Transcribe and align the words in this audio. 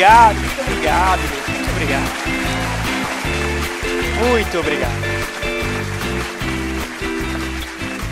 obrigado, 0.00 0.38
muito 0.38 0.60
obrigado, 0.60 1.20
muito 1.20 1.70
obrigado. 1.70 2.30
Muito 4.18 4.58
obrigado. 4.58 5.10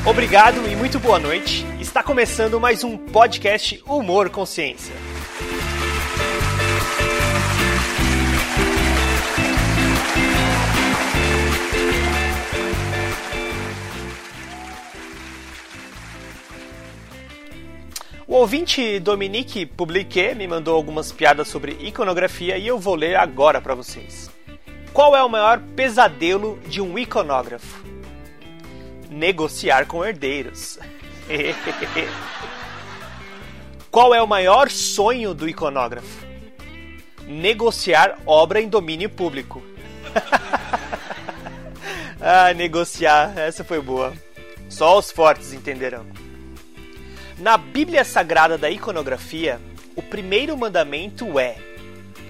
Obrigado 0.04 0.70
e 0.70 0.76
muito 0.76 0.98
boa 0.98 1.18
noite. 1.18 1.66
Está 1.80 2.02
começando 2.02 2.60
mais 2.60 2.84
um 2.84 2.98
podcast 2.98 3.82
Humor 3.86 4.28
Consciência. 4.28 5.07
O 18.28 18.34
ouvinte 18.34 19.00
Dominique 19.00 19.64
Publique 19.64 20.34
me 20.34 20.46
mandou 20.46 20.76
algumas 20.76 21.10
piadas 21.10 21.48
sobre 21.48 21.72
iconografia 21.80 22.58
e 22.58 22.66
eu 22.66 22.78
vou 22.78 22.94
ler 22.94 23.16
agora 23.16 23.58
para 23.58 23.74
vocês. 23.74 24.30
Qual 24.92 25.16
é 25.16 25.24
o 25.24 25.30
maior 25.30 25.58
pesadelo 25.74 26.58
de 26.66 26.78
um 26.78 26.98
iconógrafo? 26.98 27.82
Negociar 29.10 29.86
com 29.86 30.04
herdeiros. 30.04 30.78
Qual 33.90 34.14
é 34.14 34.20
o 34.20 34.28
maior 34.28 34.68
sonho 34.68 35.32
do 35.32 35.48
iconógrafo? 35.48 36.26
Negociar 37.26 38.18
obra 38.26 38.60
em 38.60 38.68
domínio 38.68 39.08
público. 39.08 39.62
ah, 42.20 42.52
negociar, 42.52 43.38
essa 43.38 43.64
foi 43.64 43.80
boa. 43.80 44.12
Só 44.68 44.98
os 44.98 45.10
fortes 45.10 45.54
entenderão. 45.54 46.27
Na 47.38 47.56
Bíblia 47.56 48.04
Sagrada 48.04 48.58
da 48.58 48.68
Iconografia, 48.68 49.60
o 49.94 50.02
primeiro 50.02 50.56
mandamento 50.56 51.38
é: 51.38 51.56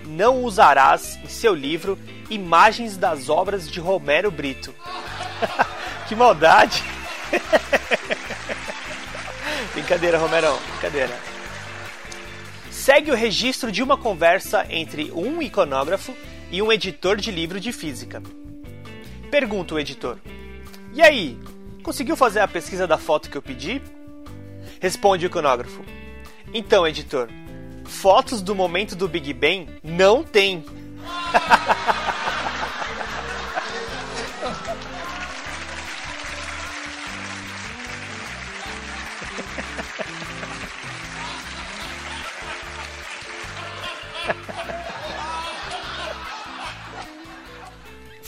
Não 0.05 0.45
usarás 0.45 1.19
em 1.25 1.28
seu 1.28 1.55
livro 1.55 1.98
imagens 2.28 2.98
das 2.98 3.31
obras 3.31 3.70
de 3.70 3.81
Romero 3.81 4.31
Brito. 4.31 4.75
que 6.06 6.15
maldade! 6.15 6.83
brincadeira, 9.73 10.19
Romerão, 10.19 10.59
brincadeira. 10.73 11.19
Segue 12.70 13.11
o 13.11 13.15
registro 13.15 13.72
de 13.72 13.83
uma 13.83 13.97
conversa 13.97 14.67
entre 14.69 15.11
um 15.12 15.41
iconógrafo 15.41 16.15
e 16.50 16.61
um 16.61 16.70
editor 16.70 17.17
de 17.17 17.31
livro 17.31 17.59
de 17.59 17.72
física. 17.72 18.22
Pergunta 19.31 19.75
o 19.75 19.78
editor: 19.78 20.19
E 20.93 21.00
aí, 21.00 21.39
conseguiu 21.83 22.15
fazer 22.15 22.41
a 22.41 22.48
pesquisa 22.48 22.87
da 22.87 22.98
foto 22.98 23.31
que 23.31 23.39
eu 23.39 23.43
pedi? 23.43 23.81
Responde 24.81 25.27
o 25.27 25.29
iconógrafo. 25.29 25.83
Então, 26.53 26.87
editor, 26.87 27.29
fotos 27.84 28.41
do 28.41 28.55
momento 28.55 28.95
do 28.95 29.09
Big 29.09 29.33
Bang 29.33 29.69
não 29.83 30.23
tem. 30.23 30.65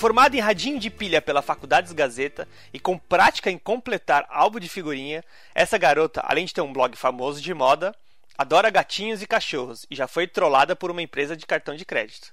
Formada 0.00 0.34
em 0.34 0.40
radinho 0.40 0.78
de 0.78 0.88
pilha 0.88 1.20
pela 1.20 1.42
Faculdades 1.42 1.92
Gazeta 1.92 2.48
e 2.72 2.80
com 2.80 2.96
prática 2.96 3.50
em 3.50 3.58
completar 3.58 4.24
álbum 4.30 4.58
de 4.58 4.66
figurinha, 4.66 5.22
essa 5.54 5.76
garota, 5.76 6.22
além 6.24 6.46
de 6.46 6.54
ter 6.54 6.62
um 6.62 6.72
blog 6.72 6.96
famoso 6.96 7.38
de 7.38 7.52
moda, 7.52 7.94
adora 8.38 8.70
gatinhos 8.70 9.20
e 9.20 9.26
cachorros 9.26 9.84
e 9.90 9.94
já 9.94 10.08
foi 10.08 10.26
trollada 10.26 10.74
por 10.74 10.90
uma 10.90 11.02
empresa 11.02 11.36
de 11.36 11.44
cartão 11.44 11.76
de 11.76 11.84
crédito. 11.84 12.32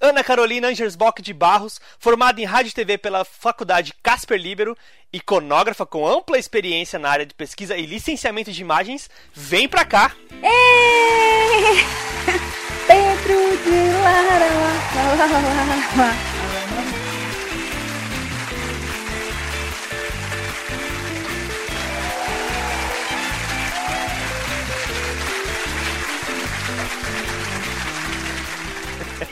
Ana 0.00 0.24
Carolina 0.24 0.68
Angersbock 0.68 1.20
de 1.20 1.34
Barros, 1.34 1.78
formada 1.98 2.40
em 2.40 2.46
rádio 2.46 2.70
e 2.70 2.74
TV 2.74 2.96
pela 2.96 3.22
Faculdade 3.22 3.92
Casper 4.02 4.40
Libero, 4.40 4.74
iconógrafa 5.12 5.84
com 5.84 6.08
ampla 6.08 6.38
experiência 6.38 6.98
na 6.98 7.10
área 7.10 7.26
de 7.26 7.34
pesquisa 7.34 7.76
e 7.76 7.84
licenciamento 7.84 8.50
de 8.50 8.62
imagens, 8.62 9.10
vem 9.34 9.68
pra 9.68 9.84
cá! 9.84 10.16
Ei! 10.42 11.84
Pedro 12.88 13.56
de 13.62 13.92
Lara, 14.02 14.46
Lara, 14.94 15.26
Lara, 15.26 15.96
Lara. 15.98 16.43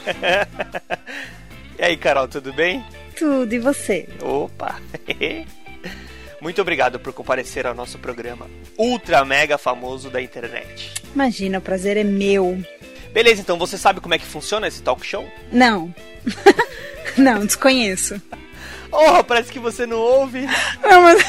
e 1.78 1.82
aí, 1.82 1.96
Carol, 1.96 2.28
tudo 2.28 2.52
bem? 2.52 2.84
Tudo, 3.16 3.52
e 3.52 3.58
você? 3.58 4.08
Opa! 4.22 4.80
Muito 6.40 6.60
obrigado 6.60 6.98
por 6.98 7.12
comparecer 7.12 7.66
ao 7.66 7.74
nosso 7.74 7.98
programa 7.98 8.48
ultra 8.76 9.24
mega 9.24 9.56
famoso 9.56 10.10
da 10.10 10.20
internet. 10.20 10.92
Imagina, 11.14 11.58
o 11.58 11.62
prazer 11.62 11.96
é 11.96 12.02
meu. 12.02 12.60
Beleza, 13.12 13.40
então 13.40 13.56
você 13.58 13.78
sabe 13.78 14.00
como 14.00 14.14
é 14.14 14.18
que 14.18 14.26
funciona 14.26 14.66
esse 14.66 14.82
talk 14.82 15.06
show? 15.06 15.30
Não. 15.52 15.94
não, 17.16 17.46
desconheço. 17.46 18.20
Oh, 18.90 19.22
parece 19.22 19.52
que 19.52 19.58
você 19.58 19.86
não 19.86 19.98
ouve. 19.98 20.46
Não, 20.82 21.02
mas... 21.02 21.22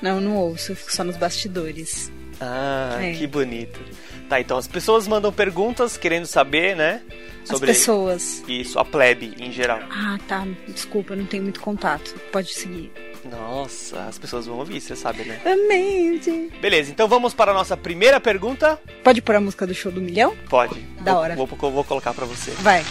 não, 0.00 0.20
não 0.20 0.36
ouço, 0.36 0.72
eu 0.72 0.76
fico 0.76 0.94
só 0.94 1.02
nos 1.02 1.16
bastidores. 1.16 2.12
Ah, 2.40 2.98
é. 3.00 3.12
que 3.12 3.26
bonito. 3.26 3.80
Tá, 4.28 4.40
então 4.40 4.56
as 4.56 4.66
pessoas 4.66 5.06
mandam 5.06 5.32
perguntas 5.32 5.96
querendo 5.96 6.26
saber, 6.26 6.74
né? 6.74 7.02
Sobre 7.44 7.70
As 7.70 7.78
pessoas. 7.78 8.44
Isso, 8.46 8.78
a 8.78 8.84
plebe 8.84 9.34
em 9.38 9.50
geral. 9.50 9.80
Ah, 9.90 10.18
tá. 10.28 10.46
Desculpa, 10.68 11.16
não 11.16 11.26
tenho 11.26 11.42
muito 11.42 11.60
contato. 11.60 12.14
Pode 12.30 12.52
seguir. 12.54 12.92
Nossa, 13.24 14.04
as 14.04 14.18
pessoas 14.18 14.46
vão 14.46 14.58
ouvir, 14.58 14.80
você 14.80 14.96
sabe, 14.96 15.24
né? 15.24 15.40
Amazing. 15.44 16.50
Beleza, 16.60 16.90
então 16.90 17.06
vamos 17.06 17.34
para 17.34 17.52
a 17.52 17.54
nossa 17.54 17.76
primeira 17.76 18.20
pergunta. 18.20 18.80
Pode 19.04 19.22
pôr 19.22 19.36
a 19.36 19.40
música 19.40 19.66
do 19.66 19.74
show 19.74 19.92
do 19.92 20.00
milhão? 20.00 20.36
Pode. 20.48 20.80
Da 21.00 21.12
vou, 21.12 21.20
hora. 21.20 21.36
Vou, 21.36 21.46
vou, 21.46 21.84
colocar 21.84 22.12
para 22.14 22.26
você. 22.26 22.50
Vai. 22.52 22.84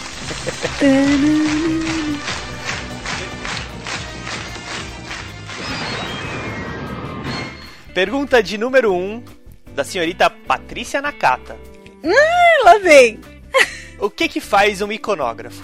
Pergunta 7.94 8.42
de 8.42 8.56
número 8.56 8.94
1 8.94 8.96
um, 8.96 9.22
da 9.74 9.84
senhorita 9.84 10.30
Patrícia 10.30 11.00
Nakata. 11.00 11.56
Ah, 12.04 12.64
lá 12.64 12.78
vem. 12.78 13.20
O 13.98 14.10
que 14.10 14.28
que 14.28 14.40
faz 14.40 14.82
um 14.82 14.90
iconógrafo? 14.90 15.62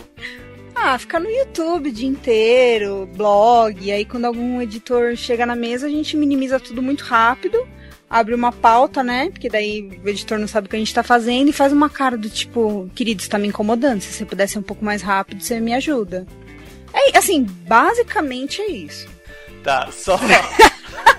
Ah, 0.75 0.97
ficar 0.97 1.19
no 1.19 1.29
YouTube 1.29 1.89
o 1.89 1.93
dia 1.93 2.09
inteiro, 2.09 3.09
blog, 3.17 3.85
e 3.85 3.91
aí 3.91 4.05
quando 4.05 4.27
algum 4.27 4.63
editor 4.63 5.17
chega 5.17 5.45
na 5.45 5.57
mesa, 5.57 5.89
a 5.89 5.91
gente 5.91 6.17
minimiza 6.17 6.61
tudo 6.61 6.81
muito 6.81 7.03
rápido, 7.03 7.67
abre 8.09 8.33
uma 8.33 8.53
pauta, 8.53 9.03
né? 9.03 9.29
Porque 9.31 9.49
daí 9.49 10.01
o 10.05 10.09
editor 10.09 10.39
não 10.39 10.47
sabe 10.47 10.69
o 10.69 10.71
que 10.71 10.77
a 10.77 10.79
gente 10.79 10.95
tá 10.95 11.03
fazendo 11.03 11.49
e 11.49 11.53
faz 11.53 11.73
uma 11.73 11.91
cara 11.91 12.17
do 12.17 12.31
tipo, 12.31 12.89
querido, 12.95 13.21
você 13.21 13.29
tá 13.29 13.39
me 13.39 13.49
incomodando, 13.49 14.01
se 14.01 14.13
você 14.13 14.25
pudesse 14.25 14.53
ser 14.53 14.61
um 14.61 14.63
pouco 14.63 14.85
mais 14.85 15.03
rápido, 15.03 15.43
você 15.43 15.59
me 15.59 15.75
ajuda. 15.75 16.25
É, 16.95 17.19
assim, 17.19 17.43
basicamente 17.43 18.63
é 18.63 18.71
isso. 18.71 19.09
Tá, 19.63 19.91
só. 19.93 20.19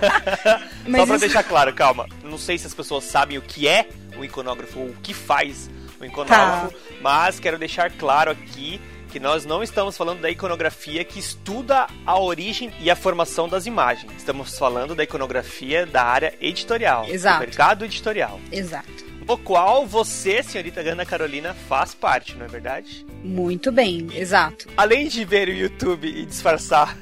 só 0.00 0.60
pra 0.84 1.02
isso... 1.02 1.18
deixar 1.18 1.42
claro, 1.42 1.72
calma. 1.74 2.08
Não 2.22 2.38
sei 2.38 2.58
se 2.58 2.66
as 2.66 2.74
pessoas 2.74 3.04
sabem 3.04 3.38
o 3.38 3.42
que 3.42 3.68
é 3.68 3.88
o 4.16 4.24
iconógrafo 4.24 4.80
ou 4.80 4.86
o 4.86 4.96
que 5.02 5.14
faz 5.14 5.70
o 6.00 6.04
iconógrafo, 6.04 6.70
tá. 6.70 6.78
mas 7.00 7.38
quero 7.38 7.58
deixar 7.58 7.90
claro 7.90 8.30
aqui 8.30 8.80
que 9.10 9.18
nós 9.18 9.44
não 9.44 9.62
estamos 9.62 9.96
falando 9.96 10.20
da 10.20 10.30
iconografia 10.30 11.04
que 11.04 11.18
estuda 11.18 11.88
a 12.06 12.18
origem 12.18 12.72
e 12.80 12.88
a 12.90 12.96
formação 12.96 13.48
das 13.48 13.66
imagens. 13.66 14.12
Estamos 14.16 14.56
falando 14.56 14.94
da 14.94 15.02
iconografia 15.02 15.84
da 15.84 16.04
área 16.04 16.32
editorial, 16.40 17.06
Exato. 17.08 17.38
do 17.38 17.40
mercado 17.40 17.84
editorial. 17.84 18.40
Exato. 18.52 19.10
O 19.26 19.36
qual 19.36 19.86
você, 19.86 20.42
senhorita 20.42 20.80
Ana 20.80 21.04
Carolina, 21.04 21.54
faz 21.68 21.94
parte, 21.94 22.36
não 22.36 22.46
é 22.46 22.48
verdade? 22.48 23.04
Muito 23.22 23.70
bem, 23.70 24.08
exato. 24.14 24.68
Além 24.76 25.08
de 25.08 25.24
ver 25.24 25.48
o 25.48 25.52
YouTube 25.52 26.08
e 26.08 26.24
disfarçar 26.24 26.96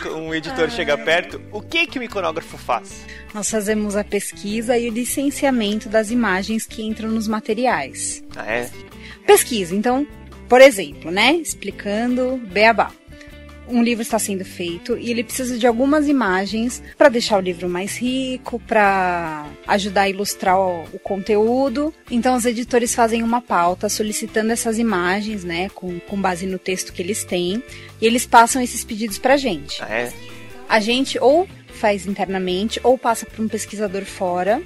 quando 0.00 0.16
um 0.16 0.34
editor 0.34 0.70
chega 0.70 0.96
perto, 0.96 1.40
o 1.52 1.60
que 1.60 1.86
que 1.86 1.98
o 1.98 2.02
iconógrafo 2.02 2.56
faz? 2.56 3.04
Nós 3.34 3.50
fazemos 3.50 3.96
a 3.96 4.04
pesquisa 4.04 4.76
e 4.78 4.88
o 4.88 4.92
licenciamento 4.92 5.88
das 5.88 6.10
imagens 6.10 6.66
que 6.66 6.82
entram 6.82 7.10
nos 7.10 7.28
materiais. 7.28 8.22
Ah, 8.36 8.46
é? 8.46 8.70
Pesquisa, 9.26 9.74
então, 9.74 10.06
por 10.48 10.60
exemplo, 10.60 11.10
né, 11.10 11.34
explicando 11.34 12.36
beabá 12.36 12.92
um 13.70 13.82
livro 13.82 14.02
está 14.02 14.18
sendo 14.18 14.44
feito 14.44 14.96
e 14.96 15.10
ele 15.10 15.24
precisa 15.24 15.58
de 15.58 15.66
algumas 15.66 16.08
imagens 16.08 16.82
para 16.96 17.08
deixar 17.08 17.38
o 17.38 17.40
livro 17.40 17.68
mais 17.68 17.96
rico, 17.96 18.60
para 18.66 19.46
ajudar 19.66 20.02
a 20.02 20.08
ilustrar 20.08 20.58
o, 20.58 20.84
o, 20.92 20.98
conteúdo. 20.98 21.92
Então 22.10 22.36
os 22.36 22.44
editores 22.44 22.94
fazem 22.94 23.22
uma 23.22 23.40
pauta 23.40 23.88
solicitando 23.88 24.52
essas 24.52 24.78
imagens, 24.78 25.44
né, 25.44 25.68
com, 25.70 25.98
com 26.00 26.20
base 26.20 26.46
no 26.46 26.58
texto 26.58 26.92
que 26.92 27.02
eles 27.02 27.24
têm, 27.24 27.62
e 28.00 28.06
eles 28.06 28.26
passam 28.26 28.60
esses 28.62 28.84
pedidos 28.84 29.18
para 29.18 29.34
a 29.34 29.36
gente. 29.36 29.82
Ah, 29.82 29.88
é? 29.88 30.12
A 30.68 30.80
gente 30.80 31.18
ou 31.18 31.48
faz 31.80 32.06
internamente 32.06 32.78
ou 32.82 32.98
passa 32.98 33.24
para 33.24 33.42
um 33.42 33.48
pesquisador 33.48 34.04
fora. 34.04 34.62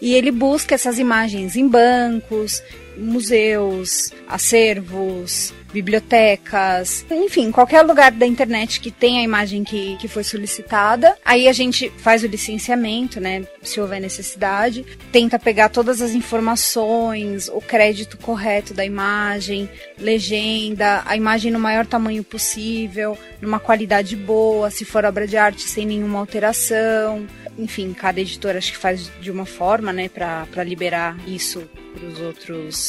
e 0.00 0.14
ele 0.14 0.30
busca 0.30 0.74
essas 0.74 0.98
imagens 0.98 1.56
em 1.56 1.66
bancos, 1.66 2.62
museus, 2.96 4.12
acervos, 4.26 5.52
bibliotecas, 5.72 7.04
enfim, 7.10 7.52
qualquer 7.52 7.82
lugar 7.82 8.10
da 8.10 8.26
internet 8.26 8.80
que 8.80 8.90
tenha 8.90 9.20
a 9.20 9.24
imagem 9.24 9.62
que, 9.62 9.96
que 9.96 10.08
foi 10.08 10.24
solicitada. 10.24 11.16
Aí 11.24 11.48
a 11.48 11.52
gente 11.52 11.90
faz 11.98 12.22
o 12.22 12.26
licenciamento, 12.26 13.20
né? 13.20 13.46
Se 13.62 13.80
houver 13.80 14.00
necessidade, 14.00 14.86
tenta 15.12 15.38
pegar 15.38 15.68
todas 15.68 16.00
as 16.00 16.12
informações, 16.12 17.48
o 17.48 17.60
crédito 17.60 18.16
correto 18.16 18.72
da 18.72 18.84
imagem, 18.84 19.68
legenda, 19.98 21.02
a 21.04 21.16
imagem 21.16 21.50
no 21.50 21.58
maior 21.58 21.84
tamanho 21.84 22.24
possível, 22.24 23.18
numa 23.40 23.60
qualidade 23.60 24.16
boa, 24.16 24.70
se 24.70 24.84
for 24.84 25.04
obra 25.04 25.26
de 25.26 25.36
arte 25.36 25.68
sem 25.68 25.84
nenhuma 25.84 26.18
alteração 26.18 27.26
enfim, 27.58 27.94
cada 27.94 28.20
editora 28.20 28.58
acho 28.58 28.72
que 28.72 28.78
faz 28.78 29.10
de 29.20 29.30
uma 29.30 29.46
forma, 29.46 29.92
né, 29.92 30.08
para 30.10 30.62
liberar 30.62 31.16
isso 31.26 31.66
para 31.94 32.06
os 32.06 32.20
outros 32.20 32.85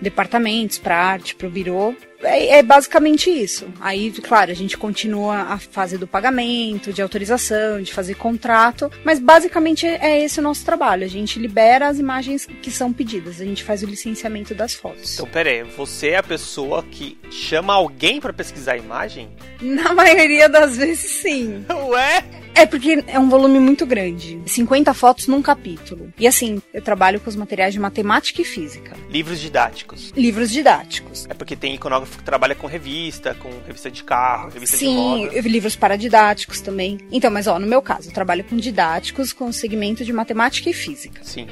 departamentos, 0.00 0.78
para 0.78 0.96
arte, 0.96 1.34
para 1.34 1.46
o 1.46 1.50
birô. 1.50 1.94
É, 2.22 2.58
é, 2.58 2.62
basicamente 2.62 3.30
isso. 3.30 3.66
Aí, 3.80 4.10
claro, 4.10 4.50
a 4.50 4.54
gente 4.54 4.76
continua 4.76 5.42
a 5.42 5.58
fase 5.58 5.96
do 5.96 6.06
pagamento, 6.06 6.92
de 6.92 7.00
autorização, 7.00 7.80
de 7.80 7.92
fazer 7.92 8.14
contrato, 8.14 8.90
mas 9.04 9.18
basicamente 9.18 9.86
é 9.86 10.24
esse 10.24 10.40
o 10.40 10.42
nosso 10.42 10.64
trabalho. 10.64 11.04
A 11.04 11.08
gente 11.08 11.38
libera 11.38 11.88
as 11.88 11.98
imagens 11.98 12.46
que 12.62 12.70
são 12.70 12.92
pedidas, 12.92 13.40
a 13.40 13.44
gente 13.44 13.62
faz 13.62 13.82
o 13.82 13.86
licenciamento 13.86 14.54
das 14.54 14.74
fotos. 14.74 15.14
Então, 15.14 15.26
pera 15.26 15.50
aí, 15.50 15.62
você 15.62 16.08
é 16.08 16.16
a 16.18 16.22
pessoa 16.22 16.82
que 16.82 17.18
chama 17.30 17.74
alguém 17.74 18.20
para 18.20 18.32
pesquisar 18.32 18.72
a 18.72 18.78
imagem? 18.78 19.28
Na 19.60 19.92
maioria 19.94 20.48
das 20.48 20.76
vezes, 20.76 21.22
sim. 21.22 21.64
Ué? 21.88 22.24
É 22.58 22.66
porque 22.66 23.04
é 23.06 23.20
um 23.20 23.28
volume 23.28 23.60
muito 23.60 23.86
grande. 23.86 24.40
50 24.44 24.92
fotos 24.92 25.28
num 25.28 25.40
capítulo. 25.40 26.12
E 26.18 26.26
assim, 26.26 26.60
eu 26.74 26.82
trabalho 26.82 27.20
com 27.20 27.30
os 27.30 27.36
materiais 27.36 27.72
de 27.72 27.78
matemática 27.78 28.42
e 28.42 28.44
física. 28.44 28.96
Livros 29.08 29.38
didáticos. 29.38 30.12
Livros 30.16 30.50
didáticos. 30.50 31.24
É 31.30 31.34
porque 31.34 31.54
tem 31.54 31.76
iconógrafo 31.76 32.07
que 32.07 32.07
trabalha 32.24 32.54
com 32.54 32.66
revista, 32.66 33.34
com 33.34 33.48
revista 33.66 33.90
de 33.90 34.04
carro, 34.04 34.50
revista 34.50 34.76
Sim, 34.76 34.86
de 34.86 35.26
moda. 35.26 35.42
Sim, 35.42 35.48
livros 35.48 35.76
paradidáticos 35.76 36.60
também. 36.60 36.98
Então, 37.10 37.30
mas 37.30 37.46
ó, 37.46 37.58
no 37.58 37.66
meu 37.66 37.82
caso, 37.82 38.08
eu 38.08 38.12
trabalho 38.12 38.44
com 38.44 38.56
didáticos 38.56 39.32
com 39.32 39.50
segmento 39.52 40.04
de 40.04 40.12
matemática 40.12 40.68
e 40.68 40.72
física. 40.72 41.22
Sim 41.24 41.46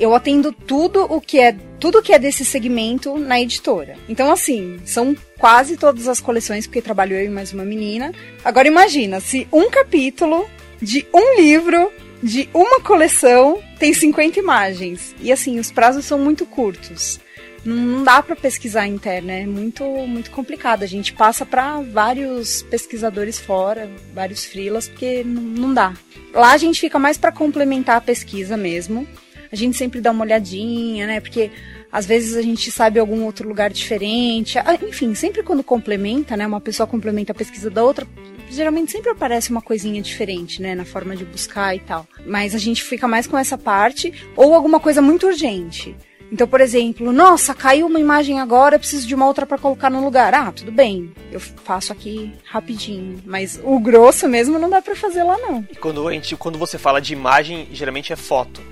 eu 0.00 0.14
atendo 0.14 0.50
tudo 0.50 1.04
o 1.04 1.20
que 1.20 1.38
é 1.38 1.54
tudo 1.78 2.02
que 2.02 2.12
é 2.12 2.18
desse 2.18 2.42
segmento 2.42 3.18
na 3.18 3.38
editora. 3.38 3.96
Então, 4.08 4.32
assim, 4.32 4.80
são 4.84 5.14
quase 5.38 5.76
todas 5.76 6.08
as 6.08 6.20
coleções, 6.20 6.66
porque 6.66 6.80
trabalho 6.80 7.16
eu 7.16 7.26
e 7.26 7.28
mais 7.28 7.52
uma 7.52 7.64
menina. 7.64 8.12
Agora 8.42 8.66
imagina, 8.66 9.20
se 9.20 9.46
um 9.52 9.70
capítulo 9.70 10.48
de 10.80 11.06
um 11.12 11.38
livro 11.38 11.92
de 12.22 12.48
uma 12.52 12.80
coleção 12.80 13.62
tem 13.78 13.92
50 13.92 14.38
imagens. 14.38 15.14
E 15.20 15.30
assim, 15.30 15.58
os 15.58 15.70
prazos 15.70 16.04
são 16.04 16.18
muito 16.18 16.46
curtos. 16.46 17.20
Não 17.64 18.02
dá 18.02 18.22
para 18.22 18.34
pesquisar 18.34 18.86
interna, 18.86 19.32
é 19.32 19.46
muito 19.46 19.84
muito 19.84 20.30
complicado. 20.30 20.82
A 20.82 20.86
gente 20.86 21.12
passa 21.12 21.44
para 21.44 21.80
vários 21.80 22.62
pesquisadores 22.62 23.38
fora, 23.38 23.90
vários 24.14 24.44
freelas, 24.44 24.88
porque 24.88 25.22
não 25.24 25.74
dá. 25.74 25.94
Lá 26.32 26.52
a 26.52 26.56
gente 26.56 26.80
fica 26.80 26.98
mais 26.98 27.18
para 27.18 27.32
complementar 27.32 27.96
a 27.96 28.00
pesquisa 28.00 28.56
mesmo 28.56 29.06
a 29.52 29.56
gente 29.56 29.76
sempre 29.76 30.00
dá 30.00 30.12
uma 30.12 30.24
olhadinha, 30.24 31.06
né? 31.06 31.20
Porque 31.20 31.50
às 31.90 32.06
vezes 32.06 32.36
a 32.36 32.42
gente 32.42 32.70
sabe 32.70 33.00
algum 33.00 33.24
outro 33.24 33.48
lugar 33.48 33.70
diferente. 33.70 34.58
Ah, 34.58 34.78
enfim, 34.80 35.14
sempre 35.14 35.42
quando 35.42 35.64
complementa, 35.64 36.36
né? 36.36 36.46
Uma 36.46 36.60
pessoa 36.60 36.86
complementa 36.86 37.32
a 37.32 37.34
pesquisa 37.34 37.68
da 37.68 37.82
outra, 37.82 38.06
geralmente 38.48 38.92
sempre 38.92 39.10
aparece 39.10 39.50
uma 39.50 39.60
coisinha 39.60 40.00
diferente, 40.00 40.62
né? 40.62 40.74
Na 40.74 40.84
forma 40.84 41.16
de 41.16 41.24
buscar 41.24 41.74
e 41.74 41.80
tal. 41.80 42.06
Mas 42.24 42.54
a 42.54 42.58
gente 42.58 42.82
fica 42.84 43.08
mais 43.08 43.26
com 43.26 43.36
essa 43.36 43.58
parte, 43.58 44.12
ou 44.36 44.54
alguma 44.54 44.78
coisa 44.78 45.02
muito 45.02 45.26
urgente. 45.26 45.96
Então, 46.32 46.46
por 46.46 46.60
exemplo, 46.60 47.12
nossa, 47.12 47.54
caiu 47.54 47.86
uma 47.86 47.98
imagem 47.98 48.40
agora, 48.40 48.78
preciso 48.78 49.06
de 49.06 49.14
uma 49.14 49.26
outra 49.26 49.44
para 49.44 49.58
colocar 49.58 49.90
no 49.90 50.04
lugar. 50.04 50.32
Ah, 50.32 50.52
tudo 50.52 50.70
bem, 50.70 51.12
eu 51.32 51.40
faço 51.40 51.92
aqui 51.92 52.32
rapidinho. 52.44 53.20
Mas 53.26 53.60
o 53.62 53.78
grosso 53.78 54.28
mesmo 54.28 54.58
não 54.58 54.70
dá 54.70 54.80
para 54.80 54.94
fazer 54.94 55.24
lá 55.24 55.36
não. 55.38 55.66
E 55.70 55.76
quando 55.76 56.06
a 56.06 56.12
gente, 56.12 56.36
quando 56.36 56.58
você 56.58 56.78
fala 56.78 57.00
de 57.00 57.12
imagem, 57.12 57.68
geralmente 57.72 58.12
é 58.12 58.16
foto. 58.16 58.62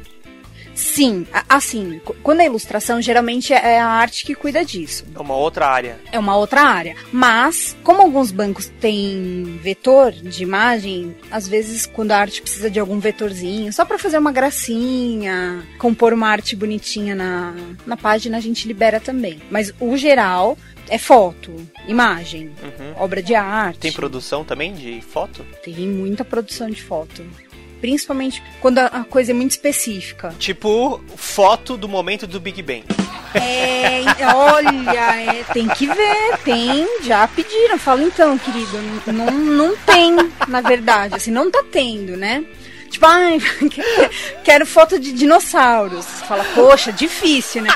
Sim, 0.79 1.27
assim, 1.49 2.01
quando 2.23 2.41
é 2.41 2.47
ilustração, 2.47 3.03
geralmente 3.03 3.53
é 3.53 3.81
a 3.81 3.89
arte 3.89 4.25
que 4.25 4.33
cuida 4.33 4.65
disso. 4.65 5.05
É 5.13 5.19
uma 5.19 5.35
outra 5.35 5.67
área. 5.67 5.99
É 6.13 6.19
uma 6.21 6.37
outra 6.37 6.63
área. 6.63 6.95
Mas, 7.13 7.77
como 7.83 8.01
alguns 8.01 8.31
bancos 8.31 8.71
têm 8.81 9.59
vetor 9.61 10.13
de 10.13 10.45
imagem, 10.45 11.17
às 11.33 11.49
vezes 11.49 11.85
quando 11.85 12.13
a 12.13 12.19
arte 12.19 12.41
precisa 12.41 12.71
de 12.71 12.79
algum 12.79 13.01
vetorzinho, 13.01 13.73
só 13.73 13.85
para 13.85 13.99
fazer 13.99 14.19
uma 14.19 14.31
gracinha, 14.31 15.67
compor 15.79 16.13
uma 16.13 16.29
arte 16.29 16.55
bonitinha 16.55 17.13
na, 17.13 17.57
na 17.85 17.97
página, 17.97 18.37
a 18.37 18.41
gente 18.41 18.69
libera 18.69 19.01
também. 19.01 19.43
Mas 19.51 19.75
o 19.81 19.97
geral 19.97 20.57
é 20.89 20.97
foto, 20.97 21.55
imagem, 21.89 22.53
uhum. 22.63 23.03
obra 23.03 23.21
de 23.21 23.35
arte. 23.35 23.81
Tem 23.81 23.93
produção 23.93 24.45
também 24.45 24.73
de 24.73 25.01
foto? 25.01 25.45
Tem 25.65 25.75
muita 25.75 26.25
produção 26.25 26.71
de 26.71 26.83
foto. 26.83 27.25
Principalmente 27.81 28.43
quando 28.61 28.79
a 28.79 29.05
coisa 29.09 29.31
é 29.31 29.35
muito 29.35 29.53
específica. 29.53 30.35
Tipo, 30.39 31.01
foto 31.17 31.77
do 31.77 31.89
momento 31.89 32.27
do 32.27 32.41
Big 32.41 32.63
Bang. 32.63 32.85
É, 33.35 34.03
olha, 34.35 35.15
é, 35.15 35.45
tem 35.53 35.69
que 35.69 35.87
ver, 35.87 36.39
tem, 36.45 36.87
já 37.03 37.27
pediram. 37.29 37.79
Fala 37.79 38.03
então, 38.03 38.37
querido, 38.39 38.79
não, 39.07 39.31
não 39.31 39.77
tem, 39.77 40.17
na 40.47 40.61
verdade, 40.61 41.15
assim, 41.15 41.31
não 41.31 41.51
tá 41.51 41.63
tendo, 41.71 42.17
né? 42.17 42.45
Tipo, 42.91 43.07
ai, 43.07 43.39
quero 44.43 44.67
foto 44.67 44.99
de 44.99 45.13
dinossauros. 45.13 46.07
Fala, 46.27 46.45
poxa, 46.55 46.93
difícil, 46.93 47.63
né? 47.63 47.71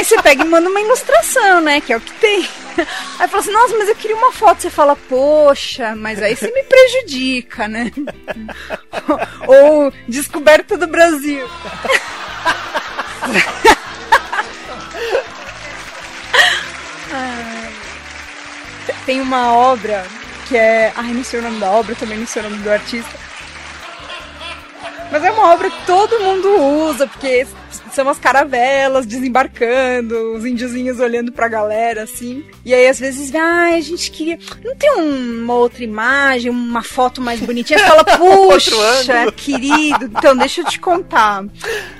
Aí 0.00 0.04
você 0.04 0.16
pega 0.22 0.42
e 0.42 0.48
manda 0.48 0.70
uma 0.70 0.80
ilustração, 0.80 1.60
né? 1.60 1.78
Que 1.78 1.92
é 1.92 1.96
o 1.98 2.00
que 2.00 2.14
tem. 2.14 2.48
Aí 3.18 3.28
fala 3.28 3.42
assim, 3.42 3.52
nossa, 3.52 3.76
mas 3.76 3.86
eu 3.86 3.94
queria 3.94 4.16
uma 4.16 4.32
foto. 4.32 4.62
Você 4.62 4.70
fala, 4.70 4.96
poxa, 4.96 5.94
mas 5.94 6.22
aí 6.22 6.34
você 6.34 6.50
me 6.50 6.62
prejudica, 6.62 7.68
né? 7.68 7.92
Ou 9.46 9.92
descoberta 10.08 10.78
do 10.78 10.86
Brasil. 10.86 11.46
Tem 19.04 19.20
uma 19.20 19.52
obra 19.52 20.06
que 20.48 20.56
é. 20.56 20.94
Ai, 20.96 21.12
não 21.12 21.24
sei 21.24 21.40
o 21.40 21.42
nome 21.42 21.60
da 21.60 21.70
obra, 21.70 21.94
também 21.94 22.20
não 22.20 22.26
sei 22.26 22.40
o 22.40 22.48
nome 22.48 22.62
do 22.62 22.70
artista. 22.70 23.20
Mas 25.10 25.24
é 25.24 25.30
uma 25.30 25.52
obra 25.52 25.70
que 25.70 25.86
todo 25.86 26.20
mundo 26.20 26.48
usa, 26.88 27.06
porque 27.06 27.46
são 27.92 28.08
as 28.08 28.18
caravelas 28.18 29.06
desembarcando, 29.06 30.34
os 30.34 30.44
índiozinhos 30.44 31.00
olhando 31.00 31.32
pra 31.32 31.48
galera, 31.48 32.04
assim. 32.04 32.44
E 32.64 32.72
aí, 32.72 32.86
às 32.86 33.00
vezes, 33.00 33.34
ah, 33.34 33.74
a 33.74 33.80
gente 33.80 34.10
queria. 34.10 34.38
Não 34.64 34.76
tem 34.76 34.90
uma 34.92 35.54
outra 35.54 35.82
imagem, 35.82 36.50
uma 36.50 36.82
foto 36.82 37.20
mais 37.20 37.40
bonitinha? 37.40 37.78
Você 37.78 37.86
fala, 37.86 38.04
puxa, 38.16 39.32
querido. 39.32 40.04
Então, 40.04 40.36
deixa 40.36 40.60
eu 40.60 40.66
te 40.66 40.78
contar. 40.78 41.44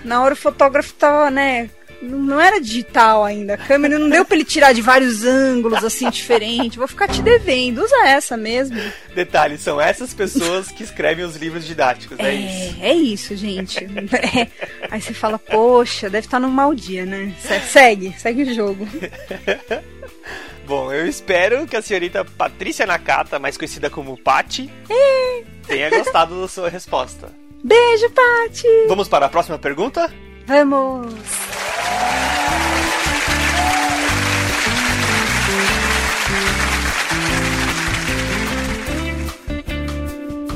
Na 0.05 0.23
hora 0.23 0.35
o 0.35 0.37
fotógrafo 0.37 0.95
tava, 0.95 1.31
né, 1.31 1.69
não 2.02 2.40
era 2.40 2.61
digital 2.61 3.25
ainda. 3.25 3.54
A 3.54 3.59
câmera 3.59 3.99
não 3.99 4.09
deu 4.09 4.25
pra 4.25 4.37
ele 4.37 4.45
tirar 4.45 4.73
de 4.73 4.80
vários 4.80 5.25
ângulos, 5.25 5.85
assim, 5.85 6.09
diferente. 6.11 6.78
Vou 6.78 6.88
ficar 6.88 7.09
te 7.09 7.23
devendo. 7.23 7.83
Usa 7.83 8.07
essa 8.07 8.37
mesmo. 8.37 8.80
Detalhe, 9.14 9.59
são 9.59 9.80
essas 9.80 10.14
pessoas 10.14 10.69
que 10.69 10.83
escrevem 10.83 11.25
os 11.25 11.37
livros 11.37 11.66
didáticos, 11.66 12.19
é, 12.19 12.26
é 12.28 12.35
isso? 12.35 12.76
É 12.80 12.95
isso, 12.95 13.37
gente. 13.37 13.78
É. 13.85 14.49
Aí 14.90 15.00
você 15.00 15.12
fala, 15.12 15.38
poxa, 15.38 16.09
deve 16.09 16.26
estar 16.26 16.40
num 16.40 16.50
mau 16.50 16.75
dia, 16.75 17.04
né? 17.04 17.35
Segue, 17.71 18.14
segue 18.19 18.42
o 18.42 18.54
jogo. 18.54 18.88
Bom, 20.66 20.92
eu 20.92 21.07
espero 21.07 21.66
que 21.66 21.76
a 21.76 21.83
senhorita 21.83 22.25
Patrícia 22.25 22.87
Nakata, 22.87 23.38
mais 23.38 23.57
conhecida 23.57 23.90
como 23.90 24.16
Pati, 24.16 24.71
é. 24.88 25.42
tenha 25.66 25.90
gostado 25.90 26.40
da 26.40 26.47
sua 26.47 26.69
resposta. 26.69 27.33
Beijo, 27.62 28.09
Pati! 28.11 28.69
Vamos 28.88 29.09
para 29.09 29.26
a 29.26 29.28
próxima 29.28 29.59
pergunta? 29.59 30.11
Vamos! 30.50 31.14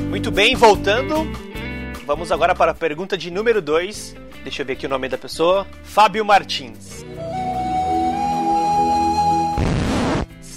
Muito 0.09 0.29
bem, 0.31 0.53
voltando. 0.53 1.15
Vamos 2.05 2.29
agora 2.29 2.53
para 2.53 2.71
a 2.71 2.73
pergunta 2.73 3.17
de 3.17 3.31
número 3.31 3.61
2. 3.61 4.17
Deixa 4.43 4.63
eu 4.63 4.65
ver 4.65 4.73
aqui 4.73 4.85
o 4.85 4.89
nome 4.89 5.07
da 5.07 5.17
pessoa. 5.17 5.65
Fábio 5.85 6.25
Martins. 6.25 6.94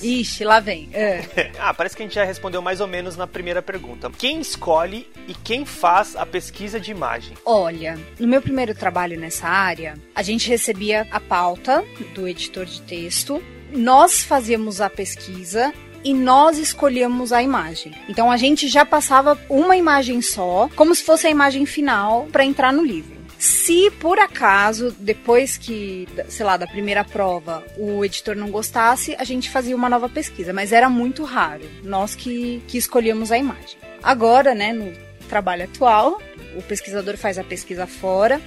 Ixi, 0.03 0.45
lá 0.45 0.61
vem. 0.61 0.89
É. 0.93 1.51
ah, 1.59 1.73
parece 1.75 1.97
que 1.97 2.03
a 2.03 2.07
gente 2.07 2.15
já 2.15 2.25
respondeu 2.25 2.63
mais 2.63 2.81
ou 2.81 2.87
menos 2.87 3.17
na 3.17 3.27
primeira 3.27 3.63
pergunta. 3.63 4.11
Quem 4.17 4.41
escolhe 4.41 5.09
e 5.27 5.35
quem 5.35 5.65
faz 5.65 6.17
a 6.17 6.25
pesquisa 6.25 6.81
de 6.81 6.91
imagem? 6.91 7.37
Olha, 7.45 7.99
no 8.19 8.27
meu 8.27 8.41
primeiro 8.41 8.75
trabalho 8.75 9.19
nessa 9.19 9.47
área, 9.49 9.95
a 10.15 10.23
gente 10.23 10.49
recebia 10.49 11.07
a 11.11 11.21
pauta 11.21 11.85
do 12.15 12.27
editor 12.27 12.65
de 12.65 12.81
texto, 12.83 13.43
nós 13.73 14.23
fazíamos 14.23 14.81
a 14.81 14.89
pesquisa 14.89 15.73
e 16.05 16.15
nós 16.15 16.59
escolhíamos 16.59 17.33
a 17.33 17.43
imagem. 17.43 17.93
Então 18.09 18.31
a 18.31 18.37
gente 18.37 18.69
já 18.69 18.85
passava 18.85 19.39
uma 19.49 19.77
imagem 19.77 20.23
só, 20.23 20.69
como 20.75 20.95
se 20.95 21.03
fosse 21.03 21.27
a 21.27 21.31
imagem 21.31 21.67
final 21.67 22.27
para 22.31 22.45
entrar 22.45 22.73
no 22.73 22.85
livro. 22.85 23.18
Se 23.39 23.91
por 23.93 24.19
acaso, 24.19 24.95
depois 24.99 25.57
que, 25.57 26.09
sei 26.29 26.45
lá, 26.45 26.57
da 26.57 26.67
primeira 26.67 27.05
prova, 27.05 27.65
o 27.77 28.05
editor 28.05 28.35
não 28.35 28.51
gostasse, 28.51 29.15
a 29.17 29.23
gente 29.23 29.49
fazia 29.49 29.77
uma 29.77 29.89
nova 29.89 30.09
pesquisa, 30.09 30.53
mas 30.53 30.73
era 30.73 30.91
muito 30.91 31.23
raro. 31.23 31.63
Nós 31.85 32.17
que, 32.17 32.63
que 32.67 32.77
escolhíamos 32.77 33.31
a 33.31 33.39
imagem. 33.39 33.79
Agora, 34.03 34.55
né, 34.55 34.73
no 34.73 34.93
trabalho 35.29 35.65
atual, 35.65 36.21
o 36.57 36.63
pesquisador 36.63 37.17
faz 37.17 37.39
a 37.39 37.45
pesquisa 37.45 37.87
fora 37.87 38.41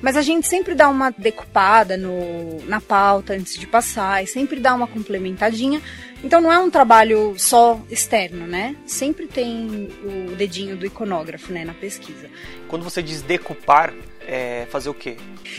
mas 0.00 0.16
a 0.16 0.22
gente 0.22 0.46
sempre 0.46 0.74
dá 0.74 0.88
uma 0.88 1.10
decupada 1.10 1.96
no, 1.96 2.62
na 2.66 2.80
pauta 2.80 3.32
antes 3.32 3.58
de 3.58 3.66
passar 3.66 4.22
e 4.22 4.26
sempre 4.26 4.60
dá 4.60 4.74
uma 4.74 4.86
complementadinha. 4.86 5.80
Então 6.22 6.40
não 6.40 6.52
é 6.52 6.58
um 6.58 6.70
trabalho 6.70 7.34
só 7.38 7.80
externo, 7.90 8.46
né? 8.46 8.76
Sempre 8.86 9.26
tem 9.26 9.88
o 10.04 10.34
dedinho 10.36 10.76
do 10.76 10.86
iconógrafo, 10.86 11.52
né, 11.52 11.64
na 11.64 11.74
pesquisa. 11.74 12.28
Quando 12.68 12.82
você 12.82 13.02
diz 13.02 13.22
decupar, 13.22 13.92
é 14.26 14.66
fazer 14.70 14.88
o 14.88 14.94
quê? 14.94 15.16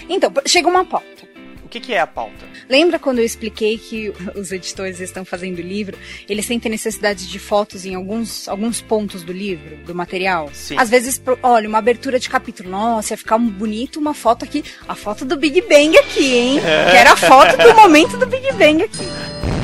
Então, 0.09 0.31
chega 0.45 0.67
uma 0.67 0.85
pauta. 0.85 1.27
O 1.67 1.69
que, 1.69 1.81
que, 1.81 1.93
é 1.93 1.99
a 1.99 2.07
pauta? 2.07 2.45
Lembra 2.69 2.97
quando 2.97 3.19
eu 3.19 3.25
expliquei 3.25 3.77
que 3.77 4.13
os 4.35 4.53
editores 4.53 5.01
estão 5.01 5.25
fazendo 5.25 5.59
o 5.59 5.61
livro? 5.61 5.97
Eles 6.29 6.45
sentem 6.45 6.71
necessidade 6.71 7.27
de 7.27 7.39
fotos 7.39 7.85
em 7.85 7.93
alguns, 7.93 8.47
alguns 8.47 8.81
pontos 8.81 9.21
do 9.21 9.33
livro, 9.33 9.75
do 9.85 9.93
material? 9.93 10.49
Sim. 10.53 10.77
Às 10.77 10.89
vezes, 10.89 11.21
olha, 11.43 11.67
uma 11.67 11.79
abertura 11.79 12.19
de 12.19 12.29
capítulo. 12.29 12.69
Nossa, 12.69 13.13
ia 13.13 13.17
ficar 13.17 13.37
bonito 13.37 13.99
uma 13.99 14.13
foto 14.13 14.45
aqui. 14.45 14.63
A 14.87 14.95
foto 14.95 15.25
do 15.25 15.35
Big 15.35 15.61
Bang 15.63 15.97
aqui, 15.97 16.37
hein? 16.37 16.59
que 16.61 16.95
era 16.95 17.11
a 17.11 17.17
foto 17.17 17.57
do 17.57 17.75
momento 17.75 18.15
do 18.15 18.25
Big 18.25 18.49
Bang 18.53 18.83
aqui. 18.83 19.56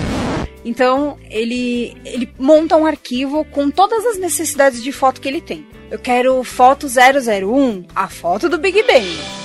Então, 0.65 1.17
ele, 1.29 1.95
ele 2.05 2.29
monta 2.39 2.77
um 2.77 2.85
arquivo 2.85 3.43
com 3.45 3.69
todas 3.69 4.05
as 4.05 4.17
necessidades 4.17 4.81
de 4.81 4.91
foto 4.91 5.19
que 5.19 5.27
ele 5.27 5.41
tem. 5.41 5.65
Eu 5.91 5.99
quero 5.99 6.43
foto 6.43 6.87
001, 6.87 7.85
a 7.95 8.07
foto 8.07 8.49
do 8.49 8.57
Big 8.57 8.81
Bang 8.83 9.43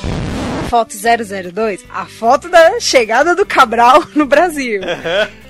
foto 0.69 0.95
002, 0.95 1.85
a 1.89 2.05
foto 2.05 2.49
da 2.51 2.79
chegada 2.79 3.35
do 3.35 3.47
Cabral 3.47 4.05
no 4.15 4.27
Brasil. 4.27 4.83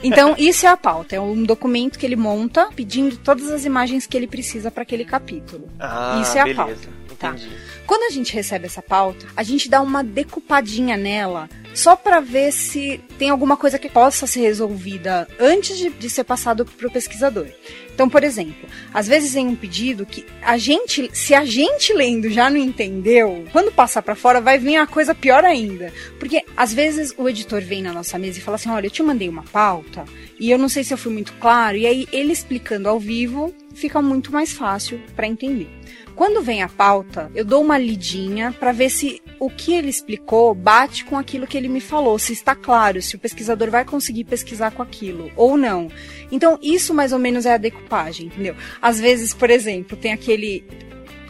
Então, 0.01 0.37
isso 0.39 0.65
é 0.65 0.69
a 0.69 0.77
pauta. 0.77 1.17
É 1.17 1.21
um 1.21 1.43
documento 1.43 1.99
que 1.99 2.07
ele 2.07 2.15
monta 2.15 2.69
pedindo 2.73 3.17
todas 3.17 3.51
as 3.51 3.65
imagens 3.65 4.07
que 4.07 4.17
ele 4.17 4.29
precisa 4.29 4.71
para 4.71 4.85
aquele 4.85 5.05
capítulo. 5.05 5.69
Ah, 5.77 6.21
isso 6.23 6.39
é 6.39 6.45
beleza. 6.45 6.89
a 6.89 6.98
pauta. 7.19 7.19
Tá. 7.19 7.31
Entendi. 7.31 7.69
Quando 7.87 8.03
a 8.03 8.11
gente 8.11 8.35
recebe 8.35 8.67
essa 8.67 8.83
pauta, 8.83 9.27
a 9.35 9.43
gente 9.43 9.69
dá 9.69 9.81
uma 9.81 10.05
decupadinha 10.05 10.97
nela, 10.97 11.49
só 11.75 11.97
para 11.97 12.21
ver 12.21 12.53
se 12.53 13.01
tem 13.19 13.31
alguma 13.31 13.57
coisa 13.57 13.79
que 13.79 13.89
possa 13.89 14.27
ser 14.27 14.41
resolvida 14.41 15.27
antes 15.41 15.79
de, 15.79 15.89
de 15.91 16.11
ser 16.11 16.25
passado 16.25 16.67
para 16.67 16.87
o 16.87 16.91
pesquisador. 16.91 17.47
Então, 17.95 18.09
por 18.09 18.23
exemplo, 18.23 18.69
às 18.93 19.09
vezes 19.09 19.33
tem 19.33 19.47
um 19.47 19.57
pedido 19.57 20.05
que 20.07 20.25
a 20.43 20.57
gente, 20.57 21.11
se 21.13 21.35
a 21.35 21.45
gente 21.45 21.93
lendo 21.93 22.29
já 22.31 22.49
não 22.51 22.59
entendeu, 22.59 23.45
quando 23.53 23.73
passar 23.73 24.03
para 24.03 24.15
fora 24.15 24.41
vai 24.41 24.59
vir 24.59 24.77
a 24.77 24.87
coisa 24.87 25.15
pior 25.15 25.45
ainda. 25.45 25.93
Porque 26.19 26.45
às 26.57 26.73
vezes 26.73 27.13
o 27.17 27.29
editor 27.29 27.61
vem 27.63 27.83
na 27.83 27.93
nossa 27.93 28.19
mesa 28.19 28.39
e 28.39 28.43
fala 28.43 28.57
assim: 28.57 28.69
olha, 28.69 28.87
eu 28.87 28.91
te 28.91 29.03
mandei 29.03 29.29
uma 29.29 29.43
pauta 29.43 30.05
e 30.39 30.51
eu 30.51 30.59
não 30.59 30.69
sei 30.69 30.85
se 30.85 30.95
eu 30.95 30.99
fui 30.99 31.13
muito 31.13 31.33
claro. 31.41 31.77
E 31.77 31.87
aí 31.87 32.07
ele 32.13 32.33
explicando 32.33 32.89
ao 32.89 33.01
vivo 33.01 33.53
fica 33.75 34.01
muito 34.03 34.31
mais 34.31 34.53
fácil 34.53 35.01
para 35.17 35.27
entender. 35.27 35.78
Quando 36.19 36.43
vem 36.43 36.65
a 36.65 36.69
pauta, 36.69 37.31
eu 37.33 37.45
dou 37.45 37.63
uma 37.63 37.79
lidinha 37.79 38.53
para 38.59 38.73
ver 38.73 38.91
se 38.91 39.23
o 39.39 39.49
que 39.49 39.73
ele 39.73 39.89
explicou 39.89 40.53
bate 40.53 41.05
com 41.05 41.17
aquilo 41.17 41.47
que 41.47 41.57
ele 41.57 41.69
me 41.69 41.81
falou, 41.81 42.19
se 42.19 42.33
está 42.33 42.57
claro, 42.57 43.01
se 43.01 43.15
o 43.15 43.21
pesquisador 43.21 43.71
vai 43.71 43.85
conseguir 43.85 44.25
pesquisar 44.25 44.73
com 44.73 44.83
aquilo 44.83 45.31
ou 45.37 45.57
não. 45.57 45.89
Então, 46.33 46.59
isso 46.61 46.93
mais 46.93 47.13
ou 47.13 47.21
menos 47.21 47.47
é 47.47 47.55
a 47.55 47.57
decupagem, 47.57 48.27
entendeu? 48.27 48.57
Às 48.83 48.99
vezes, 48.99 49.33
por 49.33 49.49
exemplo, 49.49 49.97
tem 49.97 50.13
aquele. 50.13 50.65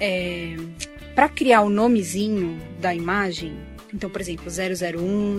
É, 0.00 0.56
para 1.14 1.28
criar 1.28 1.60
o 1.60 1.68
nomezinho 1.68 2.58
da 2.80 2.94
imagem, 2.94 3.58
então, 3.92 4.08
por 4.08 4.22
exemplo, 4.22 4.46
001, 4.50 5.38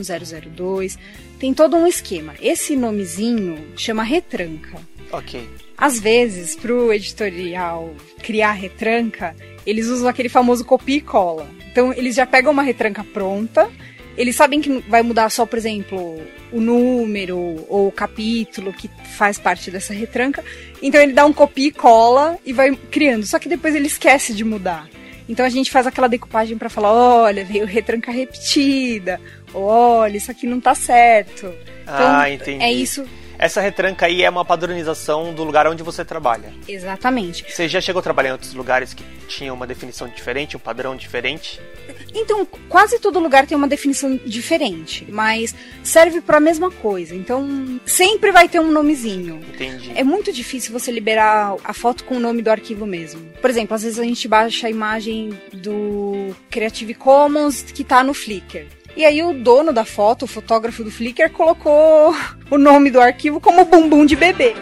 002, 0.55 0.95
tem 1.39 1.55
todo 1.55 1.75
um 1.75 1.87
esquema. 1.87 2.35
Esse 2.39 2.75
nomezinho 2.75 3.57
chama 3.75 4.03
retranca. 4.03 4.79
Ok. 5.11 5.49
Às 5.79 5.97
vezes, 5.97 6.57
pro 6.57 6.91
editorial 6.91 7.95
criar 8.21 8.51
retranca, 8.51 9.33
eles 9.65 9.87
usam 9.87 10.09
aquele 10.09 10.27
famoso 10.27 10.65
copia 10.65 10.97
e 10.97 11.01
cola. 11.01 11.47
Então, 11.71 11.93
eles 11.93 12.15
já 12.15 12.25
pegam 12.25 12.51
uma 12.51 12.61
retranca 12.61 13.01
pronta, 13.01 13.69
eles 14.17 14.35
sabem 14.35 14.59
que 14.59 14.83
vai 14.89 15.01
mudar 15.01 15.29
só, 15.29 15.45
por 15.45 15.57
exemplo, 15.57 16.21
o 16.51 16.59
número 16.59 17.37
ou 17.69 17.87
o 17.87 17.91
capítulo 17.93 18.73
que 18.73 18.89
faz 19.15 19.39
parte 19.39 19.71
dessa 19.71 19.93
retranca. 19.93 20.43
Então, 20.81 21.01
ele 21.01 21.13
dá 21.13 21.25
um 21.25 21.31
copia 21.31 21.67
e 21.67 21.71
cola 21.71 22.37
e 22.45 22.51
vai 22.51 22.75
criando. 22.91 23.25
Só 23.25 23.39
que 23.39 23.47
depois 23.47 23.73
ele 23.73 23.87
esquece 23.87 24.33
de 24.33 24.43
mudar. 24.43 24.89
Então 25.29 25.45
a 25.45 25.49
gente 25.49 25.69
faz 25.69 25.85
aquela 25.85 26.09
decupagem 26.09 26.57
para 26.57 26.69
falar, 26.69 26.91
olha, 26.91 27.45
veio 27.45 27.63
retranca 27.63 28.11
repetida, 28.11 29.21
olha, 29.53 30.17
isso 30.17 30.31
aqui 30.31 30.47
não 30.47 30.59
tá 30.59 30.73
certo. 30.73 31.53
Então, 31.83 31.95
ah, 31.95 32.27
entendi. 32.27 32.63
É 32.63 32.71
isso 32.71 33.05
essa 33.39 33.61
retranca 33.61 34.05
aí 34.05 34.21
é 34.21 34.29
uma 34.29 34.43
padronização 34.43 35.33
do 35.33 35.45
lugar 35.45 35.65
onde 35.65 35.81
você 35.81 36.03
trabalha. 36.03 36.53
Exatamente. 36.67 37.45
Você 37.49 37.69
já 37.69 37.79
chegou 37.79 38.01
a 38.01 38.03
trabalhar 38.03 38.29
em 38.29 38.33
outros 38.33 38.53
lugares 38.53 38.93
que 38.93 39.03
tinham 39.27 39.55
uma 39.55 39.65
definição 39.65 40.09
diferente, 40.09 40.57
um 40.57 40.59
padrão 40.59 40.93
diferente? 40.95 41.61
Então, 42.13 42.45
quase 42.67 42.99
todo 42.99 43.17
lugar 43.17 43.47
tem 43.47 43.55
uma 43.57 43.67
definição 43.67 44.19
diferente, 44.25 45.07
mas 45.09 45.55
serve 45.81 46.19
para 46.19 46.37
a 46.37 46.41
mesma 46.41 46.69
coisa. 46.69 47.15
Então, 47.15 47.79
sempre 47.85 48.31
vai 48.31 48.49
ter 48.49 48.59
um 48.59 48.71
nomezinho. 48.71 49.39
Entendi. 49.53 49.93
É 49.95 50.03
muito 50.03 50.33
difícil 50.33 50.73
você 50.73 50.91
liberar 50.91 51.55
a 51.63 51.73
foto 51.73 52.03
com 52.03 52.17
o 52.17 52.19
nome 52.19 52.41
do 52.41 52.51
arquivo 52.51 52.85
mesmo. 52.85 53.21
Por 53.39 53.49
exemplo, 53.49 53.73
às 53.73 53.83
vezes 53.83 53.99
a 53.99 54.03
gente 54.03 54.27
baixa 54.27 54.67
a 54.67 54.69
imagem 54.69 55.29
do 55.53 56.35
Creative 56.49 56.93
Commons 56.93 57.61
que 57.61 57.85
tá 57.85 58.03
no 58.03 58.13
Flickr. 58.13 58.78
E 58.99 59.05
aí 59.05 59.23
o 59.23 59.33
dono 59.33 59.71
da 59.71 59.85
foto, 59.85 60.25
o 60.25 60.27
fotógrafo 60.27 60.83
do 60.83 60.91
Flickr, 60.91 61.31
colocou 61.31 62.13
o 62.51 62.57
nome 62.57 62.91
do 62.91 62.99
arquivo 62.99 63.39
como 63.39 63.63
bumbum 63.63 64.05
de 64.05 64.17
bebê. 64.17 64.53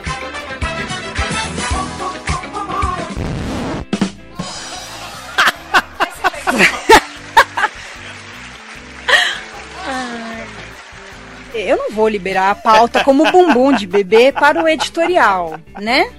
Eu 11.56 11.77
não 11.77 11.89
vou 11.89 12.08
liberar 12.08 12.51
a 12.51 12.56
pauta 12.56 13.03
como 13.03 13.32
bumbum 13.32 13.74
de 13.74 13.88
bebê 13.88 14.32
para 14.32 14.63
o 14.63 14.67
editorial, 14.67 15.60
né? 15.79 16.12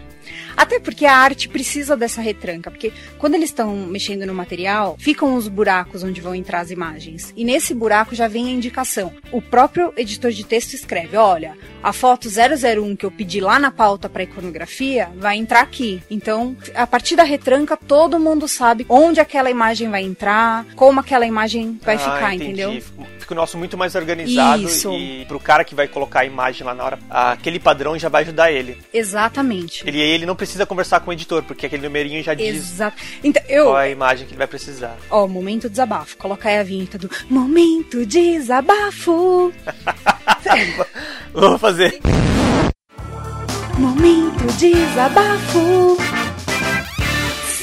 Até 0.58 0.80
porque 0.80 1.06
a 1.06 1.16
arte 1.16 1.48
precisa 1.48 1.96
dessa 1.96 2.20
retranca, 2.20 2.68
porque 2.68 2.92
quando 3.16 3.36
eles 3.36 3.50
estão 3.50 3.76
mexendo 3.76 4.26
no 4.26 4.34
material, 4.34 4.96
ficam 4.98 5.36
os 5.36 5.46
buracos 5.46 6.02
onde 6.02 6.20
vão 6.20 6.34
entrar 6.34 6.58
as 6.58 6.72
imagens. 6.72 7.32
E 7.36 7.44
nesse 7.44 7.72
buraco 7.72 8.12
já 8.12 8.26
vem 8.26 8.48
a 8.48 8.50
indicação. 8.50 9.12
O 9.30 9.40
próprio 9.40 9.92
editor 9.96 10.32
de 10.32 10.44
texto 10.44 10.74
escreve: 10.74 11.16
olha, 11.16 11.56
a 11.80 11.92
foto 11.92 12.28
001 12.28 12.96
que 12.96 13.06
eu 13.06 13.10
pedi 13.10 13.40
lá 13.40 13.56
na 13.60 13.70
pauta 13.70 14.08
para 14.08 14.24
iconografia 14.24 15.08
vai 15.16 15.36
entrar 15.36 15.60
aqui. 15.60 16.02
Então, 16.10 16.56
a 16.74 16.88
partir 16.88 17.14
da 17.14 17.22
retranca, 17.22 17.76
todo 17.76 18.18
mundo 18.18 18.48
sabe 18.48 18.84
onde 18.88 19.20
aquela 19.20 19.50
imagem 19.50 19.88
vai 19.88 20.02
entrar, 20.02 20.66
como 20.74 20.98
aquela 20.98 21.24
imagem 21.24 21.78
vai 21.84 21.94
ah, 21.94 21.98
ficar, 21.98 22.34
entendi. 22.34 22.62
entendeu? 22.62 22.82
Fica 23.20 23.32
o 23.32 23.36
nosso 23.36 23.56
muito 23.56 23.78
mais 23.78 23.94
organizado 23.94 24.64
Isso. 24.64 24.92
e 24.92 25.24
pro 25.26 25.38
cara 25.38 25.62
que 25.62 25.74
vai 25.74 25.86
colocar 25.86 26.20
a 26.20 26.24
imagem 26.24 26.66
lá 26.66 26.74
na 26.74 26.84
hora, 26.84 26.98
aquele 27.08 27.60
padrão 27.60 27.96
já 27.96 28.08
vai 28.08 28.22
ajudar 28.22 28.50
ele. 28.50 28.76
Exatamente. 28.92 29.86
Ele, 29.86 30.00
ele 30.00 30.26
não 30.26 30.34
precisa 30.34 30.47
conversar 30.66 31.00
com 31.00 31.10
o 31.10 31.12
editor, 31.12 31.42
porque 31.42 31.66
aquele 31.66 31.82
numerinho 31.82 32.22
já 32.22 32.34
diz 32.34 32.56
Exato. 32.56 32.96
Então, 33.22 33.42
eu, 33.48 33.66
qual 33.66 33.80
é 33.80 33.86
a 33.86 33.90
imagem 33.90 34.26
que 34.26 34.32
ele 34.32 34.38
vai 34.38 34.46
precisar. 34.46 34.96
Ó, 35.10 35.26
momento 35.26 35.68
desabafo. 35.68 36.16
Coloca 36.16 36.48
aí 36.48 36.58
a 36.58 36.62
vinheta 36.62 36.98
do 36.98 37.10
Momento 37.28 38.04
Desabafo. 38.06 39.52
Vou 41.32 41.58
fazer. 41.58 41.98
Momento 43.78 44.46
Desabafo. 44.58 45.96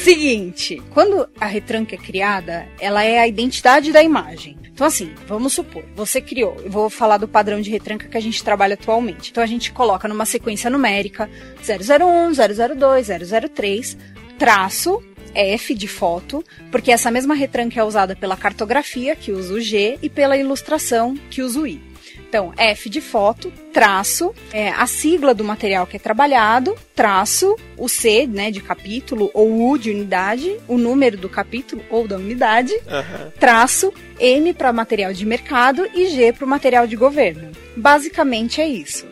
Seguinte, 0.05 0.79
quando 0.91 1.27
a 1.41 1.47
retranca 1.47 1.95
é 1.95 1.97
criada, 1.97 2.67
ela 2.79 3.03
é 3.03 3.17
a 3.17 3.27
identidade 3.27 3.91
da 3.91 4.03
imagem. 4.03 4.55
Então, 4.71 4.85
assim, 4.85 5.11
vamos 5.25 5.53
supor, 5.53 5.83
você 5.95 6.21
criou, 6.21 6.55
eu 6.63 6.69
vou 6.69 6.91
falar 6.91 7.17
do 7.17 7.27
padrão 7.27 7.59
de 7.59 7.71
retranca 7.71 8.07
que 8.07 8.15
a 8.15 8.21
gente 8.21 8.43
trabalha 8.43 8.75
atualmente. 8.75 9.31
Então, 9.31 9.43
a 9.43 9.47
gente 9.47 9.71
coloca 9.71 10.07
numa 10.07 10.23
sequência 10.23 10.69
numérica 10.69 11.27
001, 11.57 12.33
002, 12.77 13.07
003, 13.51 13.97
traço, 14.37 15.01
F 15.33 15.73
de 15.73 15.87
foto, 15.87 16.45
porque 16.69 16.91
essa 16.91 17.09
mesma 17.09 17.33
retranca 17.33 17.79
é 17.79 17.83
usada 17.83 18.15
pela 18.15 18.37
cartografia, 18.37 19.15
que 19.15 19.31
usa 19.31 19.55
o 19.55 19.59
G, 19.59 19.97
e 20.03 20.07
pela 20.07 20.37
ilustração, 20.37 21.17
que 21.31 21.41
usa 21.41 21.59
o 21.59 21.65
I. 21.65 21.81
Então, 22.27 22.51
F 22.57 22.89
de 22.89 22.99
foto, 22.99 23.51
traço, 23.71 24.33
é, 24.51 24.69
a 24.69 24.85
sigla 24.87 25.33
do 25.33 25.43
material 25.43 25.87
que 25.87 25.95
é 25.95 25.99
trabalhado, 25.99 26.75
traço, 26.93 27.55
o 27.77 27.87
C, 27.87 28.27
né, 28.27 28.51
de 28.51 28.61
capítulo, 28.61 29.29
ou 29.33 29.71
U 29.71 29.77
de 29.77 29.91
unidade, 29.91 30.57
o 30.67 30.77
número 30.77 31.17
do 31.17 31.29
capítulo 31.29 31.83
ou 31.89 32.07
da 32.07 32.17
unidade, 32.17 32.73
Aham. 32.87 33.31
traço, 33.39 33.93
M 34.19 34.53
para 34.53 34.73
material 34.73 35.13
de 35.13 35.25
mercado 35.25 35.87
e 35.93 36.07
G 36.07 36.33
para 36.33 36.45
o 36.45 36.47
material 36.47 36.87
de 36.87 36.95
governo. 36.95 37.51
Basicamente 37.75 38.59
é 38.59 38.67
isso. 38.67 39.05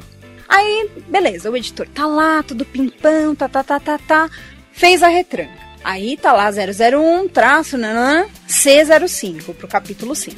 Aí, 0.47 0.89
beleza, 1.07 1.49
o 1.49 1.57
editor 1.57 1.87
tá 1.87 2.05
lá, 2.05 2.43
tudo 2.43 2.65
pimpão, 2.65 3.33
tá, 3.35 3.47
tá, 3.47 3.63
tá, 3.63 3.79
tá, 3.79 3.97
tá, 3.97 4.29
fez 4.71 5.01
a 5.01 5.07
retranca. 5.07 5.63
Aí 5.83 6.15
tá 6.15 6.31
lá 6.31 6.49
001, 6.49 7.27
traço, 7.27 7.77
nanã, 7.77 8.25
C05 8.47 9.53
pro 9.53 9.67
capítulo 9.67 10.15
5. 10.15 10.37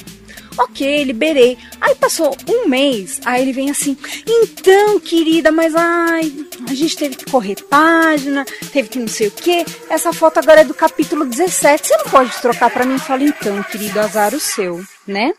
Ok, 0.58 1.04
liberei. 1.04 1.58
Aí 1.82 1.96
passou 1.96 2.36
um 2.50 2.68
mês, 2.68 3.20
aí 3.26 3.42
ele 3.42 3.54
vem 3.54 3.70
assim, 3.70 3.98
então, 4.28 5.00
querida, 5.00 5.52
mas 5.52 5.76
ai, 5.76 6.32
a 6.70 6.74
gente 6.74 6.96
teve 6.96 7.16
que 7.16 7.30
correr 7.30 7.56
página, 7.70 8.46
teve 8.72 8.90
que 8.90 9.00
não 9.00 9.08
sei 9.08 9.28
o 9.28 9.32
que. 9.32 9.66
Essa 9.90 10.14
foto 10.14 10.40
agora 10.40 10.62
é 10.62 10.64
do 10.66 10.74
capítulo 10.74 11.26
17. 11.26 11.88
Você 11.88 11.98
não 11.98 12.06
pode 12.06 12.32
trocar 12.42 12.70
pra 12.70 12.86
mim? 12.86 12.98
Fala, 12.98 13.24
então, 13.24 13.62
querido, 13.64 14.00
azar 14.00 14.34
o 14.34 14.40
seu, 14.40 14.84
né? 15.06 15.34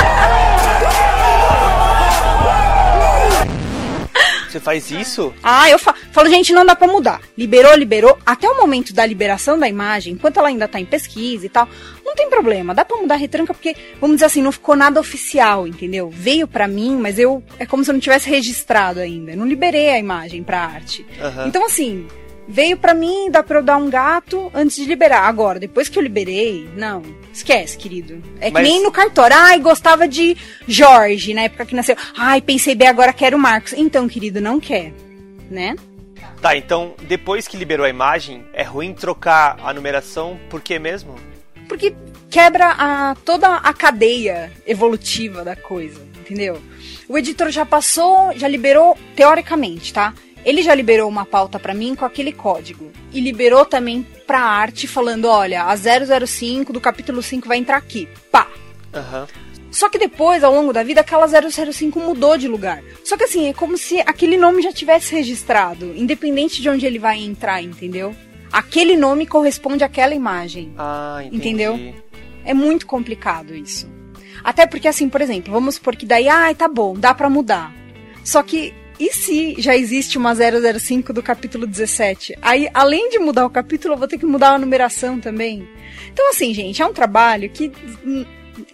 Você 4.52 4.60
faz 4.60 4.90
isso? 4.90 5.32
Ah, 5.42 5.70
eu 5.70 5.78
fa 5.78 5.94
falo, 6.12 6.28
gente, 6.28 6.52
não 6.52 6.66
dá 6.66 6.76
pra 6.76 6.86
mudar. 6.86 7.22
Liberou, 7.38 7.74
liberou. 7.74 8.18
Até 8.26 8.46
o 8.46 8.58
momento 8.58 8.92
da 8.92 9.06
liberação 9.06 9.58
da 9.58 9.66
imagem, 9.66 10.12
enquanto 10.12 10.36
ela 10.36 10.48
ainda 10.48 10.68
tá 10.68 10.78
em 10.78 10.84
pesquisa 10.84 11.46
e 11.46 11.48
tal, 11.48 11.66
não 12.04 12.14
tem 12.14 12.28
problema. 12.28 12.74
Dá 12.74 12.84
pra 12.84 12.98
mudar 12.98 13.14
a 13.14 13.16
retranca 13.16 13.54
porque, 13.54 13.74
vamos 13.98 14.16
dizer 14.16 14.26
assim, 14.26 14.42
não 14.42 14.52
ficou 14.52 14.76
nada 14.76 15.00
oficial, 15.00 15.66
entendeu? 15.66 16.10
Veio 16.12 16.46
pra 16.46 16.68
mim, 16.68 16.98
mas 16.98 17.18
eu. 17.18 17.42
É 17.58 17.64
como 17.64 17.82
se 17.82 17.90
eu 17.90 17.94
não 17.94 18.00
tivesse 18.00 18.28
registrado 18.28 19.00
ainda. 19.00 19.32
Eu 19.32 19.38
não 19.38 19.46
liberei 19.46 19.88
a 19.88 19.98
imagem 19.98 20.42
pra 20.42 20.60
arte. 20.60 21.06
Aham. 21.18 21.46
Então, 21.46 21.64
assim, 21.64 22.06
veio 22.48 22.76
pra 22.76 22.94
mim, 22.94 23.30
dá 23.30 23.42
pra 23.42 23.58
eu 23.58 23.62
dar 23.62 23.76
um 23.76 23.88
gato 23.90 24.50
antes 24.54 24.76
de 24.76 24.84
liberar. 24.84 25.26
Agora, 25.28 25.58
depois 25.58 25.88
que 25.88 25.98
eu 25.98 26.02
liberei, 26.02 26.68
não. 26.76 27.02
Esquece, 27.32 27.78
querido. 27.78 28.22
É 28.40 28.46
que 28.46 28.52
Mas- 28.52 28.68
nem 28.68 28.82
no 28.82 28.90
cartório. 28.90 29.36
Ai, 29.36 29.58
gostava 29.58 30.06
de 30.06 30.36
Jorge 30.68 31.32
na 31.34 31.42
época 31.42 31.64
que 31.66 31.74
nasceu. 31.74 31.96
Ai, 32.16 32.40
pensei 32.40 32.74
bem, 32.74 32.88
agora 32.88 33.12
quero 33.12 33.38
Marcos. 33.38 33.72
Então, 33.72 34.08
querido, 34.08 34.40
não 34.40 34.60
quer. 34.60 34.92
Né? 35.50 35.74
Tá, 36.40 36.56
então 36.56 36.94
depois 37.02 37.46
que 37.46 37.56
liberou 37.56 37.86
a 37.86 37.88
imagem, 37.88 38.44
é 38.52 38.62
ruim 38.64 38.92
trocar 38.94 39.58
a 39.62 39.72
numeração, 39.72 40.38
por 40.50 40.60
quê 40.60 40.78
mesmo? 40.78 41.14
Porque 41.68 41.94
quebra 42.28 42.66
a, 42.76 43.14
toda 43.24 43.46
a 43.56 43.72
cadeia 43.72 44.50
evolutiva 44.66 45.44
da 45.44 45.54
coisa, 45.54 46.00
entendeu? 46.20 46.60
O 47.08 47.16
editor 47.16 47.50
já 47.50 47.64
passou, 47.64 48.32
já 48.36 48.48
liberou, 48.48 48.98
teoricamente, 49.14 49.92
tá? 49.92 50.12
Ele 50.44 50.62
já 50.62 50.74
liberou 50.74 51.08
uma 51.08 51.24
pauta 51.24 51.58
pra 51.58 51.74
mim 51.74 51.94
com 51.94 52.04
aquele 52.04 52.32
código. 52.32 52.90
E 53.12 53.20
liberou 53.20 53.64
também 53.64 54.06
pra 54.26 54.40
arte, 54.40 54.86
falando: 54.86 55.26
olha, 55.26 55.64
a 55.64 55.76
005 55.76 56.72
do 56.72 56.80
capítulo 56.80 57.22
5 57.22 57.46
vai 57.46 57.58
entrar 57.58 57.76
aqui. 57.76 58.08
Pá! 58.30 58.48
Aham. 58.92 59.26
Só 59.70 59.88
que 59.88 59.98
depois, 59.98 60.44
ao 60.44 60.54
longo 60.54 60.70
da 60.70 60.82
vida, 60.82 61.00
aquela 61.00 61.26
005 61.26 61.98
mudou 61.98 62.36
de 62.36 62.46
lugar. 62.46 62.82
Só 63.02 63.16
que 63.16 63.24
assim, 63.24 63.48
é 63.48 63.54
como 63.54 63.78
se 63.78 64.00
aquele 64.00 64.36
nome 64.36 64.60
já 64.60 64.70
tivesse 64.70 65.14
registrado, 65.14 65.94
independente 65.96 66.60
de 66.60 66.68
onde 66.68 66.84
ele 66.84 66.98
vai 66.98 67.18
entrar, 67.18 67.62
entendeu? 67.62 68.14
Aquele 68.52 68.96
nome 68.96 69.26
corresponde 69.26 69.82
àquela 69.82 70.14
imagem. 70.14 70.74
Ah, 70.76 71.20
entendi. 71.24 71.36
Entendeu? 71.36 71.94
É 72.44 72.52
muito 72.52 72.86
complicado 72.86 73.54
isso. 73.54 73.90
Até 74.44 74.66
porque, 74.66 74.88
assim, 74.88 75.08
por 75.08 75.22
exemplo, 75.22 75.50
vamos 75.50 75.76
supor 75.76 75.96
que 75.96 76.04
daí, 76.04 76.28
ai, 76.28 76.54
tá 76.54 76.68
bom, 76.68 76.94
dá 76.94 77.14
pra 77.14 77.30
mudar. 77.30 77.72
Só 78.22 78.42
que, 78.42 78.74
e 79.02 79.12
se 79.12 79.54
já 79.58 79.76
existe 79.76 80.16
uma 80.16 80.32
005 80.34 81.12
do 81.12 81.22
capítulo 81.22 81.66
17? 81.66 82.38
Aí, 82.40 82.68
além 82.72 83.10
de 83.10 83.18
mudar 83.18 83.44
o 83.44 83.50
capítulo, 83.50 83.94
eu 83.94 83.98
vou 83.98 84.06
ter 84.06 84.18
que 84.18 84.26
mudar 84.26 84.54
a 84.54 84.58
numeração 84.58 85.18
também. 85.18 85.68
Então, 86.12 86.30
assim, 86.30 86.54
gente, 86.54 86.80
é 86.80 86.86
um 86.86 86.92
trabalho 86.92 87.50
que. 87.50 87.72
hum, 88.04 88.24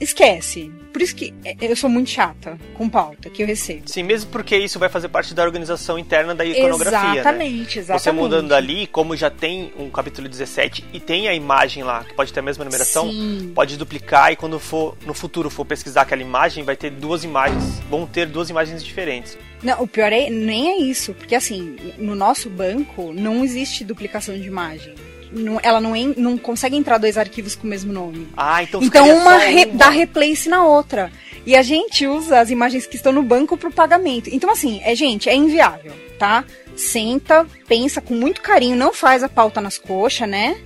Esquece. 0.01 0.71
Por 0.93 1.03
isso 1.03 1.15
que 1.15 1.33
é, 1.45 1.55
eu 1.61 1.77
sou 1.77 1.89
muito 1.89 2.11
chata 2.11 2.59
com 2.75 2.89
pauta 2.89 3.31
que 3.31 3.43
eu 3.43 3.47
recebo. 3.47 3.83
Sim, 3.87 4.03
mesmo 4.03 4.31
porque 4.31 4.57
isso 4.57 4.79
vai 4.79 4.89
fazer 4.89 5.09
parte 5.09 5.33
da 5.35 5.45
organização 5.45 5.99
interna 5.99 6.35
da 6.35 6.45
iconografia, 6.45 7.01
né? 7.01 7.21
Exatamente, 7.21 7.79
exatamente. 7.79 8.03
Você 8.03 8.13
mudando 8.13 8.53
ali, 8.53 8.87
como 8.89 9.17
já 9.17 9.31
tem 9.31 9.73
um 9.79 9.89
capítulo 9.89 10.29
17 10.29 10.85
e 10.93 10.99
tem 10.99 11.29
a 11.29 11.35
imagem 11.35 11.85
lá, 11.85 12.03
que 12.03 12.15
pode 12.15 12.33
ter 12.33 12.41
a 12.41 12.43
mesma 12.43 12.65
numeração, 12.65 13.09
Sim. 13.09 13.53
pode 13.55 13.77
duplicar 13.77 14.33
e 14.33 14.37
quando 14.37 14.59
for 14.59 14.97
no 15.07 15.15
futuro 15.15 15.49
for 15.49 15.65
pesquisar 15.65 16.03
aquela 16.03 16.23
imagem, 16.23 16.65
vai 16.65 16.77
ter 16.77 16.91
duas 16.91 17.23
imagens, 17.23 17.81
vão 17.89 18.05
ter 18.07 18.27
duas 18.27 18.51
imagens 18.51 18.83
diferentes. 18.83 19.39
Não, 19.63 19.83
o 19.83 19.87
pior 19.89 20.13
é 20.13 20.31
nem 20.31 20.69
é 20.69 20.79
isso, 20.83 21.13
porque 21.15 21.35
assim, 21.35 21.77
no 21.99 22.15
nosso 22.15 22.49
banco 22.49 23.13
não 23.13 23.45
existe 23.45 23.85
duplicação 23.85 24.35
de 24.39 24.47
imagem. 24.47 24.95
Não- 25.33 25.61
ela 25.63 25.81
não, 25.81 25.95
en- 25.95 26.15
não 26.17 26.39
consegue 26.39 26.77
entrar 26.77 26.97
dois 26.99 27.19
arquivos 27.19 27.55
com 27.55 27.67
o 27.67 27.71
mesmo 27.71 27.93
nome. 27.93 28.29
Ah, 28.37 28.63
então 28.63 28.83
Então 28.83 29.07
uma 29.17 29.37
re- 29.37 29.67
uma. 29.67 29.75
dá 29.75 29.91
replace 29.91 30.49
na 30.49 30.65
outra. 30.65 31.11
E 31.45 31.55
a 31.57 31.63
gente 31.63 32.07
usa 32.07 32.41
as 32.41 32.51
imagens 32.51 32.87
que 32.87 32.97
estão 32.97 33.13
no 33.13 33.23
banco 33.23 33.57
pro 33.57 33.71
pagamento. 33.71 34.29
Então, 34.33 34.51
assim, 34.51 34.81
é, 34.85 34.95
gente, 34.95 35.29
é 35.29 35.35
inviável, 35.35 35.93
tá? 36.19 36.45
Senta, 36.77 37.47
pensa 37.67 38.01
com 38.01 38.15
muito 38.15 38.41
carinho, 38.41 38.77
não 38.77 38.93
faz 38.95 39.23
a 39.23 39.29
pauta 39.29 39.61
nas 39.61 39.77
coxas, 39.77 40.29
né? 40.29 40.57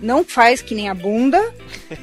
Não 0.00 0.24
faz 0.24 0.60
que 0.60 0.74
nem 0.74 0.88
a 0.88 0.94
bunda. 0.94 1.40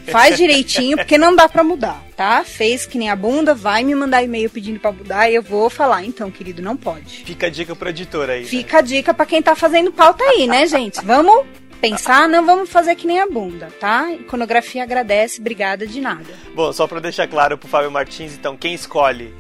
Faz 0.08 0.38
direitinho, 0.38 0.98
porque 0.98 1.18
não 1.18 1.36
dá 1.36 1.48
pra 1.50 1.64
mudar, 1.64 2.02
tá? 2.20 2.44
Fez 2.44 2.86
que 2.86 2.98
nem 2.98 3.10
a 3.10 3.16
bunda, 3.16 3.56
vai 3.56 3.82
me 3.82 3.96
mandar 3.96 4.22
e-mail 4.22 4.50
pedindo 4.50 4.78
pra 4.78 4.92
mudar 4.92 5.30
e 5.30 5.36
eu 5.36 5.42
vou 5.42 5.70
falar, 5.70 6.04
então, 6.04 6.30
querido, 6.30 6.62
não 6.62 6.76
pode. 6.76 7.24
Fica 7.24 7.48
a 7.48 7.50
dica 7.50 7.74
pro 7.74 7.88
editor 7.88 8.30
aí. 8.30 8.42
né? 8.42 8.46
Fica 8.46 8.80
a 8.80 8.82
dica 8.82 9.14
pra 9.14 9.26
quem 9.26 9.42
tá 9.42 9.56
fazendo 9.56 9.90
pauta 9.90 10.22
aí, 10.26 10.46
né, 10.46 10.68
gente? 10.68 11.00
Vamos 11.06 11.46
pensar, 11.80 12.28
não 12.28 12.46
vamos 12.46 12.70
fazer 12.70 12.96
que 12.96 13.08
nem 13.08 13.22
a 13.22 13.26
bunda, 13.26 13.70
tá? 13.80 14.12
Iconografia 14.12 14.84
agradece, 14.84 15.40
obrigada 15.40 15.88
de 15.88 16.02
nada. 16.02 16.26
Bom, 16.54 16.74
só 16.74 16.86
pra 16.88 17.00
deixar 17.00 17.26
claro 17.26 17.58
pro 17.58 17.70
Fábio 17.70 17.90
Martins, 17.90 18.34
então, 18.34 18.58
quem 18.58 18.74
escolhe 18.74 19.34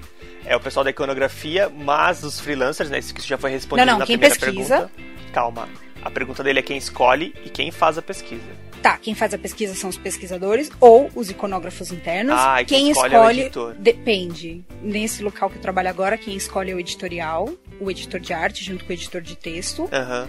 é 0.45 0.55
o 0.55 0.59
pessoal 0.61 0.85
da 0.85 0.89
iconografia, 0.89 1.69
mas 1.69 2.23
os 2.23 2.39
freelancers, 2.39 2.89
né? 2.89 2.99
Isso 2.99 3.13
que 3.13 3.27
já 3.27 3.37
foi 3.37 3.51
respondido 3.51 3.85
Não, 3.87 3.93
não, 3.95 3.99
na 3.99 4.05
quem 4.05 4.17
primeira 4.17 4.39
pesquisa. 4.39 4.89
pergunta. 4.89 4.91
Calma. 5.33 5.67
A 6.01 6.09
pergunta 6.09 6.41
dele 6.41 6.59
é 6.59 6.61
quem 6.61 6.77
escolhe 6.77 7.35
e 7.45 7.49
quem 7.49 7.71
faz 7.71 7.97
a 7.97 8.01
pesquisa. 8.01 8.68
Tá, 8.81 8.97
quem 8.97 9.13
faz 9.13 9.33
a 9.33 9.37
pesquisa 9.37 9.75
são 9.75 9.89
os 9.89 9.97
pesquisadores 9.97 10.71
ou 10.79 11.09
os 11.13 11.29
iconógrafos 11.29 11.91
internos. 11.91 12.35
Ah, 12.37 12.63
quem 12.63 12.83
quem 12.83 12.91
escolhe 12.91 13.13
é 13.15 13.19
o 13.19 13.29
editor. 13.29 13.75
depende. 13.77 14.63
Nesse 14.81 15.21
local 15.21 15.49
que 15.49 15.57
eu 15.57 15.61
trabalho 15.61 15.89
agora, 15.89 16.17
quem 16.17 16.35
escolhe 16.35 16.71
é 16.71 16.75
o 16.75 16.79
editorial, 16.79 17.49
o 17.79 17.91
editor 17.91 18.19
de 18.21 18.31
arte 18.31 18.63
junto 18.63 18.85
com 18.85 18.91
o 18.91 18.93
editor 18.93 19.21
de 19.21 19.35
texto. 19.35 19.89
Aham. 19.91 20.27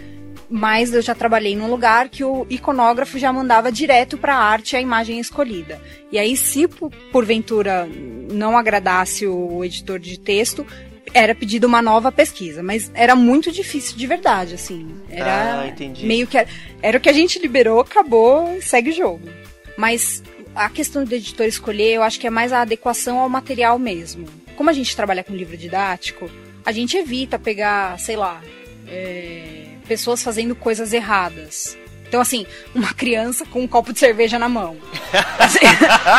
Mas 0.49 0.93
eu 0.93 1.01
já 1.01 1.15
trabalhei 1.15 1.55
num 1.55 1.71
lugar 1.71 2.09
que 2.09 2.25
o 2.25 2.45
iconógrafo 2.51 3.19
já 3.21 3.33
mandava 3.33 3.71
direto 3.71 4.19
para 4.19 4.35
a 4.35 4.43
arte 4.43 4.75
a 4.75 4.81
imagem 4.81 5.21
escolhida. 5.21 5.81
E 6.11 6.19
aí, 6.19 6.37
se 6.37 6.67
por- 6.67 6.91
porventura 7.13 7.87
não 8.33 8.59
agradasse 8.59 9.29
o 9.29 9.63
editor 9.65 10.01
de 10.01 10.19
texto, 10.19 10.67
era 11.13 11.35
pedido 11.35 11.67
uma 11.67 11.81
nova 11.83 12.11
pesquisa. 12.13 12.63
Mas 12.63 12.91
era 12.95 13.15
muito 13.15 13.51
difícil 13.53 13.97
de 13.97 14.07
verdade, 14.07 14.55
assim. 14.55 14.89
Era 15.11 15.61
Ah, 15.63 15.67
entendi. 15.69 16.07
meio 16.07 16.27
que 16.27 16.37
era, 16.39 16.49
era 16.83 16.99
o 16.99 17.01
que 17.01 17.09
a 17.09 17.13
gente 17.13 17.39
liberou, 17.39 17.81
acabou, 17.81 18.59
segue 18.63 18.91
o 18.91 18.95
jogo. 18.95 19.29
Mas 19.77 20.23
a 20.55 20.69
questão 20.69 21.05
do 21.05 21.15
editor 21.15 21.47
escolher, 21.47 21.95
eu 21.95 22.03
acho 22.03 22.19
que 22.21 22.27
é 22.27 22.31
mais 22.31 22.53
a 22.53 22.61
adequação 22.63 23.19
ao 23.19 23.29
material 23.29 23.79
mesmo. 23.79 24.27
Como 24.57 24.69
a 24.69 24.73
gente 24.73 24.95
trabalha 24.95 25.25
com 25.25 25.35
livro 25.35 25.57
didático, 25.57 26.31
a 26.67 26.73
gente 26.73 26.97
evita 26.97 27.39
pegar, 27.39 27.99
sei 27.99 28.17
lá, 28.17 28.41
é, 28.87 29.65
pessoas 29.89 30.23
fazendo 30.23 30.55
coisas 30.55 30.93
erradas. 30.93 31.79
Então, 32.07 32.21
assim, 32.21 32.45
uma 32.75 32.93
criança 32.93 33.47
com 33.47 33.61
um 33.63 33.69
copo 33.69 33.93
de 33.93 34.01
cerveja 34.01 34.37
na 34.37 34.49
mão. 34.49 34.77
Assim, 35.39 35.61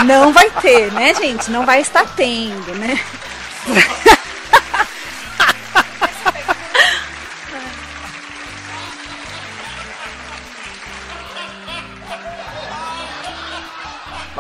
não 0.06 0.32
vai 0.32 0.50
ter, 0.62 0.90
né, 0.94 1.14
gente? 1.14 1.52
Não 1.52 1.66
vai 1.66 1.82
estar 1.82 2.16
tendo, 2.16 2.74
né? 2.76 2.98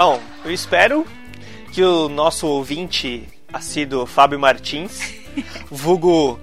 Bom, 0.03 0.19
eu 0.43 0.51
espero 0.51 1.05
que 1.71 1.83
o 1.83 2.09
nosso 2.09 2.47
ouvinte 2.47 3.29
assíduo 3.53 4.07
Fábio 4.07 4.39
Martins, 4.39 5.13
vulgo 5.69 6.39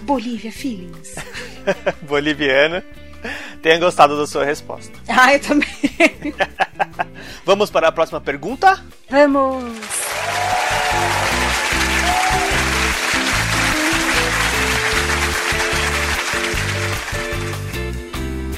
Bolívia 0.00 0.50
Feelings. 0.50 1.16
boliviana, 2.00 2.82
tenha 3.60 3.78
gostado 3.78 4.16
da 4.18 4.26
sua 4.26 4.42
resposta. 4.42 4.98
Ah, 5.06 5.34
eu 5.34 5.40
também. 5.40 5.68
Vamos 7.44 7.68
para 7.68 7.88
a 7.88 7.92
próxima 7.92 8.18
pergunta? 8.18 8.82
Vamos. 9.10 10.07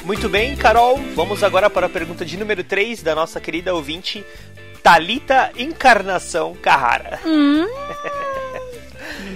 Muito 0.03 0.27
bem, 0.27 0.55
Carol, 0.55 0.97
vamos 1.15 1.43
agora 1.43 1.69
para 1.69 1.85
a 1.85 1.89
pergunta 1.89 2.25
de 2.25 2.35
número 2.35 2.63
3 2.63 3.03
da 3.03 3.13
nossa 3.13 3.39
querida 3.39 3.73
ouvinte 3.73 4.25
Talita 4.81 5.51
Encarnação 5.55 6.55
Carrara. 6.55 7.19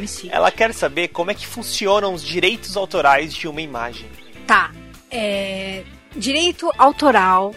Siga. 0.08 0.36
Ela 0.36 0.51
quer 0.51 0.73
saber 0.73 1.10
como 1.10 1.32
é 1.32 1.34
que 1.34 1.45
funcionam 1.45 2.13
os 2.13 2.23
direitos 2.23 2.75
autorais 2.75 3.34
de 3.34 3.47
uma 3.47 3.62
imagem. 3.62 4.10
Tá. 4.45 4.71
É, 5.10 5.84
direito 6.15 6.71
autoral 6.78 7.54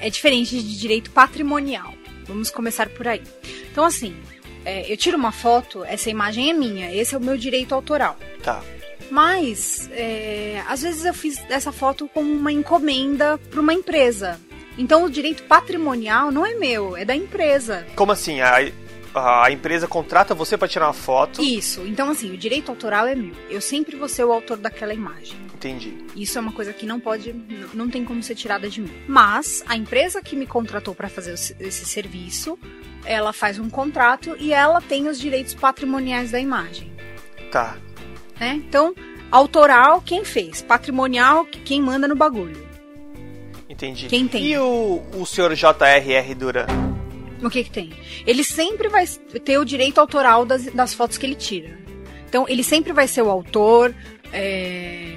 é 0.00 0.08
diferente 0.08 0.60
de 0.60 0.78
direito 0.78 1.10
patrimonial. 1.10 1.94
Vamos 2.26 2.50
começar 2.50 2.88
por 2.88 3.06
aí. 3.06 3.22
Então, 3.70 3.84
assim, 3.84 4.16
é, 4.64 4.90
eu 4.90 4.96
tiro 4.96 5.16
uma 5.16 5.32
foto, 5.32 5.84
essa 5.84 6.10
imagem 6.10 6.50
é 6.50 6.52
minha, 6.52 6.94
esse 6.94 7.14
é 7.14 7.18
o 7.18 7.20
meu 7.20 7.36
direito 7.36 7.74
autoral. 7.74 8.16
Tá. 8.42 8.62
Mas, 9.12 9.90
é, 9.92 10.62
às 10.66 10.80
vezes 10.80 11.04
eu 11.04 11.12
fiz 11.12 11.38
essa 11.50 11.70
foto 11.70 12.08
como 12.14 12.32
uma 12.32 12.50
encomenda 12.50 13.36
para 13.50 13.60
uma 13.60 13.74
empresa. 13.74 14.40
Então 14.78 15.04
o 15.04 15.10
direito 15.10 15.42
patrimonial 15.42 16.30
não 16.30 16.46
é 16.46 16.54
meu, 16.54 16.96
é 16.96 17.04
da 17.04 17.14
empresa. 17.14 17.86
Como 17.94 18.10
assim? 18.10 18.40
A, 18.40 18.56
a 19.14 19.50
empresa 19.50 19.86
contrata 19.86 20.34
você 20.34 20.56
para 20.56 20.66
tirar 20.66 20.86
uma 20.86 20.94
foto? 20.94 21.42
Isso. 21.42 21.82
Então, 21.82 22.08
assim, 22.08 22.32
o 22.32 22.38
direito 22.38 22.70
autoral 22.70 23.06
é 23.06 23.14
meu. 23.14 23.34
Eu 23.50 23.60
sempre 23.60 23.96
vou 23.96 24.08
ser 24.08 24.24
o 24.24 24.32
autor 24.32 24.56
daquela 24.56 24.94
imagem. 24.94 25.36
Entendi. 25.54 25.92
Isso 26.16 26.38
é 26.38 26.40
uma 26.40 26.52
coisa 26.52 26.72
que 26.72 26.86
não 26.86 26.98
pode, 26.98 27.34
não 27.74 27.90
tem 27.90 28.06
como 28.06 28.22
ser 28.22 28.34
tirada 28.34 28.70
de 28.70 28.80
mim. 28.80 28.94
Mas 29.06 29.62
a 29.68 29.76
empresa 29.76 30.22
que 30.22 30.34
me 30.34 30.46
contratou 30.46 30.94
para 30.94 31.10
fazer 31.10 31.34
esse 31.34 31.84
serviço, 31.84 32.58
ela 33.04 33.34
faz 33.34 33.58
um 33.58 33.68
contrato 33.68 34.34
e 34.40 34.54
ela 34.54 34.80
tem 34.80 35.06
os 35.06 35.20
direitos 35.20 35.52
patrimoniais 35.52 36.30
da 36.30 36.40
imagem. 36.40 36.90
Tá. 37.50 37.76
Né? 38.42 38.54
Então, 38.68 38.92
autoral, 39.30 40.00
quem 40.02 40.24
fez? 40.24 40.60
Patrimonial, 40.62 41.46
quem 41.64 41.80
manda 41.80 42.08
no 42.08 42.16
bagulho. 42.16 42.60
Entendi. 43.68 44.06
Quem 44.08 44.26
tem? 44.28 44.44
E 44.44 44.58
o, 44.58 45.00
o 45.14 45.24
senhor 45.24 45.54
J.R.R. 45.54 46.34
Duran? 46.34 46.66
O 47.42 47.48
que 47.48 47.64
que 47.64 47.70
tem? 47.70 47.90
Ele 48.26 48.44
sempre 48.44 48.88
vai 48.88 49.06
ter 49.44 49.58
o 49.58 49.64
direito 49.64 49.98
autoral 50.00 50.44
das, 50.44 50.66
das 50.66 50.92
fotos 50.94 51.16
que 51.18 51.24
ele 51.26 51.34
tira. 51.34 51.78
Então, 52.28 52.46
ele 52.48 52.62
sempre 52.62 52.92
vai 52.92 53.06
ser 53.08 53.22
o 53.22 53.30
autor 53.30 53.94
é, 54.32 55.16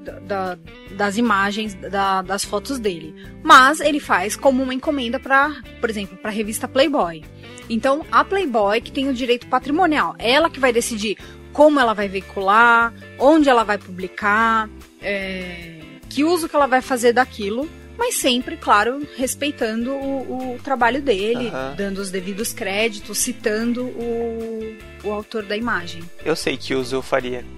da- 0.00 0.18
da- 0.20 0.58
das 0.96 1.16
imagens, 1.16 1.74
da- 1.74 2.22
das 2.22 2.44
fotos 2.44 2.78
dele. 2.78 3.14
Mas 3.42 3.80
ele 3.80 3.98
faz 4.00 4.36
como 4.36 4.62
uma 4.62 4.74
encomenda 4.74 5.18
para, 5.18 5.54
por 5.80 5.88
exemplo, 5.90 6.16
para 6.18 6.30
a 6.30 6.34
revista 6.34 6.66
Playboy. 6.68 7.22
Então, 7.70 8.04
a 8.12 8.22
Playboy 8.24 8.80
que 8.80 8.92
tem 8.92 9.08
o 9.08 9.14
direito 9.14 9.46
patrimonial. 9.46 10.14
Ela 10.18 10.50
que 10.50 10.60
vai 10.60 10.72
decidir 10.72 11.16
como 11.54 11.80
ela 11.80 11.94
vai 11.94 12.08
veicular, 12.08 12.92
onde 13.18 13.48
ela 13.48 13.64
vai 13.64 13.78
publicar, 13.78 14.68
é, 15.00 15.80
que 16.10 16.22
uso 16.24 16.48
que 16.48 16.56
ela 16.56 16.66
vai 16.66 16.82
fazer 16.82 17.14
daquilo. 17.14 17.70
Mas 17.96 18.16
sempre, 18.16 18.56
claro, 18.56 19.06
respeitando 19.16 19.92
o, 19.92 20.56
o 20.56 20.58
trabalho 20.58 21.00
dele, 21.00 21.46
Aham. 21.46 21.74
dando 21.76 21.98
os 21.98 22.10
devidos 22.10 22.52
créditos, 22.52 23.18
citando 23.18 23.84
o, 23.84 24.76
o 25.04 25.12
autor 25.12 25.44
da 25.44 25.56
imagem. 25.56 26.02
Eu 26.24 26.34
sei 26.34 26.56
que 26.56 26.74
uso 26.74 26.96
eu 26.96 27.02
faria. 27.02 27.44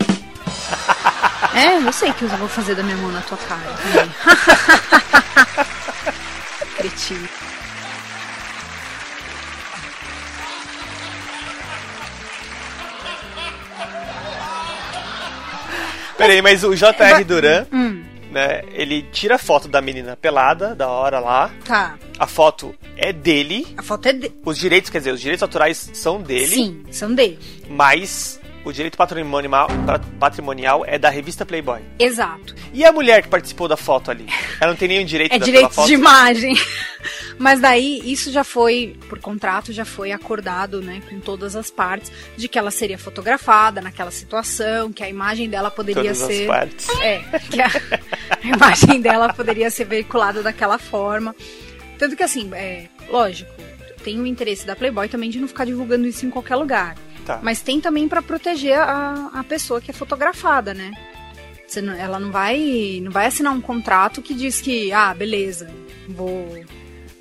É, 1.54 1.76
eu 1.78 1.92
sei 1.92 2.12
que 2.12 2.22
eu 2.22 2.28
vou 2.28 2.48
fazer 2.48 2.74
da 2.74 2.82
minha 2.82 2.96
mão 2.98 3.10
na 3.10 3.22
tua 3.22 3.38
cara. 3.38 3.62
também. 3.82 4.10
Peraí, 16.16 16.40
mas 16.42 16.64
o 16.64 16.74
J.R. 16.74 17.24
Duran, 17.24 17.66
Hum, 17.72 18.02
né, 18.30 18.62
ele 18.72 19.02
tira 19.12 19.38
foto 19.38 19.68
da 19.68 19.80
menina 19.80 20.16
pelada, 20.16 20.74
da 20.74 20.88
hora 20.88 21.18
lá. 21.20 21.50
tá. 21.64 21.96
A 22.18 22.26
foto 22.26 22.74
é 22.96 23.12
dele. 23.12 23.66
A 23.76 23.82
foto 23.82 24.06
é 24.08 24.12
de... 24.14 24.32
Os 24.44 24.56
direitos, 24.56 24.88
quer 24.90 24.98
dizer, 24.98 25.12
os 25.12 25.20
direitos 25.20 25.42
autorais 25.42 25.90
são 25.92 26.22
dele. 26.22 26.46
Sim, 26.46 26.82
são 26.90 27.14
dele. 27.14 27.38
Mas 27.68 28.40
o 28.66 28.72
direito 28.72 28.98
patrimonial, 28.98 29.68
pa- 29.86 30.00
patrimonial 30.18 30.84
é 30.86 30.98
da 30.98 31.08
revista 31.08 31.46
Playboy. 31.46 31.80
Exato. 31.98 32.54
E 32.72 32.84
a 32.84 32.92
mulher 32.92 33.22
que 33.22 33.28
participou 33.28 33.68
da 33.68 33.76
foto 33.76 34.10
ali? 34.10 34.26
Ela 34.60 34.72
não 34.72 34.76
tem 34.76 34.88
nenhum 34.88 35.04
direito 35.04 35.32
É 35.32 35.38
daquela 35.38 35.52
direitos 35.52 35.76
foto? 35.76 35.86
de 35.88 35.94
imagem. 35.94 36.54
Mas 37.38 37.60
daí, 37.60 38.00
isso 38.04 38.32
já 38.32 38.42
foi, 38.42 38.96
por 39.08 39.18
contrato, 39.20 39.72
já 39.72 39.84
foi 39.84 40.10
acordado, 40.10 40.80
né, 40.82 41.00
com 41.08 41.20
todas 41.20 41.54
as 41.54 41.70
partes, 41.70 42.10
de 42.36 42.48
que 42.48 42.58
ela 42.58 42.70
seria 42.70 42.98
fotografada 42.98 43.80
naquela 43.80 44.10
situação, 44.10 44.90
que 44.92 45.02
a 45.04 45.08
imagem 45.08 45.48
dela 45.48 45.70
poderia 45.70 46.02
Todas 46.02 46.22
as 46.22 46.26
ser. 46.28 46.46
partes. 46.46 46.88
É, 47.00 47.18
que 47.50 47.60
a, 47.60 47.66
a 48.42 48.46
imagem 48.56 49.00
dela 49.00 49.32
poderia 49.32 49.70
ser 49.70 49.84
veiculada 49.84 50.42
daquela 50.42 50.78
forma. 50.78 51.36
Tanto 51.98 52.16
que, 52.16 52.22
assim, 52.22 52.50
é, 52.54 52.86
lógico, 53.08 53.50
tem 54.02 54.18
o 54.20 54.26
interesse 54.26 54.66
da 54.66 54.74
Playboy 54.74 55.08
também 55.08 55.30
de 55.30 55.38
não 55.38 55.46
ficar 55.48 55.64
divulgando 55.66 56.06
isso 56.06 56.24
em 56.26 56.30
qualquer 56.30 56.56
lugar. 56.56 56.96
Tá. 57.26 57.40
Mas 57.42 57.60
tem 57.60 57.80
também 57.80 58.08
pra 58.08 58.22
proteger 58.22 58.78
a, 58.78 59.30
a 59.34 59.44
pessoa 59.44 59.80
que 59.80 59.90
é 59.90 59.94
fotografada, 59.94 60.72
né? 60.72 60.92
Você 61.66 61.82
não- 61.82 61.94
ela 61.94 62.20
não 62.20 62.30
vai, 62.30 63.00
não 63.02 63.10
vai 63.10 63.26
assinar 63.26 63.52
um 63.52 63.60
contrato 63.60 64.22
que 64.22 64.32
diz 64.32 64.60
que, 64.60 64.92
ah, 64.92 65.12
beleza, 65.12 65.68
vou 66.08 66.64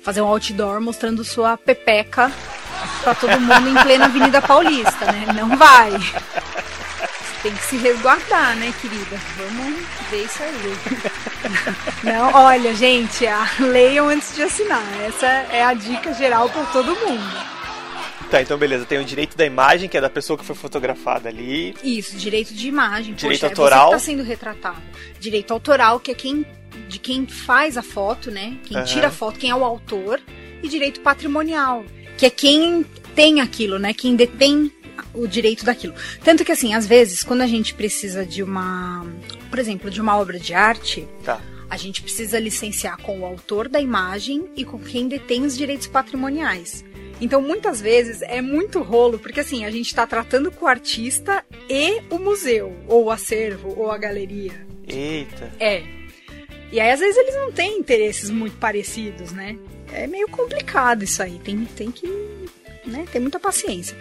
fazer 0.02 0.20
um 0.22 0.26
outdoor 0.28 0.80
mostrando 0.80 1.24
sua 1.24 1.56
pepeca 1.58 2.30
pra 3.02 3.14
todo 3.16 3.40
mundo 3.40 3.68
em 3.68 3.82
plena 3.82 4.04
Avenida 4.04 4.40
Paulista, 4.40 5.06
né? 5.10 5.26
Não 5.34 5.56
vai. 5.56 5.90
Você 5.90 7.42
tem 7.42 7.52
que 7.52 7.64
se 7.64 7.76
resguardar, 7.76 8.54
né, 8.56 8.72
querida? 8.80 9.16
Vamos 9.36 9.82
ver 10.10 10.24
isso 10.24 10.42
aí. 10.42 10.76
Não, 12.04 12.32
olha, 12.34 12.72
gente, 12.74 13.24
leiam 13.58 14.08
antes 14.08 14.34
de 14.36 14.42
assinar. 14.42 14.82
Essa 15.04 15.26
é 15.26 15.64
a 15.64 15.74
dica 15.74 16.12
geral 16.14 16.48
pra 16.48 16.62
todo 16.66 16.94
mundo. 16.94 17.55
Tá, 18.30 18.42
então 18.42 18.58
beleza. 18.58 18.84
Tem 18.84 18.98
o 18.98 19.04
direito 19.04 19.36
da 19.36 19.44
imagem, 19.44 19.88
que 19.88 19.96
é 19.96 20.00
da 20.00 20.10
pessoa 20.10 20.38
que 20.38 20.44
foi 20.44 20.56
fotografada 20.56 21.28
ali. 21.28 21.74
Isso, 21.82 22.16
direito 22.16 22.52
de 22.52 22.68
imagem. 22.68 23.14
Direito 23.14 23.40
Poxa, 23.40 23.46
autoral. 23.46 23.94
É 23.94 23.98
você 23.98 24.10
que 24.10 24.16
tá 24.16 24.22
sendo 24.22 24.28
retratado. 24.28 24.82
Direito 25.20 25.52
autoral, 25.52 26.00
que 26.00 26.10
é 26.10 26.14
quem 26.14 26.44
de 26.88 26.98
quem 26.98 27.26
faz 27.26 27.76
a 27.76 27.82
foto, 27.82 28.30
né? 28.30 28.56
Quem 28.64 28.76
Aham. 28.76 28.86
tira 28.86 29.08
a 29.08 29.10
foto, 29.10 29.38
quem 29.38 29.50
é 29.50 29.54
o 29.54 29.64
autor. 29.64 30.20
E 30.62 30.68
direito 30.68 31.00
patrimonial, 31.00 31.84
que 32.16 32.26
é 32.26 32.30
quem 32.30 32.84
tem 33.14 33.40
aquilo, 33.40 33.78
né? 33.78 33.92
Quem 33.92 34.16
detém 34.16 34.72
o 35.14 35.26
direito 35.26 35.64
daquilo. 35.64 35.94
Tanto 36.24 36.44
que, 36.44 36.52
assim, 36.52 36.74
às 36.74 36.86
vezes, 36.86 37.22
quando 37.22 37.42
a 37.42 37.46
gente 37.46 37.74
precisa 37.74 38.24
de 38.24 38.42
uma... 38.42 39.06
Por 39.50 39.58
exemplo, 39.58 39.90
de 39.90 40.00
uma 40.00 40.16
obra 40.16 40.38
de 40.38 40.54
arte... 40.54 41.06
Tá. 41.22 41.40
A 41.68 41.76
gente 41.76 42.00
precisa 42.00 42.38
licenciar 42.38 42.96
com 42.98 43.20
o 43.20 43.26
autor 43.26 43.68
da 43.68 43.80
imagem 43.80 44.48
e 44.56 44.64
com 44.64 44.78
quem 44.78 45.08
detém 45.08 45.44
os 45.44 45.56
direitos 45.56 45.88
patrimoniais. 45.88 46.84
Então, 47.20 47.40
muitas 47.40 47.80
vezes 47.80 48.20
é 48.22 48.42
muito 48.42 48.82
rolo, 48.82 49.18
porque 49.18 49.40
assim, 49.40 49.64
a 49.64 49.70
gente 49.70 49.86
está 49.86 50.06
tratando 50.06 50.50
com 50.50 50.66
o 50.66 50.68
artista 50.68 51.44
e 51.68 52.02
o 52.10 52.18
museu, 52.18 52.74
ou 52.86 53.04
o 53.04 53.10
acervo, 53.10 53.74
ou 53.76 53.90
a 53.90 53.96
galeria. 53.96 54.66
Eita. 54.86 55.52
É. 55.58 55.82
E 56.70 56.80
aí, 56.80 56.90
às 56.90 57.00
vezes, 57.00 57.16
eles 57.16 57.34
não 57.34 57.52
têm 57.52 57.78
interesses 57.78 58.28
muito 58.28 58.56
parecidos, 58.58 59.32
né? 59.32 59.56
É 59.92 60.06
meio 60.06 60.28
complicado 60.28 61.04
isso 61.04 61.22
aí. 61.22 61.38
Tem, 61.38 61.64
tem 61.64 61.90
que 61.90 62.06
né, 62.84 63.06
ter 63.10 63.20
muita 63.20 63.38
paciência. 63.38 63.96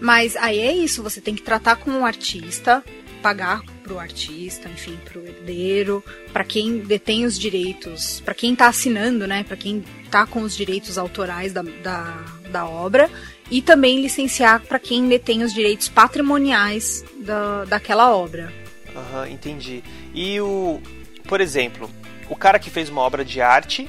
Mas 0.00 0.36
aí 0.36 0.58
é 0.60 0.72
isso, 0.72 1.02
você 1.02 1.20
tem 1.20 1.34
que 1.34 1.42
tratar 1.42 1.76
com 1.76 1.90
o 1.90 2.04
artista, 2.04 2.84
pagar 3.22 3.62
pro 3.86 3.98
artista, 4.00 4.68
enfim, 4.68 4.98
pro 5.04 5.24
herdeiro, 5.24 6.02
para 6.32 6.42
quem 6.42 6.78
detém 6.78 7.24
os 7.24 7.38
direitos, 7.38 8.20
para 8.20 8.34
quem 8.34 8.56
tá 8.56 8.66
assinando, 8.66 9.26
né, 9.26 9.44
para 9.44 9.56
quem 9.56 9.84
tá 10.10 10.26
com 10.26 10.42
os 10.42 10.56
direitos 10.56 10.98
autorais 10.98 11.52
da, 11.52 11.62
da, 11.62 12.24
da 12.50 12.66
obra, 12.66 13.08
e 13.48 13.62
também 13.62 14.00
licenciar 14.02 14.60
para 14.60 14.78
quem 14.80 15.08
detém 15.08 15.44
os 15.44 15.54
direitos 15.54 15.88
patrimoniais 15.88 17.04
da, 17.18 17.64
daquela 17.64 18.12
obra. 18.14 18.52
Aham, 18.94 19.28
entendi. 19.28 19.84
E 20.12 20.40
o. 20.40 20.80
Por 21.28 21.40
exemplo, 21.40 21.88
o 22.28 22.34
cara 22.34 22.58
que 22.58 22.70
fez 22.70 22.88
uma 22.88 23.02
obra 23.02 23.24
de 23.24 23.40
arte, 23.40 23.88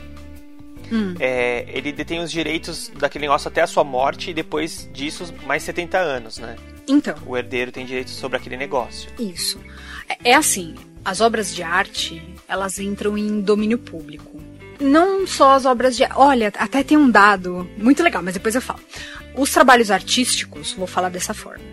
Hum. 0.92 1.16
é, 1.20 1.66
ele 1.68 1.92
detém 1.92 2.22
os 2.22 2.32
direitos 2.32 2.90
daquele 2.98 3.24
negócio 3.24 3.50
até 3.50 3.62
a 3.62 3.68
sua 3.68 3.84
morte 3.84 4.32
e 4.32 4.34
depois 4.34 4.90
disso 4.94 5.34
mais 5.46 5.64
70 5.64 5.98
anos, 5.98 6.38
né? 6.38 6.56
Então, 6.88 7.16
O 7.26 7.36
herdeiro 7.36 7.72
tem 7.72 7.86
direitos 7.86 8.14
sobre 8.14 8.38
aquele 8.38 8.56
negócio. 8.56 9.10
Isso. 9.20 9.60
É, 10.08 10.32
é 10.32 10.36
assim, 10.36 10.76
as 11.04 11.22
obras 11.22 11.54
de 11.54 11.64
arte, 11.64 12.22
elas 12.48 12.80
entram 12.80 13.18
em 13.18 13.42
domínio 13.42 13.78
público. 13.78 14.42
Não 14.80 15.26
só 15.26 15.54
as 15.54 15.66
obras 15.66 15.96
de 15.96 16.04
Olha, 16.16 16.52
até 16.58 16.84
tem 16.84 16.98
um 16.98 17.10
dado 17.10 17.68
muito 17.78 18.04
legal, 18.04 18.22
mas 18.22 18.34
depois 18.34 18.56
eu 18.56 18.62
falo. 18.62 18.80
Os 19.36 19.52
trabalhos 19.52 19.92
artísticos, 19.92 20.74
vou 20.74 20.88
falar 20.88 21.10
dessa 21.10 21.34
forma, 21.34 21.64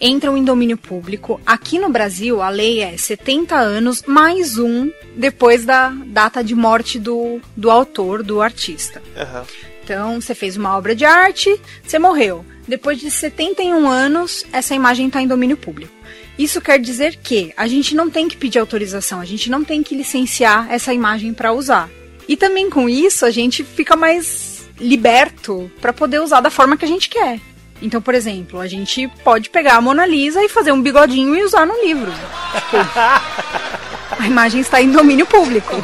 entram 0.00 0.36
em 0.36 0.44
domínio 0.44 0.76
público. 0.76 1.40
Aqui 1.46 1.78
no 1.78 1.88
Brasil, 1.88 2.42
a 2.42 2.50
lei 2.50 2.80
é 2.80 2.96
70 2.96 3.56
anos 3.56 4.02
mais 4.06 4.58
um 4.58 4.90
depois 5.16 5.64
da 5.64 5.88
data 6.06 6.44
de 6.44 6.54
morte 6.54 6.98
do, 6.98 7.40
do 7.56 7.70
autor, 7.70 8.22
do 8.22 8.40
artista. 8.40 9.02
Aham. 9.16 9.44
Então, 9.82 10.20
você 10.20 10.34
fez 10.34 10.56
uma 10.56 10.76
obra 10.76 10.94
de 10.94 11.04
arte, 11.04 11.60
você 11.82 11.98
morreu. 11.98 12.44
Depois 12.66 12.98
de 12.98 13.10
71 13.10 13.86
anos, 13.86 14.44
essa 14.50 14.74
imagem 14.74 15.08
está 15.08 15.20
em 15.20 15.26
domínio 15.26 15.58
público. 15.58 15.92
Isso 16.38 16.60
quer 16.60 16.78
dizer 16.78 17.16
que 17.16 17.52
a 17.56 17.66
gente 17.66 17.94
não 17.94 18.10
tem 18.10 18.28
que 18.28 18.36
pedir 18.36 18.58
autorização, 18.58 19.20
a 19.20 19.24
gente 19.24 19.50
não 19.50 19.62
tem 19.62 19.82
que 19.82 19.94
licenciar 19.94 20.66
essa 20.70 20.92
imagem 20.92 21.32
para 21.32 21.52
usar. 21.52 21.88
E 22.26 22.36
também 22.36 22.68
com 22.70 22.88
isso, 22.88 23.24
a 23.24 23.30
gente 23.30 23.62
fica 23.62 23.94
mais 23.94 24.66
liberto 24.80 25.70
para 25.80 25.92
poder 25.92 26.20
usar 26.20 26.40
da 26.40 26.50
forma 26.50 26.76
que 26.76 26.84
a 26.84 26.88
gente 26.88 27.08
quer. 27.08 27.38
Então, 27.80 28.00
por 28.00 28.14
exemplo, 28.14 28.60
a 28.60 28.66
gente 28.66 29.06
pode 29.22 29.50
pegar 29.50 29.74
a 29.74 29.80
Mona 29.80 30.06
Lisa 30.06 30.42
e 30.42 30.48
fazer 30.48 30.72
um 30.72 30.80
bigodinho 30.80 31.34
e 31.36 31.42
usar 31.42 31.66
no 31.66 31.84
livro. 31.84 32.10
Tipo, 32.10 32.76
a 34.18 34.26
imagem 34.26 34.60
está 34.60 34.80
em 34.80 34.90
domínio 34.90 35.26
público. 35.26 35.74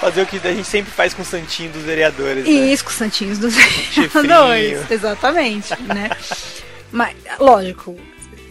Fazer 0.00 0.22
o 0.22 0.26
que 0.26 0.36
a 0.36 0.52
gente 0.52 0.68
sempre 0.68 0.92
faz 0.92 1.14
com 1.14 1.22
o 1.22 1.24
santinho 1.24 1.70
dos 1.70 1.82
vereadores. 1.82 2.44
né? 2.44 2.50
Isso, 2.50 2.84
com 2.84 2.90
os 2.90 2.96
santinhos 2.96 3.38
dos 3.38 3.54
vereadores. 3.54 4.84
Exatamente, 4.90 5.82
né? 5.82 6.10
Mas, 6.92 7.16
lógico, 7.40 7.96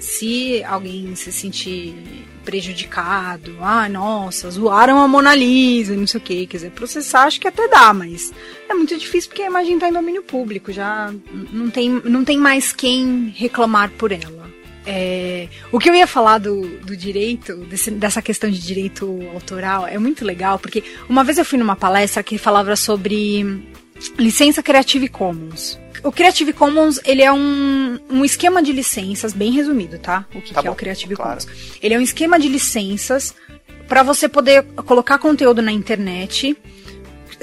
se 0.04 0.62
alguém 0.66 1.16
se 1.16 1.32
sentir 1.32 1.96
prejudicado, 2.44 3.56
ah, 3.62 3.88
nossa, 3.88 4.52
zoaram 4.52 5.00
a 5.00 5.08
Mona 5.08 5.34
Lisa, 5.34 5.96
não 5.96 6.06
sei 6.06 6.20
o 6.20 6.24
que, 6.24 6.46
quiser 6.46 6.72
processar, 6.72 7.24
acho 7.24 7.40
que 7.40 7.48
até 7.48 7.70
dá, 7.70 7.94
mas 7.94 8.34
é 8.68 8.74
muito 8.74 8.98
difícil 8.98 9.30
porque 9.30 9.44
a 9.44 9.48
imagem 9.48 9.76
está 9.76 9.88
em 9.88 9.94
domínio 9.94 10.22
público, 10.22 10.74
já 10.74 11.14
não 11.52 11.70
tem, 11.70 11.90
não 11.90 12.26
tem 12.26 12.38
mais 12.38 12.74
quem 12.74 13.34
reclamar 13.36 13.92
por 13.92 14.12
ela. 14.12 14.44
É, 14.86 15.48
o 15.72 15.80
que 15.80 15.90
eu 15.90 15.96
ia 15.96 16.06
falar 16.06 16.40
do, 16.40 16.68
do 16.80 16.98
direito, 16.98 17.56
desse, 17.56 17.90
dessa 17.90 18.22
questão 18.22 18.50
de 18.50 18.60
direito 18.60 19.22
autoral, 19.34 19.88
é 19.88 19.98
muito 19.98 20.26
legal, 20.26 20.60
porque 20.60 20.84
uma 21.08 21.24
vez 21.24 21.38
eu 21.38 21.46
fui 21.46 21.58
numa 21.58 21.78
palestra 21.78 22.22
que 22.22 22.38
falava 22.38 22.76
sobre 22.76 23.64
licença 24.20 24.62
Creative 24.62 25.08
Commons. 25.08 25.80
O 26.04 26.12
Creative 26.12 26.52
Commons, 26.52 27.00
ele 27.06 27.22
é 27.22 27.32
um, 27.32 27.98
um 28.10 28.26
esquema 28.26 28.62
de 28.62 28.74
licenças, 28.74 29.32
bem 29.32 29.52
resumido, 29.52 29.98
tá? 29.98 30.26
O 30.36 30.42
que, 30.42 30.54
Tá 30.54 30.62
que 30.62 30.68
é 30.68 30.70
bom, 30.70 30.76
o 30.76 30.78
Creative 30.78 31.16
claro. 31.16 31.40
Commons. 31.40 31.78
Ele 31.82 31.94
é 31.94 31.98
um 31.98 32.02
esquema 32.02 32.38
de 32.38 32.50
licenças 32.50 33.34
para 33.88 34.04
você 34.04 34.28
poder 34.28 34.64
colocar 34.86 35.18
conteúdo 35.18 35.62
na 35.62 35.72
internet 35.72 36.58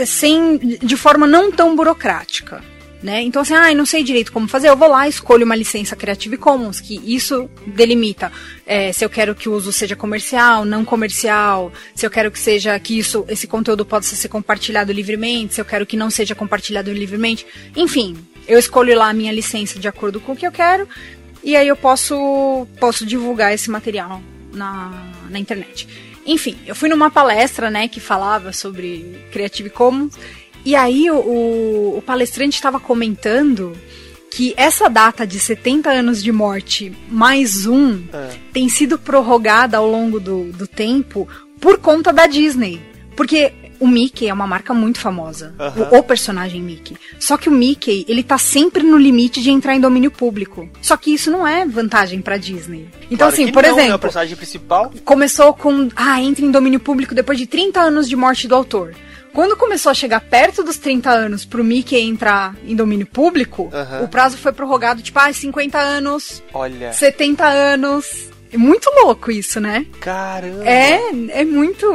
sem 0.06 0.58
de 0.58 0.96
forma 0.96 1.26
não 1.26 1.50
tão 1.50 1.74
burocrática. 1.74 2.62
Né? 3.02 3.22
Então, 3.22 3.40
assim, 3.40 3.54
ah, 3.54 3.72
eu 3.72 3.76
não 3.76 3.86
sei 3.86 4.04
direito 4.04 4.30
como 4.30 4.46
fazer, 4.46 4.68
eu 4.68 4.76
vou 4.76 4.86
lá, 4.86 5.08
escolho 5.08 5.46
uma 5.46 5.56
licença 5.56 5.96
Creative 5.96 6.36
Commons, 6.36 6.80
que 6.80 7.00
isso 7.02 7.48
delimita 7.66 8.30
é, 8.66 8.92
se 8.92 9.02
eu 9.02 9.08
quero 9.08 9.34
que 9.34 9.48
o 9.48 9.54
uso 9.54 9.72
seja 9.72 9.96
comercial, 9.96 10.66
não 10.66 10.84
comercial, 10.84 11.72
se 11.94 12.04
eu 12.04 12.10
quero 12.10 12.30
que 12.30 12.38
seja 12.38 12.78
que 12.78 12.98
isso, 12.98 13.24
esse 13.26 13.46
conteúdo 13.46 13.86
possa 13.86 14.14
ser 14.14 14.28
compartilhado 14.28 14.92
livremente, 14.92 15.54
se 15.54 15.60
eu 15.62 15.64
quero 15.64 15.86
que 15.86 15.96
não 15.96 16.10
seja 16.10 16.34
compartilhado 16.34 16.92
livremente. 16.92 17.46
Enfim, 17.74 18.18
eu 18.50 18.58
escolho 18.58 18.96
lá 18.96 19.08
a 19.08 19.14
minha 19.14 19.32
licença 19.32 19.78
de 19.78 19.86
acordo 19.86 20.20
com 20.20 20.32
o 20.32 20.36
que 20.36 20.46
eu 20.46 20.52
quero, 20.52 20.88
e 21.42 21.56
aí 21.56 21.68
eu 21.68 21.76
posso, 21.76 22.66
posso 22.78 23.06
divulgar 23.06 23.54
esse 23.54 23.70
material 23.70 24.20
na, 24.52 24.90
na 25.30 25.38
internet. 25.38 25.88
Enfim, 26.26 26.56
eu 26.66 26.74
fui 26.74 26.88
numa 26.88 27.10
palestra, 27.10 27.70
né, 27.70 27.88
que 27.88 28.00
falava 28.00 28.52
sobre 28.52 29.24
Creative 29.32 29.70
Commons, 29.70 30.14
e 30.64 30.74
aí 30.74 31.10
o, 31.10 31.96
o, 31.96 32.02
palestrante 32.04 32.56
estava 32.56 32.78
comentando 32.78 33.74
que 34.30 34.52
essa 34.56 34.88
data 34.88 35.26
de 35.26 35.40
70 35.40 35.90
anos 35.90 36.22
de 36.22 36.30
morte 36.30 36.92
mais 37.08 37.66
um 37.66 38.02
É. 38.12 38.30
tem 38.52 38.68
sido 38.68 38.98
prorrogada 38.98 39.78
ao 39.78 39.88
longo 39.88 40.20
do, 40.20 40.52
do 40.52 40.66
tempo 40.66 41.26
por 41.60 41.78
conta 41.78 42.12
da 42.12 42.26
Disney. 42.26 42.80
Porque 43.16 43.52
o 43.80 43.88
Mickey 43.88 44.28
é 44.28 44.32
uma 44.32 44.46
marca 44.46 44.72
muito 44.74 45.00
famosa. 45.00 45.54
O, 45.90 45.96
o 45.98 46.02
personagem 46.02 46.60
Mickey. 46.62 46.96
Só 47.18 47.36
que 47.36 47.48
o 47.48 47.52
Mickey, 47.52 48.04
ele 48.06 48.22
tá 48.22 48.36
sempre 48.38 48.82
no 48.82 48.96
limite 48.98 49.42
de 49.42 49.50
entrar 49.50 49.74
em 49.74 49.80
domínio 49.80 50.10
público. 50.10 50.68
Só 50.82 50.96
que 50.96 51.12
isso 51.14 51.30
não 51.30 51.46
é 51.48 51.66
vantagem 51.66 52.20
pra 52.20 52.36
Disney. 52.36 52.88
Então, 53.10 53.28
Claro 53.28 53.32
assim, 53.34 53.50
por 53.52 53.62
não, 53.62 53.74
né? 53.74 53.82
exemplo 53.82 53.96
O 53.96 53.98
personagem 54.00 54.36
principal. 54.36 54.92
começou 55.04 55.54
com, 55.54 55.88
ah, 55.96 56.20
entra 56.20 56.44
em 56.44 56.50
domínio 56.50 56.78
público 56.78 57.14
depois 57.14 57.38
de 57.38 57.46
30 57.46 57.80
anos 57.80 58.08
de 58.08 58.14
morte 58.14 58.46
do 58.46 58.54
autor. 58.54 58.94
Quando 59.32 59.56
começou 59.56 59.90
a 59.90 59.94
chegar 59.94 60.20
perto 60.20 60.62
dos 60.62 60.76
30 60.76 61.08
anos 61.10 61.44
pro 61.44 61.62
Mickey 61.62 62.00
entrar 62.00 62.54
em 62.66 62.74
domínio 62.74 63.06
público, 63.06 63.70
o 64.02 64.08
prazo 64.08 64.36
foi 64.36 64.52
prorrogado, 64.52 65.02
tipo, 65.02 65.18
ah, 65.20 65.32
50 65.32 65.78
anos, 65.78 66.42
Olha. 66.52 66.92
70 66.92 67.46
anos. 67.46 68.28
É 68.52 68.58
muito 68.58 68.90
louco 69.04 69.30
isso, 69.30 69.60
né? 69.60 69.86
Caramba. 70.00 70.64
É, 70.68 71.00
é 71.28 71.44
muito. 71.44 71.86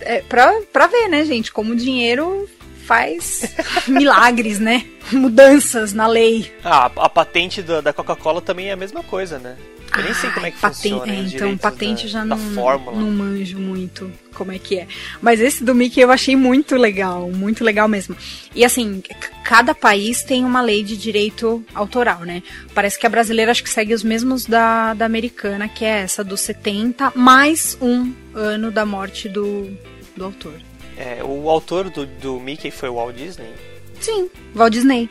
É 0.00 0.20
pra, 0.20 0.52
pra 0.72 0.86
ver, 0.86 1.08
né, 1.08 1.24
gente, 1.24 1.52
como 1.52 1.72
o 1.72 1.76
dinheiro 1.76 2.48
faz 2.86 3.54
milagres, 3.88 4.58
né? 4.58 4.86
Mudanças 5.12 5.92
na 5.92 6.06
lei. 6.06 6.52
Ah, 6.64 6.90
a 6.96 7.08
patente 7.08 7.62
da, 7.62 7.80
da 7.80 7.92
Coca-Cola 7.92 8.40
também 8.40 8.68
é 8.68 8.72
a 8.72 8.76
mesma 8.76 9.02
coisa, 9.02 9.38
né? 9.38 9.56
Eu 9.96 10.04
nem 10.04 10.14
sei 10.14 10.30
como 10.30 10.46
é 10.46 10.50
que 10.50 10.58
funciona. 10.58 11.12
é, 11.12 11.16
então, 11.20 11.56
patente 11.56 12.04
da, 12.04 12.08
já 12.08 12.18
da 12.20 12.36
não, 12.36 12.54
fórmula. 12.54 13.00
não 13.00 13.10
manjo 13.10 13.58
muito 13.58 14.12
como 14.34 14.52
é 14.52 14.58
que 14.58 14.78
é. 14.78 14.86
Mas 15.22 15.40
esse 15.40 15.64
do 15.64 15.74
Mickey 15.74 16.00
eu 16.00 16.10
achei 16.10 16.36
muito 16.36 16.76
legal, 16.76 17.30
muito 17.30 17.64
legal 17.64 17.88
mesmo. 17.88 18.14
E 18.54 18.64
assim, 18.64 19.02
cada 19.42 19.74
país 19.74 20.22
tem 20.22 20.44
uma 20.44 20.60
lei 20.60 20.82
de 20.82 20.96
direito 20.96 21.64
autoral, 21.74 22.20
né? 22.20 22.42
Parece 22.74 22.98
que 22.98 23.06
a 23.06 23.10
brasileira 23.10 23.50
acho 23.50 23.62
que 23.62 23.70
segue 23.70 23.94
os 23.94 24.02
mesmos 24.02 24.44
da, 24.44 24.92
da 24.92 25.06
americana, 25.06 25.68
que 25.68 25.84
é 25.84 26.00
essa 26.00 26.22
dos 26.22 26.40
70, 26.40 27.12
mais 27.14 27.78
um 27.80 28.12
ano 28.34 28.70
da 28.70 28.84
morte 28.84 29.28
do, 29.28 29.70
do 30.14 30.24
autor. 30.26 30.54
É, 30.96 31.22
o 31.22 31.50
autor 31.50 31.90
do, 31.90 32.06
do 32.06 32.40
Mickey 32.40 32.70
foi 32.70 32.88
o 32.88 32.94
Walt 32.94 33.14
Disney. 33.14 33.54
Sim, 34.00 34.30
Walt 34.54 34.72
Disney. 34.72 35.10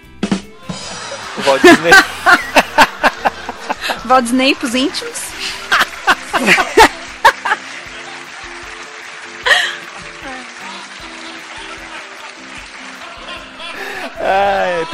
O 1.38 1.42
Walt 1.48 1.62
Disney. 1.62 1.92
Walt 4.06 4.24
Disney 4.24 4.56
pros 4.56 4.74
íntimos. 4.74 5.20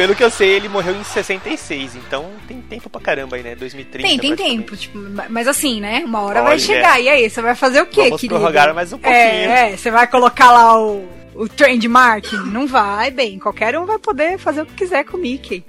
pelo 0.01 0.15
que 0.15 0.23
eu 0.23 0.31
sei, 0.31 0.49
ele 0.49 0.67
morreu 0.67 0.95
em 0.95 1.03
66, 1.03 1.95
então 1.95 2.25
tem 2.47 2.59
tempo 2.59 2.89
pra 2.89 2.99
caramba 2.99 3.35
aí, 3.35 3.43
né? 3.43 3.53
2030. 3.53 4.07
Tem, 4.09 4.17
tem 4.17 4.35
tempo, 4.35 4.75
tipo, 4.75 4.97
mas 5.29 5.47
assim, 5.47 5.79
né? 5.79 6.01
Uma 6.03 6.21
hora 6.21 6.41
vai 6.41 6.53
Olha. 6.53 6.59
chegar. 6.59 6.99
E 6.99 7.07
aí, 7.07 7.29
você 7.29 7.39
vai 7.39 7.53
fazer 7.53 7.81
o 7.81 7.85
quê, 7.85 8.05
Vamos 8.05 8.19
querido? 8.19 8.33
prorrogar 8.39 8.73
mais 8.73 8.91
um 8.91 8.97
pouquinho. 8.97 9.21
É, 9.21 9.73
é, 9.73 9.77
você 9.77 9.91
vai 9.91 10.07
colocar 10.07 10.51
lá 10.51 10.81
o, 10.81 11.07
o 11.35 11.47
trademark? 11.47 12.33
Não 12.47 12.65
vai, 12.65 13.11
bem. 13.11 13.37
Qualquer 13.37 13.77
um 13.77 13.85
vai 13.85 13.99
poder 13.99 14.39
fazer 14.39 14.63
o 14.63 14.65
que 14.65 14.73
quiser 14.73 15.03
com 15.05 15.17
o 15.17 15.19
Mickey. 15.19 15.63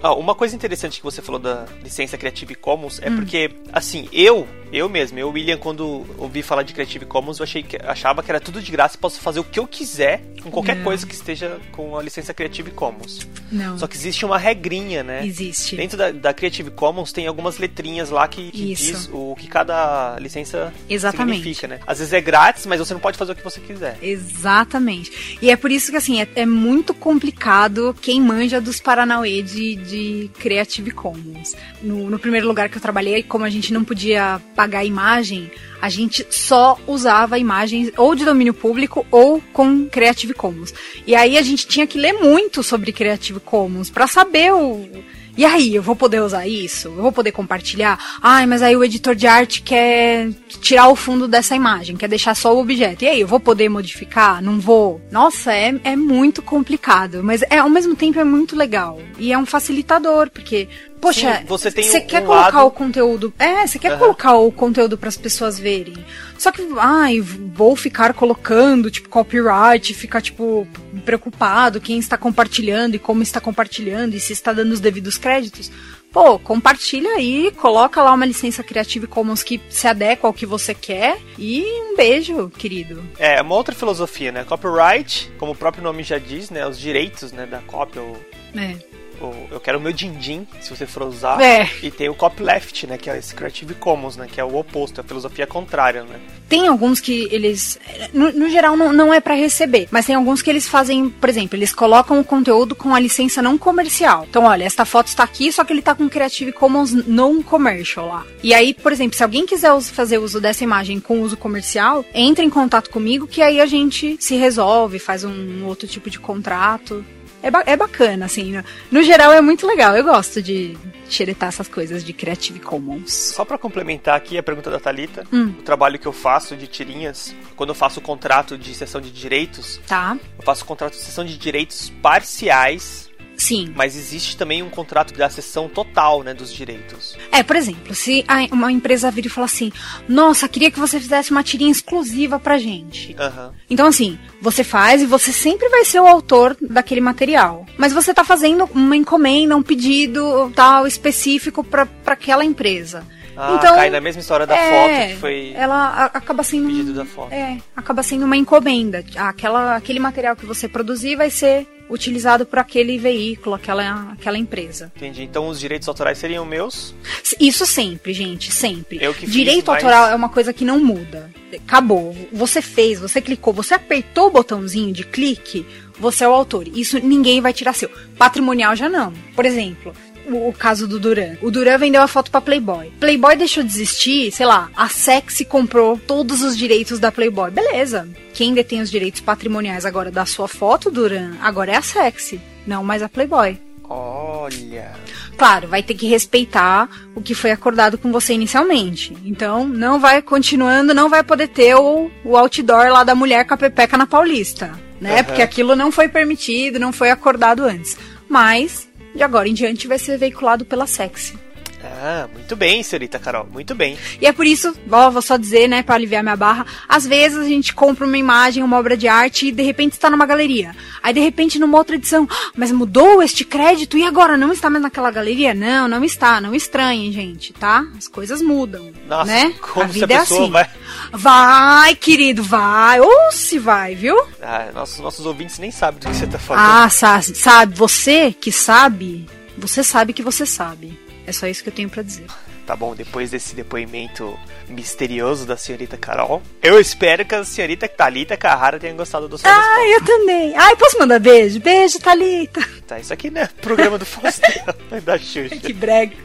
Ah, 0.00 0.14
uma 0.14 0.36
coisa 0.36 0.54
interessante 0.54 0.98
que 0.98 1.04
você 1.04 1.20
falou 1.20 1.40
da 1.40 1.64
licença 1.82 2.16
Creative 2.16 2.54
Commons 2.54 3.00
Hum. 3.00 3.02
é 3.02 3.10
porque, 3.10 3.50
assim, 3.72 4.08
eu, 4.12 4.46
eu 4.72 4.88
mesmo, 4.88 5.18
eu, 5.18 5.30
William, 5.30 5.58
quando 5.58 6.06
ouvi 6.18 6.42
falar 6.42 6.62
de 6.62 6.72
Creative 6.72 7.04
Commons, 7.04 7.38
eu 7.38 7.44
achei 7.44 7.62
que, 7.62 7.76
achava 7.76 8.22
que 8.22 8.30
era 8.30 8.40
tudo 8.40 8.60
de 8.60 8.70
graça, 8.72 8.96
posso 8.96 9.20
fazer 9.20 9.40
o 9.40 9.44
que 9.44 9.58
eu 9.58 9.66
quiser 9.66 10.22
com 10.42 10.50
qualquer 10.50 10.76
Não. 10.76 10.84
coisa 10.84 11.06
que 11.06 11.14
esteja 11.14 11.60
com 11.70 11.96
a 11.96 12.02
licença 12.02 12.34
Creative 12.34 12.70
Commons. 12.72 13.26
Não. 13.50 13.78
Só 13.78 13.86
que 13.86 13.96
existe 13.96 14.24
uma 14.24 14.38
regrinha, 14.38 15.02
né? 15.02 15.24
Existe. 15.26 15.76
Dentro 15.76 15.96
da, 15.96 16.10
da 16.10 16.34
Creative 16.34 16.70
Commons 16.70 17.12
tem 17.12 17.26
algumas 17.26 17.58
letrinhas 17.58 18.10
lá 18.10 18.26
que, 18.26 18.50
que 18.50 18.74
diz 18.74 19.08
o 19.12 19.36
que 19.38 19.46
cada 19.46 20.18
licença 20.18 20.72
Exatamente. 20.88 21.38
significa, 21.38 21.68
né? 21.68 21.80
Às 21.86 21.98
vezes 21.98 22.12
é 22.12 22.20
grátis, 22.20 22.66
mas 22.66 22.78
você 22.78 22.94
não 22.94 23.00
pode 23.00 23.18
fazer 23.18 23.32
o 23.32 23.36
que 23.36 23.44
você 23.44 23.60
quiser. 23.60 23.98
Exatamente. 24.02 25.38
E 25.40 25.50
é 25.50 25.56
por 25.56 25.70
isso 25.70 25.90
que, 25.90 25.96
assim, 25.96 26.20
é, 26.20 26.28
é 26.34 26.46
muito 26.46 26.94
complicado 26.94 27.94
quem 28.00 28.20
manja 28.20 28.60
dos 28.60 28.80
Paranauê 28.80 29.42
de, 29.42 29.76
de 29.76 30.30
Creative 30.38 30.90
Commons. 30.90 31.54
No, 31.82 32.10
no 32.10 32.18
primeiro 32.18 32.48
lugar 32.48 32.68
que 32.68 32.76
eu 32.76 32.82
trabalhei, 32.82 33.22
como 33.22 33.44
a 33.44 33.50
gente 33.50 33.72
não 33.72 33.84
podia 33.84 34.40
pagar 34.62 34.84
imagem, 34.84 35.50
a 35.80 35.88
gente 35.88 36.24
só 36.30 36.78
usava 36.86 37.36
imagens 37.36 37.90
ou 37.96 38.14
de 38.14 38.24
domínio 38.24 38.54
público 38.54 39.04
ou 39.10 39.42
com 39.52 39.88
Creative 39.88 40.34
Commons. 40.34 40.72
E 41.04 41.16
aí 41.16 41.36
a 41.36 41.42
gente 41.42 41.66
tinha 41.66 41.84
que 41.84 41.98
ler 41.98 42.12
muito 42.12 42.62
sobre 42.62 42.92
Creative 42.92 43.40
Commons 43.40 43.90
para 43.90 44.06
saber 44.06 44.52
o. 44.52 44.88
E 45.36 45.44
aí, 45.44 45.74
eu 45.74 45.82
vou 45.82 45.96
poder 45.96 46.20
usar 46.20 46.46
isso? 46.46 46.88
Eu 46.88 47.02
vou 47.02 47.10
poder 47.12 47.32
compartilhar? 47.32 47.98
Ai, 48.22 48.44
mas 48.46 48.60
aí 48.62 48.76
o 48.76 48.84
editor 48.84 49.14
de 49.14 49.26
arte 49.26 49.62
quer 49.62 50.28
tirar 50.60 50.88
o 50.88 50.96
fundo 50.96 51.26
dessa 51.26 51.54
imagem, 51.56 51.96
quer 51.96 52.08
deixar 52.08 52.34
só 52.36 52.54
o 52.54 52.60
objeto. 52.60 53.04
E 53.04 53.08
aí, 53.08 53.20
eu 53.20 53.26
vou 53.26 53.40
poder 53.40 53.68
modificar? 53.70 54.42
Não 54.42 54.60
vou? 54.60 55.00
Nossa, 55.10 55.52
é, 55.52 55.74
é 55.84 55.96
muito 55.96 56.42
complicado, 56.42 57.22
mas 57.24 57.42
é, 57.48 57.58
ao 57.58 57.70
mesmo 57.70 57.94
tempo 57.96 58.18
é 58.20 58.24
muito 58.24 58.54
legal. 58.54 59.00
E 59.18 59.32
é 59.32 59.38
um 59.38 59.46
facilitador, 59.46 60.28
porque, 60.30 60.68
poxa, 61.00 61.38
Sim, 61.38 61.44
você 61.46 61.70
tem 61.70 61.84
você 61.84 61.98
um- 61.98 62.06
quer 62.06 62.22
um 62.22 62.26
colocar 62.26 62.56
lado- 62.58 62.66
o 62.66 62.70
conteúdo. 62.70 63.32
É, 63.38 63.66
você 63.66 63.78
quer 63.78 63.92
Aham. 63.92 63.98
colocar 64.00 64.34
o 64.34 64.52
conteúdo 64.52 64.98
para 64.98 65.08
as 65.08 65.16
pessoas 65.16 65.58
verem. 65.58 65.94
Só 66.36 66.52
que, 66.52 66.62
ai, 66.78 67.20
vou 67.20 67.74
ficar 67.74 68.12
colocando, 68.12 68.90
tipo, 68.90 69.08
copyright, 69.08 69.94
ficar, 69.94 70.20
tipo, 70.20 70.66
preocupado 71.02 71.80
quem 71.80 71.98
está 71.98 72.16
compartilhando 72.16 72.94
e 72.96 72.98
como 72.98 73.22
está 73.22 73.40
compartilhando 73.40 74.14
e 74.14 74.20
se 74.20 74.32
está 74.32 74.52
dando 74.52 74.72
os 74.72 74.80
devidos 74.80 75.18
créditos. 75.18 75.70
Pô, 76.12 76.38
compartilha 76.38 77.10
aí, 77.12 77.50
coloca 77.56 78.02
lá 78.02 78.12
uma 78.12 78.26
licença 78.26 78.62
Creative 78.62 79.06
Commons 79.06 79.42
que 79.42 79.60
se 79.70 79.88
adequa 79.88 80.26
ao 80.26 80.34
que 80.34 80.44
você 80.44 80.74
quer 80.74 81.18
e 81.38 81.64
um 81.90 81.96
beijo, 81.96 82.50
querido. 82.50 83.02
É, 83.18 83.40
uma 83.40 83.54
outra 83.54 83.74
filosofia, 83.74 84.30
né? 84.30 84.44
Copyright, 84.44 85.32
como 85.38 85.52
o 85.52 85.56
próprio 85.56 85.82
nome 85.82 86.02
já 86.02 86.18
diz, 86.18 86.50
né? 86.50 86.66
Os 86.66 86.78
direitos, 86.78 87.32
né, 87.32 87.46
da 87.46 87.60
cópia, 87.60 88.02
ou, 88.02 88.20
É. 88.54 88.76
ou 89.22 89.48
eu 89.50 89.60
quero 89.60 89.78
o 89.78 89.80
meu 89.80 89.92
din-din, 89.92 90.46
se 90.60 90.70
você 90.70 90.86
for 90.86 91.04
usar. 91.04 91.40
É. 91.40 91.68
E 91.82 91.90
tem 91.90 92.08
o 92.08 92.14
copyleft, 92.14 92.86
né, 92.86 92.98
que 92.98 93.08
é 93.08 93.18
esse 93.18 93.34
Creative 93.34 93.74
Commons, 93.74 94.16
né, 94.16 94.26
que 94.30 94.40
é 94.40 94.44
o 94.44 94.56
oposto, 94.56 95.00
a 95.00 95.04
filosofia 95.04 95.46
contrária, 95.46 96.02
né? 96.02 96.20
Tem 96.48 96.66
alguns 96.66 97.00
que 97.00 97.28
eles, 97.30 97.78
no, 98.12 98.30
no 98.32 98.50
geral, 98.50 98.76
não, 98.76 98.92
não 98.92 99.14
é 99.14 99.20
pra 99.20 99.34
receber, 99.34 99.88
mas 99.90 100.06
tem 100.06 100.14
alguns 100.14 100.42
que 100.42 100.50
eles 100.50 100.68
fazem, 100.68 101.08
por 101.08 101.28
exemplo, 101.28 101.56
eles 101.56 101.74
colocam 101.74 102.20
o 102.20 102.24
conteúdo 102.24 102.74
com 102.74 102.94
a 102.94 103.00
licença 103.00 103.40
não 103.40 103.56
comercial. 103.56 104.26
Então, 104.28 104.44
olha, 104.44 104.64
esta 104.64 104.84
foto 104.84 105.06
está 105.06 105.22
aqui, 105.22 105.50
só 105.50 105.64
que 105.64 105.72
ele 105.72 105.82
tá 105.82 105.94
com 105.94 106.08
Creative 106.08 106.52
Commons 106.52 106.92
não 107.06 107.42
commercial 107.42 108.08
lá. 108.08 108.26
E 108.42 108.52
aí, 108.52 108.74
por 108.74 108.92
exemplo, 108.92 109.16
se 109.16 109.22
alguém 109.22 109.46
quiser 109.46 109.72
fazer 109.80 110.18
uso 110.18 110.40
dessa 110.40 110.64
imagem 110.64 111.00
com 111.00 111.22
uso 111.22 111.36
comercial, 111.36 112.04
entre 112.12 112.44
em 112.44 112.50
contato 112.50 112.90
comigo 112.90 113.26
que 113.26 113.40
aí 113.40 113.60
a 113.60 113.66
gente 113.66 114.16
se 114.20 114.36
resolve, 114.36 114.98
faz 114.98 115.24
um 115.24 115.64
outro 115.64 115.86
tipo 115.86 116.10
de 116.10 116.18
contrato. 116.18 117.04
É, 117.42 117.50
ba 117.50 117.62
é 117.66 117.76
bacana, 117.76 118.26
assim. 118.26 118.52
No, 118.52 118.64
no, 118.90 119.02
geral 119.02 119.32
é 119.32 119.40
muito 119.40 119.66
legal. 119.66 119.96
Eu 119.96 120.04
gosto 120.04 120.40
de 120.40 120.76
xeretar 121.08 121.48
essas 121.48 121.68
coisas 121.68 122.04
de 122.04 122.12
Creative 122.12 122.60
Commons. 122.60 123.12
Só 123.12 123.44
para 123.44 123.58
complementar 123.58 124.16
aqui 124.16 124.38
a 124.38 124.42
pergunta 124.42 124.70
da 124.70 124.78
Thalita, 124.78 125.26
hum. 125.32 125.52
o 125.58 125.62
trabalho 125.62 125.98
que 125.98 126.06
eu 126.06 126.12
faço 126.12 126.56
de 126.56 126.66
tirinhas, 126.66 127.34
quando 127.56 127.70
eu 127.70 127.74
faço 127.74 128.00
o 128.00 128.02
contrato 128.02 128.56
de 128.56 128.74
sessão 128.74 129.00
de 129.00 129.10
direitos, 129.10 129.80
tá. 129.86 130.16
eu 130.38 130.44
faço 130.44 130.64
o 130.64 130.66
contrato 130.66 130.92
de 130.92 131.00
sessão 131.00 131.24
de 131.24 131.36
direitos 131.36 131.90
parciais 132.00 133.11
Sim. 133.42 133.72
Mas 133.74 133.96
existe 133.96 134.36
também 134.36 134.62
um 134.62 134.70
contrato 134.70 135.12
da 135.14 135.28
cessão 135.28 135.68
total, 135.68 136.22
né, 136.22 136.32
dos 136.32 136.52
direitos. 136.52 137.18
É, 137.32 137.42
por 137.42 137.56
exemplo, 137.56 137.92
se 137.92 138.24
uma 138.52 138.70
empresa 138.70 139.10
vir 139.10 139.26
e 139.26 139.28
falar 139.28 139.46
assim, 139.46 139.72
nossa, 140.08 140.48
queria 140.48 140.70
que 140.70 140.78
você 140.78 141.00
fizesse 141.00 141.32
uma 141.32 141.42
tirinha 141.42 141.72
exclusiva 141.72 142.38
pra 142.38 142.56
gente. 142.56 143.16
Uhum. 143.18 143.50
Então, 143.68 143.88
assim, 143.88 144.16
você 144.40 144.62
faz 144.62 145.02
e 145.02 145.06
você 145.06 145.32
sempre 145.32 145.68
vai 145.68 145.84
ser 145.84 145.98
o 145.98 146.06
autor 146.06 146.56
daquele 146.60 147.00
material. 147.00 147.66
Mas 147.76 147.92
você 147.92 148.14
tá 148.14 148.22
fazendo 148.22 148.70
uma 148.72 148.96
encomenda, 148.96 149.56
um 149.56 149.62
pedido 149.62 150.52
tal 150.54 150.86
específico 150.86 151.64
para 151.64 151.88
aquela 152.06 152.44
empresa. 152.44 153.04
Ah, 153.36 153.56
então, 153.56 153.74
cai 153.74 153.90
na 153.90 154.00
mesma 154.00 154.20
história 154.20 154.46
da 154.46 154.54
é, 154.54 154.70
foto 154.70 155.08
que 155.08 155.20
foi. 155.20 155.52
Ela 155.56 156.04
acaba 156.12 156.42
sendo. 156.42 156.66
Pedido 156.66 156.92
da 156.92 157.04
foto. 157.04 157.32
É, 157.32 157.58
acaba 157.74 158.02
sendo 158.02 158.24
uma 158.24 158.36
encomenda. 158.36 159.04
Aquela, 159.16 159.74
aquele 159.74 159.98
material 159.98 160.36
que 160.36 160.44
você 160.44 160.68
produzir 160.68 161.16
vai 161.16 161.30
ser 161.30 161.66
utilizado 161.92 162.46
por 162.46 162.58
aquele 162.58 162.98
veículo, 162.98 163.54
aquela, 163.54 164.12
aquela 164.12 164.38
empresa. 164.38 164.90
Entendi. 164.96 165.22
Então 165.22 165.48
os 165.48 165.60
direitos 165.60 165.86
autorais 165.86 166.18
seriam 166.18 166.44
meus? 166.44 166.94
Isso 167.38 167.66
sempre, 167.66 168.12
gente, 168.12 168.50
sempre. 168.50 168.98
Eu 169.00 169.12
que 169.12 169.26
Direito 169.26 169.60
fiz, 169.60 169.68
autoral 169.68 170.08
é 170.08 170.14
uma 170.14 170.28
coisa 170.28 170.52
que 170.52 170.64
não 170.64 170.80
muda. 170.80 171.30
Acabou. 171.54 172.16
Você 172.32 172.62
fez, 172.62 172.98
você 172.98 173.20
clicou, 173.20 173.52
você 173.52 173.74
apertou 173.74 174.28
o 174.28 174.30
botãozinho 174.30 174.92
de 174.92 175.04
clique, 175.04 175.66
você 175.98 176.24
é 176.24 176.28
o 176.28 176.32
autor. 176.32 176.66
Isso 176.68 176.98
ninguém 176.98 177.40
vai 177.40 177.52
tirar 177.52 177.74
seu. 177.74 177.90
Patrimonial 178.16 178.74
já 178.74 178.88
não. 178.88 179.12
Por 179.36 179.44
exemplo, 179.44 179.92
o, 180.26 180.48
o, 180.48 180.52
caso 180.52 180.86
do 180.86 180.98
Duran. 180.98 181.36
O 181.40 181.50
Duran 181.50 181.78
vendeu 181.78 182.02
a 182.02 182.08
foto 182.08 182.30
para 182.30 182.40
Playboy. 182.40 182.92
Playboy 183.00 183.36
deixou 183.36 183.62
de 183.62 183.70
existir, 183.70 184.30
sei 184.32 184.46
lá, 184.46 184.70
a 184.76 184.88
Sexy 184.88 185.44
comprou 185.44 185.98
todos 185.98 186.42
os 186.42 186.56
direitos 186.56 186.98
da 186.98 187.12
Playboy. 187.12 187.50
Beleza. 187.50 188.08
Quem 188.32 188.54
detém 188.54 188.80
os 188.80 188.90
direitos 188.90 189.20
patrimoniais 189.20 189.84
agora 189.84 190.10
da 190.10 190.26
sua 190.26 190.48
foto, 190.48 190.90
Duran, 190.90 191.34
agora 191.40 191.72
é 191.72 191.76
a 191.76 191.82
Sexy, 191.82 192.40
não 192.66 192.82
mais 192.82 193.02
a 193.02 193.08
Playboy. 193.08 193.58
Olha. 193.88 194.92
Claro, 195.36 195.68
vai 195.68 195.82
ter 195.82 195.94
que 195.94 196.06
respeitar 196.06 196.88
o 197.14 197.20
que 197.20 197.34
foi 197.34 197.50
acordado 197.50 197.98
com 197.98 198.10
você 198.10 198.32
inicialmente. 198.32 199.14
Então, 199.24 199.66
não 199.66 199.98
vai 199.98 200.22
continuando, 200.22 200.94
não 200.94 201.08
vai 201.10 201.22
poder 201.22 201.48
ter 201.48 201.74
o, 201.74 202.10
o 202.24 202.36
outdoor 202.36 202.88
lá 202.88 203.04
da 203.04 203.14
mulher 203.14 203.44
com 203.44 203.54
a 203.54 203.56
pepeca 203.56 203.96
na 203.96 204.06
Paulista, 204.06 204.72
né? 205.00 205.18
Uhum. 205.18 205.24
Porque 205.24 205.42
aquilo 205.42 205.76
não 205.76 205.90
foi 205.92 206.08
permitido, 206.08 206.78
não 206.78 206.92
foi 206.92 207.10
acordado 207.10 207.64
antes. 207.64 207.98
Mas 208.28 208.88
de 209.14 209.22
agora 209.22 209.48
em 209.48 209.54
diante 209.54 209.88
vai 209.88 209.98
ser 209.98 210.16
veiculado 210.16 210.64
pela 210.64 210.86
Sexy. 210.86 211.41
Ah, 211.84 212.28
muito 212.32 212.54
bem, 212.56 212.82
senhorita 212.82 213.18
Carol, 213.18 213.46
muito 213.50 213.74
bem. 213.74 213.98
E 214.20 214.26
é 214.26 214.32
por 214.32 214.46
isso, 214.46 214.74
ó, 214.90 215.10
vou 215.10 215.22
só 215.22 215.36
dizer, 215.36 215.68
né, 215.68 215.82
para 215.82 215.94
aliviar 215.94 216.22
minha 216.22 216.36
barra, 216.36 216.66
às 216.88 217.06
vezes 217.06 217.38
a 217.38 217.44
gente 217.44 217.74
compra 217.74 218.06
uma 218.06 218.18
imagem, 218.18 218.62
uma 218.62 218.78
obra 218.78 218.96
de 218.96 219.08
arte 219.08 219.48
e 219.48 219.52
de 219.52 219.62
repente 219.62 219.92
está 219.92 220.10
numa 220.10 220.26
galeria. 220.26 220.74
Aí 221.02 221.12
de 221.12 221.20
repente 221.20 221.58
numa 221.58 221.78
outra 221.78 221.96
edição, 221.96 222.26
ah, 222.30 222.52
mas 222.56 222.72
mudou 222.72 223.22
este 223.22 223.44
crédito 223.44 223.96
e 223.96 224.04
agora 224.04 224.36
não 224.36 224.52
está 224.52 224.70
mais 224.70 224.82
naquela 224.82 225.10
galeria? 225.10 225.54
Não, 225.54 225.88
não 225.88 226.04
está, 226.04 226.40
não 226.40 226.54
estranhem, 226.54 227.12
gente, 227.12 227.52
tá? 227.52 227.84
As 227.96 228.08
coisas 228.08 228.42
mudam, 228.42 228.90
Nossa, 229.06 229.30
né? 229.30 229.54
Como 229.60 229.84
a 229.84 229.88
vida 229.88 230.14
a 230.14 230.16
é 230.18 230.20
assim. 230.20 230.50
Vai... 230.50 230.68
vai, 231.12 231.94
querido, 231.94 232.42
vai, 232.42 233.00
ou 233.00 233.32
se 233.32 233.58
vai, 233.58 233.94
viu? 233.94 234.16
Ah, 234.40 234.70
nossos, 234.74 234.98
nossos 234.98 235.26
ouvintes 235.26 235.58
nem 235.58 235.70
sabem 235.70 236.00
do 236.00 236.08
que 236.08 236.16
você 236.16 236.24
está 236.24 236.38
falando. 236.38 236.64
Ah, 236.64 236.88
sabe, 236.88 237.24
sabe, 237.36 237.74
você 237.74 238.32
que 238.32 238.52
sabe, 238.52 239.26
você 239.56 239.82
sabe 239.82 240.12
que 240.12 240.22
você 240.22 240.46
sabe. 240.46 240.98
É 241.26 241.32
só 241.32 241.46
isso 241.46 241.62
que 241.62 241.68
eu 241.68 241.72
tenho 241.72 241.88
para 241.88 242.02
dizer. 242.02 242.26
Tá 242.66 242.76
bom, 242.76 242.94
depois 242.94 243.30
desse 243.30 243.54
depoimento 243.54 244.38
misterioso 244.68 245.44
da 245.44 245.56
senhorita 245.56 245.96
Carol, 245.96 246.40
eu 246.62 246.78
espero 246.80 247.24
que 247.24 247.34
a 247.34 247.44
senhorita 247.44 247.88
Thalita 247.88 248.36
Carrara 248.36 248.78
tenha 248.78 248.94
gostado 248.94 249.28
do 249.28 249.36
seu 249.36 249.50
Ah, 249.50 249.88
eu 249.88 250.04
também. 250.04 250.54
Ai, 250.56 250.76
posso 250.76 250.98
mandar 250.98 251.18
beijo? 251.18 251.60
Beijo, 251.60 251.98
Thalita. 251.98 252.60
Tá, 252.86 252.98
isso 252.98 253.12
aqui 253.12 253.30
não 253.30 253.42
é 253.42 253.46
programa 253.60 253.98
do 253.98 254.06
Faustão, 254.06 254.50
da 255.04 255.18
Xuxa. 255.18 255.56
Que 255.56 255.72
brega. 255.72 256.16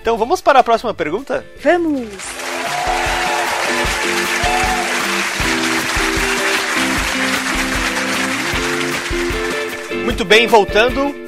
Então 0.00 0.16
vamos 0.16 0.40
para 0.40 0.60
a 0.60 0.64
próxima 0.64 0.94
pergunta? 0.94 1.44
Vamos. 1.62 2.08
Muito 10.04 10.24
bem, 10.24 10.46
voltando. 10.46 11.27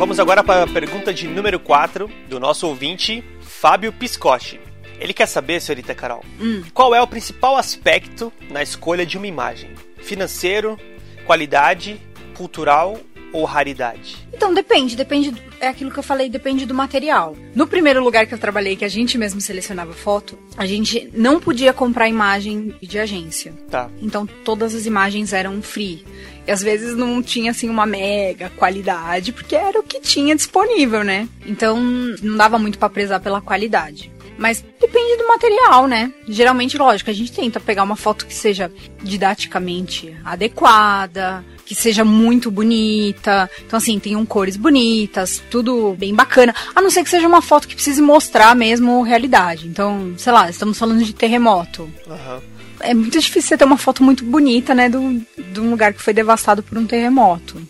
Vamos 0.00 0.18
agora 0.18 0.42
para 0.42 0.62
a 0.62 0.66
pergunta 0.66 1.12
de 1.12 1.28
número 1.28 1.60
4 1.60 2.10
do 2.26 2.40
nosso 2.40 2.66
ouvinte, 2.66 3.22
Fábio 3.42 3.92
Piscotti. 3.92 4.58
Ele 4.98 5.12
quer 5.12 5.26
saber, 5.26 5.60
senhorita 5.60 5.94
Carol, 5.94 6.24
hum. 6.40 6.64
qual 6.72 6.94
é 6.94 7.02
o 7.02 7.06
principal 7.06 7.58
aspecto 7.58 8.32
na 8.48 8.62
escolha 8.62 9.04
de 9.04 9.18
uma 9.18 9.26
imagem? 9.26 9.74
Financeiro, 9.98 10.78
qualidade, 11.26 12.00
cultural 12.34 12.98
ou 13.32 13.44
raridade? 13.44 14.16
Então, 14.32 14.54
depende, 14.54 14.96
depende, 14.96 15.34
é 15.60 15.68
aquilo 15.68 15.90
que 15.90 15.98
eu 15.98 16.02
falei, 16.02 16.28
depende 16.28 16.64
do 16.64 16.74
material. 16.74 17.36
No 17.54 17.66
primeiro 17.66 18.02
lugar 18.02 18.26
que 18.26 18.34
eu 18.34 18.38
trabalhei, 18.38 18.76
que 18.76 18.84
a 18.84 18.88
gente 18.88 19.18
mesmo 19.18 19.40
selecionava 19.40 19.92
foto, 19.92 20.38
a 20.56 20.66
gente 20.66 21.10
não 21.12 21.38
podia 21.38 21.72
comprar 21.72 22.08
imagem 22.08 22.74
de 22.80 22.98
agência. 22.98 23.52
Tá. 23.70 23.90
Então, 24.00 24.26
todas 24.26 24.74
as 24.74 24.86
imagens 24.86 25.32
eram 25.32 25.60
free. 25.60 26.04
E 26.46 26.50
às 26.50 26.62
vezes 26.62 26.96
não 26.96 27.22
tinha 27.22 27.50
assim 27.50 27.68
uma 27.68 27.86
mega 27.86 28.50
qualidade, 28.50 29.32
porque 29.32 29.54
era 29.54 29.78
o 29.78 29.82
que 29.82 30.00
tinha 30.00 30.34
disponível, 30.34 31.04
né? 31.04 31.28
Então 31.46 31.78
não 32.22 32.36
dava 32.36 32.58
muito 32.58 32.78
para 32.78 32.88
prezar 32.88 33.20
pela 33.20 33.40
qualidade. 33.40 34.10
Mas 34.40 34.64
depende 34.80 35.18
do 35.18 35.28
material, 35.28 35.86
né? 35.86 36.10
Geralmente, 36.26 36.78
lógico, 36.78 37.10
a 37.10 37.12
gente 37.12 37.30
tenta 37.30 37.60
pegar 37.60 37.82
uma 37.82 37.94
foto 37.94 38.24
que 38.24 38.32
seja 38.32 38.72
didaticamente 39.02 40.16
adequada, 40.24 41.44
que 41.66 41.74
seja 41.74 42.06
muito 42.06 42.50
bonita. 42.50 43.50
Então, 43.66 43.76
assim, 43.76 43.98
tenham 43.98 44.24
cores 44.24 44.56
bonitas, 44.56 45.42
tudo 45.50 45.94
bem 45.98 46.14
bacana. 46.14 46.54
A 46.74 46.80
não 46.80 46.88
ser 46.88 47.04
que 47.04 47.10
seja 47.10 47.28
uma 47.28 47.42
foto 47.42 47.68
que 47.68 47.74
precise 47.74 48.00
mostrar 48.00 48.56
mesmo 48.56 49.02
realidade. 49.02 49.68
Então, 49.68 50.14
sei 50.16 50.32
lá, 50.32 50.48
estamos 50.48 50.78
falando 50.78 51.04
de 51.04 51.12
terremoto. 51.12 51.82
Uhum 52.06 52.60
é 52.82 52.94
muito 52.94 53.20
difícil 53.20 53.50
você 53.50 53.58
ter 53.58 53.64
uma 53.64 53.76
foto 53.76 54.02
muito 54.02 54.24
bonita, 54.24 54.74
né, 54.74 54.88
do, 54.88 55.20
de 55.36 55.60
um 55.60 55.68
lugar 55.68 55.92
que 55.92 56.00
foi 56.00 56.14
devastado 56.14 56.62
por 56.62 56.78
um 56.78 56.86
terremoto. 56.86 57.60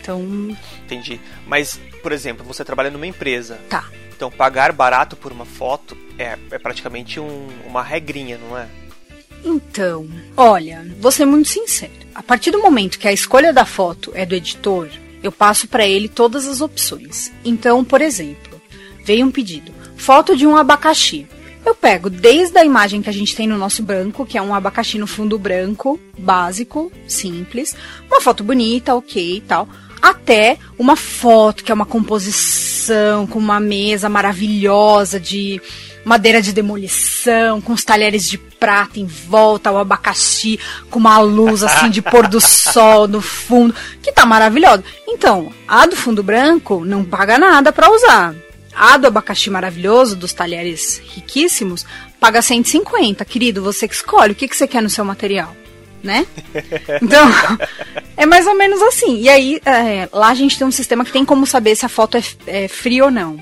Então. 0.00 0.56
Entendi. 0.84 1.20
Mas, 1.44 1.80
por 2.02 2.12
exemplo, 2.12 2.44
você 2.44 2.64
trabalha 2.64 2.90
numa 2.90 3.06
empresa. 3.06 3.58
Tá. 3.68 3.84
Então, 4.14 4.30
pagar 4.30 4.72
barato 4.72 5.16
por 5.16 5.32
uma 5.32 5.44
foto 5.44 5.96
é, 6.18 6.38
é 6.50 6.58
praticamente 6.58 7.18
um, 7.18 7.48
uma 7.66 7.82
regrinha, 7.82 8.38
não 8.38 8.56
é? 8.56 8.68
Então, 9.44 10.08
olha, 10.36 10.86
vou 11.00 11.10
ser 11.10 11.24
muito 11.24 11.48
sincero. 11.48 11.92
A 12.14 12.22
partir 12.22 12.50
do 12.50 12.62
momento 12.62 12.98
que 12.98 13.08
a 13.08 13.12
escolha 13.12 13.52
da 13.52 13.64
foto 13.64 14.12
é 14.14 14.24
do 14.24 14.34
editor, 14.34 14.88
eu 15.22 15.32
passo 15.32 15.66
para 15.66 15.86
ele 15.86 16.08
todas 16.08 16.46
as 16.46 16.60
opções. 16.60 17.32
Então, 17.44 17.84
por 17.84 18.00
exemplo, 18.00 18.60
veio 19.04 19.26
um 19.26 19.30
pedido: 19.30 19.72
foto 19.96 20.36
de 20.36 20.46
um 20.46 20.56
abacaxi. 20.56 21.26
Eu 21.66 21.74
pego 21.74 22.08
desde 22.08 22.58
a 22.58 22.64
imagem 22.64 23.02
que 23.02 23.08
a 23.08 23.12
gente 23.12 23.34
tem 23.34 23.46
no 23.46 23.58
nosso 23.58 23.82
banco, 23.82 24.26
que 24.26 24.38
é 24.38 24.42
um 24.42 24.54
abacaxi 24.54 24.98
no 24.98 25.06
fundo 25.06 25.38
branco, 25.38 25.98
básico, 26.16 26.92
simples, 27.08 27.74
uma 28.06 28.20
foto 28.20 28.44
bonita, 28.44 28.94
ok 28.94 29.38
e 29.38 29.40
tal, 29.40 29.66
até 30.00 30.58
uma 30.78 30.94
foto 30.94 31.64
que 31.64 31.72
é 31.72 31.74
uma 31.74 31.86
composição 31.86 32.73
com 33.30 33.38
uma 33.38 33.60
mesa 33.60 34.08
maravilhosa 34.08 35.18
de 35.18 35.60
madeira 36.04 36.42
de 36.42 36.52
demolição, 36.52 37.60
com 37.60 37.72
os 37.72 37.84
talheres 37.84 38.28
de 38.28 38.36
prata 38.36 39.00
em 39.00 39.06
volta, 39.06 39.72
o 39.72 39.78
abacaxi 39.78 40.60
com 40.90 40.98
uma 40.98 41.18
luz 41.18 41.62
assim 41.62 41.88
de 41.90 42.02
pôr 42.02 42.28
do 42.28 42.40
sol 42.42 43.08
no 43.08 43.20
fundo, 43.20 43.74
que 44.02 44.12
tá 44.12 44.26
maravilhosa. 44.26 44.84
Então, 45.08 45.52
a 45.66 45.86
do 45.86 45.96
fundo 45.96 46.22
branco 46.22 46.84
não 46.84 47.04
paga 47.04 47.38
nada 47.38 47.72
para 47.72 47.90
usar. 47.90 48.34
A 48.76 48.96
do 48.96 49.06
abacaxi 49.06 49.50
maravilhoso, 49.50 50.16
dos 50.16 50.32
talheres 50.32 51.00
riquíssimos, 51.14 51.86
paga 52.18 52.42
150. 52.42 53.24
Querido, 53.24 53.62
você 53.62 53.86
que 53.86 53.94
escolhe 53.94 54.32
o 54.32 54.34
que, 54.34 54.48
que 54.48 54.56
você 54.56 54.66
quer 54.66 54.82
no 54.82 54.90
seu 54.90 55.04
material, 55.04 55.54
né? 56.04 56.26
Então, 57.02 57.28
é 58.16 58.26
mais 58.26 58.46
ou 58.46 58.54
menos 58.54 58.80
assim. 58.82 59.20
E 59.20 59.28
aí, 59.28 59.60
é, 59.64 60.08
lá 60.12 60.28
a 60.28 60.34
gente 60.34 60.58
tem 60.58 60.66
um 60.66 60.70
sistema 60.70 61.04
que 61.04 61.12
tem 61.12 61.24
como 61.24 61.46
saber 61.46 61.74
se 61.74 61.84
a 61.84 61.88
foto 61.88 62.16
é, 62.18 62.22
é 62.46 62.68
fria 62.68 63.06
ou 63.06 63.10
não. 63.10 63.40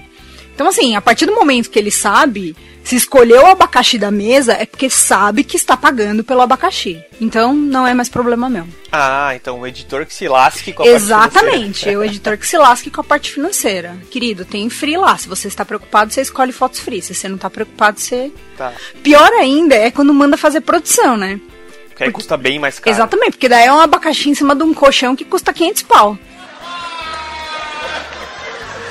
Então, 0.55 0.69
assim, 0.69 0.95
a 0.95 1.01
partir 1.01 1.27
do 1.27 1.35
momento 1.35 1.71
que 1.71 1.79
ele 1.79 1.91
sabe, 1.91 2.55
se 2.85 2.97
escolheu 2.97 3.43
o 3.43 3.47
abacaxi 3.47 3.99
da 3.99 4.11
mesa, 4.11 4.53
é 4.53 4.67
porque 4.67 4.91
sabe 4.91 5.45
que 5.45 5.57
está 5.57 5.77
pagando 5.77 6.25
pelo 6.25 6.41
abacaxi. 6.41 7.03
Então, 7.21 7.55
não 7.55 7.87
é 7.87 7.95
mais 7.95 8.09
problema 8.09 8.51
meu. 8.51 8.67
Ah, 8.91 9.33
então 9.35 9.61
o 9.61 9.67
editor 9.67 10.05
que 10.05 10.13
se 10.13 10.29
lasque 10.29 10.73
com 10.73 10.83
a 10.83 10.87
Exatamente, 10.87 11.41
parte 11.41 11.79
financeira. 11.79 11.99
o 11.99 12.05
editor 12.05 12.37
que 12.37 12.47
se 12.47 12.59
lasque 12.59 12.91
com 12.91 13.01
a 13.01 13.05
parte 13.05 13.33
financeira. 13.33 13.97
Querido, 14.11 14.45
tem 14.45 14.69
free 14.69 14.97
lá. 14.97 15.17
Se 15.17 15.29
você 15.29 15.49
está 15.49 15.65
preocupado, 15.65 16.13
você 16.13 16.21
escolhe 16.21 16.53
fotos 16.53 16.81
free. 16.81 17.01
Se 17.01 17.15
você 17.15 17.29
não 17.29 17.37
está 17.37 17.49
preocupado, 17.49 17.99
você. 17.99 18.31
Tá. 18.57 18.73
Pior 19.03 19.33
ainda 19.33 19.75
é 19.75 19.91
quando 19.91 20.13
manda 20.13 20.37
fazer 20.37 20.61
produção, 20.61 21.17
né? 21.17 21.41
porque 22.03 22.05
aí 22.05 22.11
porque... 22.11 22.13
custa 22.13 22.37
bem 22.37 22.59
mais 22.59 22.79
caro. 22.79 22.95
Exatamente, 22.95 23.33
porque 23.33 23.49
daí 23.49 23.67
é 23.67 23.73
um 23.73 23.81
abacaxi 23.81 24.31
em 24.31 24.35
cima 24.35 24.55
de 24.55 24.63
um 24.63 24.75
colchão 24.75 25.15
que 25.15 25.25
custa 25.25 25.53
500 25.53 25.83
pau. 25.83 26.19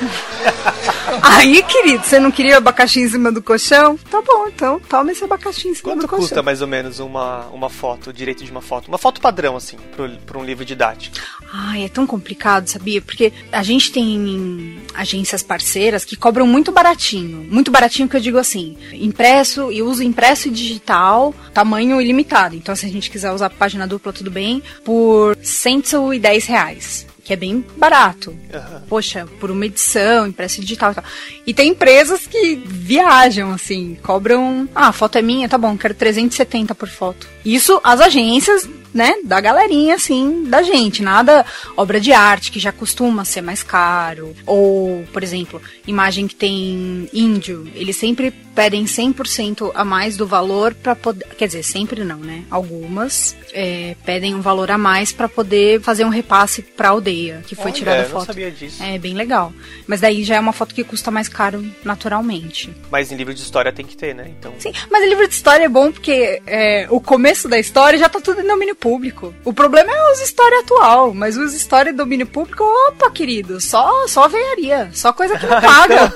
Aí, 1.20 1.62
querido, 1.62 2.04
você 2.04 2.18
não 2.18 2.30
queria 2.30 2.56
abacaxi 2.56 3.00
em 3.00 3.08
cima 3.08 3.30
do 3.30 3.42
colchão? 3.42 3.96
Tá 4.10 4.22
bom, 4.22 4.46
então 4.48 4.80
toma 4.80 5.12
esse 5.12 5.24
abacaxi 5.24 5.68
em 5.68 5.74
cima 5.74 5.90
Quanto 5.90 6.02
do 6.02 6.08
colchão. 6.08 6.26
custa 6.26 6.42
mais 6.42 6.62
ou 6.62 6.68
menos 6.68 7.00
uma, 7.00 7.46
uma 7.46 7.68
foto, 7.68 8.10
o 8.10 8.12
direito 8.12 8.44
de 8.44 8.50
uma 8.50 8.60
foto? 8.62 8.88
Uma 8.88 8.98
foto 8.98 9.20
padrão, 9.20 9.56
assim, 9.56 9.76
para 10.24 10.38
um 10.38 10.44
livro 10.44 10.64
didático. 10.64 11.16
Ai, 11.52 11.84
é 11.84 11.88
tão 11.88 12.06
complicado, 12.06 12.66
sabia? 12.68 13.02
Porque 13.02 13.32
a 13.50 13.62
gente 13.62 13.92
tem 13.92 14.80
agências 14.94 15.42
parceiras 15.42 16.04
que 16.04 16.16
cobram 16.16 16.46
muito 16.46 16.72
baratinho. 16.72 17.46
Muito 17.50 17.70
baratinho 17.70 18.08
que 18.08 18.16
eu 18.16 18.20
digo 18.20 18.38
assim, 18.38 18.76
impresso 18.92 19.70
e 19.70 19.82
uso 19.82 20.02
impresso 20.02 20.48
e 20.48 20.50
digital, 20.50 21.34
tamanho 21.52 22.00
ilimitado. 22.00 22.56
Então, 22.56 22.74
se 22.74 22.86
a 22.86 22.88
gente 22.88 23.10
quiser 23.10 23.32
usar 23.32 23.50
página 23.50 23.86
dupla, 23.86 24.12
tudo 24.12 24.30
bem, 24.30 24.62
por 24.84 25.36
110 25.42 26.46
reais 26.46 27.11
que 27.24 27.32
é 27.32 27.36
bem 27.36 27.64
barato. 27.76 28.30
Uhum. 28.30 28.80
Poxa, 28.88 29.26
por 29.38 29.50
uma 29.50 29.66
edição, 29.66 30.26
impressa 30.26 30.60
digital 30.60 30.92
e 30.92 30.94
tal. 30.94 31.04
E 31.46 31.54
tem 31.54 31.70
empresas 31.70 32.26
que 32.26 32.56
viajam, 32.56 33.52
assim, 33.52 33.96
cobram. 34.02 34.68
Ah, 34.74 34.88
a 34.88 34.92
foto 34.92 35.18
é 35.18 35.22
minha, 35.22 35.48
tá 35.48 35.56
bom, 35.56 35.76
quero 35.76 35.94
370 35.94 36.74
por 36.74 36.88
foto. 36.88 37.28
Isso 37.44 37.80
as 37.84 38.00
agências 38.00 38.68
né, 38.92 39.14
da 39.24 39.40
galerinha, 39.40 39.94
assim, 39.94 40.44
da 40.44 40.62
gente. 40.62 41.02
Nada 41.02 41.44
obra 41.76 42.00
de 42.00 42.12
arte, 42.12 42.50
que 42.50 42.60
já 42.60 42.72
costuma 42.72 43.24
ser 43.24 43.40
mais 43.40 43.62
caro. 43.62 44.34
Ou, 44.46 45.04
por 45.12 45.22
exemplo, 45.22 45.60
imagem 45.86 46.26
que 46.26 46.34
tem 46.34 47.08
índio. 47.12 47.68
Eles 47.74 47.96
sempre 47.96 48.32
pedem 48.54 48.84
100% 48.84 49.72
a 49.74 49.84
mais 49.84 50.16
do 50.16 50.26
valor 50.26 50.74
para 50.74 50.94
poder. 50.94 51.26
Quer 51.36 51.46
dizer, 51.46 51.62
sempre 51.62 52.04
não, 52.04 52.18
né? 52.18 52.44
Algumas 52.50 53.36
é, 53.52 53.96
pedem 54.04 54.34
um 54.34 54.40
valor 54.40 54.70
a 54.70 54.78
mais 54.78 55.12
para 55.12 55.28
poder 55.28 55.80
fazer 55.80 56.04
um 56.04 56.08
repasse 56.08 56.62
para 56.62 56.88
a 56.88 56.90
aldeia 56.90 57.42
que 57.46 57.54
foi 57.54 57.66
Olha, 57.66 57.74
tirada 57.74 58.02
a 58.02 58.04
foto. 58.04 58.18
Não 58.18 58.26
sabia 58.26 58.50
disso. 58.50 58.82
É 58.82 58.98
bem 58.98 59.14
legal. 59.14 59.52
Mas 59.86 60.00
daí 60.00 60.24
já 60.24 60.36
é 60.36 60.40
uma 60.40 60.52
foto 60.52 60.74
que 60.74 60.84
custa 60.84 61.10
mais 61.10 61.28
caro 61.28 61.64
naturalmente. 61.84 62.74
Mas 62.90 63.10
em 63.10 63.16
livro 63.16 63.34
de 63.34 63.40
história 63.40 63.72
tem 63.72 63.86
que 63.86 63.96
ter, 63.96 64.14
né? 64.14 64.30
Então. 64.38 64.52
Sim, 64.58 64.72
mas 64.90 65.04
em 65.04 65.08
livro 65.08 65.26
de 65.26 65.34
história 65.34 65.64
é 65.64 65.68
bom 65.68 65.90
porque 65.90 66.42
é, 66.46 66.86
o 66.90 67.00
começo 67.00 67.48
da 67.48 67.58
história 67.58 67.98
já 67.98 68.08
tá 68.08 68.20
tudo 68.20 68.40
em 68.40 68.46
domínio 68.46 68.74
público. 68.82 69.32
O 69.44 69.52
problema 69.52 69.92
é 69.92 70.12
os 70.12 70.20
história 70.20 70.58
atual, 70.58 71.14
mas 71.14 71.36
os 71.36 71.54
história 71.54 71.92
domínio 71.92 72.26
público, 72.26 72.64
opa, 72.88 73.08
querido, 73.12 73.60
só 73.60 74.08
só 74.08 74.26
veiaria, 74.26 74.90
só 74.92 75.12
coisa 75.12 75.38
que 75.38 75.46
não 75.46 75.60
paga. 75.62 76.12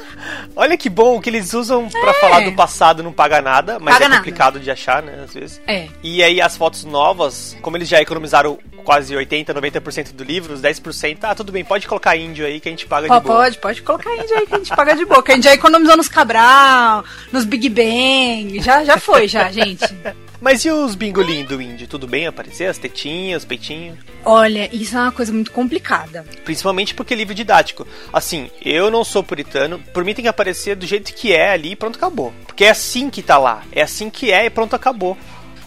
Olha 0.56 0.76
que 0.76 0.90
bom 0.90 1.20
que 1.20 1.30
eles 1.30 1.54
usam 1.54 1.88
para 1.88 2.10
é. 2.10 2.14
falar 2.14 2.40
do 2.40 2.52
passado 2.52 3.04
não 3.04 3.12
paga 3.12 3.40
nada, 3.40 3.78
mas 3.78 3.94
paga 3.94 4.12
é 4.12 4.16
complicado 4.16 4.54
nada. 4.54 4.64
de 4.64 4.70
achar, 4.70 5.00
né, 5.00 5.22
às 5.24 5.32
vezes. 5.32 5.60
É. 5.64 5.86
E 6.02 6.24
aí 6.24 6.40
as 6.40 6.56
fotos 6.56 6.84
novas, 6.84 7.56
como 7.62 7.76
eles 7.76 7.88
já 7.88 8.00
economizaram 8.00 8.58
quase 8.82 9.14
80, 9.14 9.54
90% 9.54 10.12
do 10.12 10.24
livro, 10.24 10.54
os 10.54 10.60
10%, 10.60 11.18
ah, 11.22 11.34
tudo 11.34 11.52
bem, 11.52 11.64
pode 11.64 11.86
colocar 11.86 12.16
índio 12.16 12.44
aí 12.44 12.58
que 12.58 12.68
a 12.68 12.72
gente 12.72 12.86
paga 12.86 13.06
Pô, 13.06 13.14
de 13.14 13.20
boa. 13.20 13.38
Pode, 13.42 13.58
pode 13.58 13.82
colocar 13.82 14.14
índio 14.16 14.36
aí 14.36 14.46
que 14.46 14.54
a 14.54 14.58
gente 14.58 14.74
paga 14.74 14.96
de 14.96 15.04
boa, 15.04 15.22
que 15.22 15.32
a 15.32 15.34
gente 15.36 15.44
já 15.44 15.54
economizou 15.54 15.96
nos 15.96 16.08
Cabral, 16.08 17.04
nos 17.32 17.44
Big 17.44 17.68
Bang, 17.68 18.60
já, 18.60 18.84
já 18.84 18.98
foi, 18.98 19.28
já, 19.28 19.50
gente. 19.52 19.84
Mas 20.46 20.64
e 20.64 20.70
os 20.70 20.94
bingolim 20.94 21.44
do 21.44 21.60
índio? 21.60 21.88
Tudo 21.88 22.06
bem 22.06 22.24
aparecer? 22.24 22.66
As 22.66 22.78
tetinhas, 22.78 23.44
peitinho? 23.44 23.98
Olha, 24.24 24.72
isso 24.72 24.96
é 24.96 25.00
uma 25.00 25.10
coisa 25.10 25.32
muito 25.32 25.50
complicada. 25.50 26.24
Principalmente 26.44 26.94
porque 26.94 27.14
é 27.14 27.16
livro 27.16 27.34
didático. 27.34 27.84
Assim, 28.12 28.48
eu 28.64 28.88
não 28.88 29.02
sou 29.02 29.24
puritano, 29.24 29.80
por 29.92 30.04
mim 30.04 30.14
tem 30.14 30.22
que 30.22 30.28
aparecer 30.28 30.76
do 30.76 30.86
jeito 30.86 31.12
que 31.12 31.32
é 31.32 31.50
ali 31.50 31.72
e 31.72 31.76
pronto, 31.76 31.96
acabou. 31.96 32.32
Porque 32.46 32.64
é 32.64 32.70
assim 32.70 33.10
que 33.10 33.24
tá 33.24 33.36
lá. 33.38 33.64
É 33.72 33.82
assim 33.82 34.08
que 34.08 34.30
é 34.30 34.44
e 34.44 34.50
pronto, 34.50 34.76
acabou. 34.76 35.18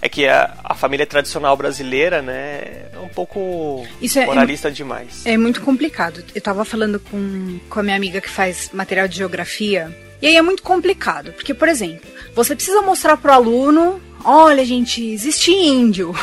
É 0.02 0.08
que 0.08 0.26
a, 0.26 0.56
a 0.64 0.74
família 0.74 1.06
tradicional 1.06 1.58
brasileira, 1.58 2.22
né, 2.22 2.88
é 2.94 3.00
um 3.04 3.10
pouco 3.10 3.86
Isso 4.02 4.18
é, 4.18 4.26
moralista 4.26 4.70
é, 4.70 4.72
demais. 4.72 5.26
É 5.26 5.38
muito 5.38 5.60
complicado. 5.60 6.24
Eu 6.34 6.40
tava 6.40 6.64
falando 6.64 7.02
com, 7.02 7.60
com 7.70 7.82
a 7.82 7.84
minha 7.84 7.98
amiga 7.98 8.22
que 8.22 8.30
faz 8.30 8.70
material 8.72 9.10
de 9.10 9.18
geografia. 9.18 9.94
E 10.22 10.28
aí 10.28 10.38
é 10.38 10.42
muito 10.42 10.64
complicado, 10.64 11.34
porque, 11.34 11.54
por 11.54 11.68
exemplo, 11.68 12.10
você 12.34 12.56
precisa 12.56 12.82
mostrar 12.82 13.18
pro 13.18 13.34
aluno 13.34 14.02
olha, 14.24 14.66
gente, 14.66 15.04
existe 15.04 15.52
índio, 15.52 16.14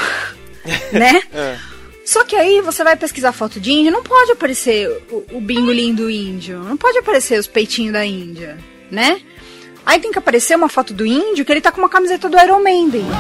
né? 0.92 1.22
É. 1.32 1.59
Só 2.05 2.22
que 2.24 2.36
aí 2.36 2.61
você 2.61 2.84
vai 2.84 2.94
pesquisar 2.94 3.32
foto 3.32 3.59
de 3.59 3.72
índio, 3.72 3.90
não 3.90 4.03
pode 4.03 4.30
aparecer 4.30 4.88
o, 5.11 5.24
o 5.32 5.40
bingolim 5.40 5.92
do 5.92 6.09
índio, 6.09 6.61
não 6.61 6.76
pode 6.76 6.97
aparecer 6.99 7.38
os 7.38 7.49
peitinhos 7.49 7.92
da 7.92 8.07
Índia, 8.07 8.57
né? 8.90 9.20
Aí 9.84 9.99
tem 9.99 10.12
que 10.12 10.18
aparecer 10.18 10.57
uma 10.57 10.68
foto 10.68 10.94
do 10.94 11.05
índio 11.05 11.44
que 11.44 11.53
ele 11.53 11.61
tá 11.61 11.72
com 11.72 11.78
uma 11.78 11.88
camiseta 11.88 12.28
do 12.28 12.38
Iron 12.38 12.61
Maiden. 12.61 13.05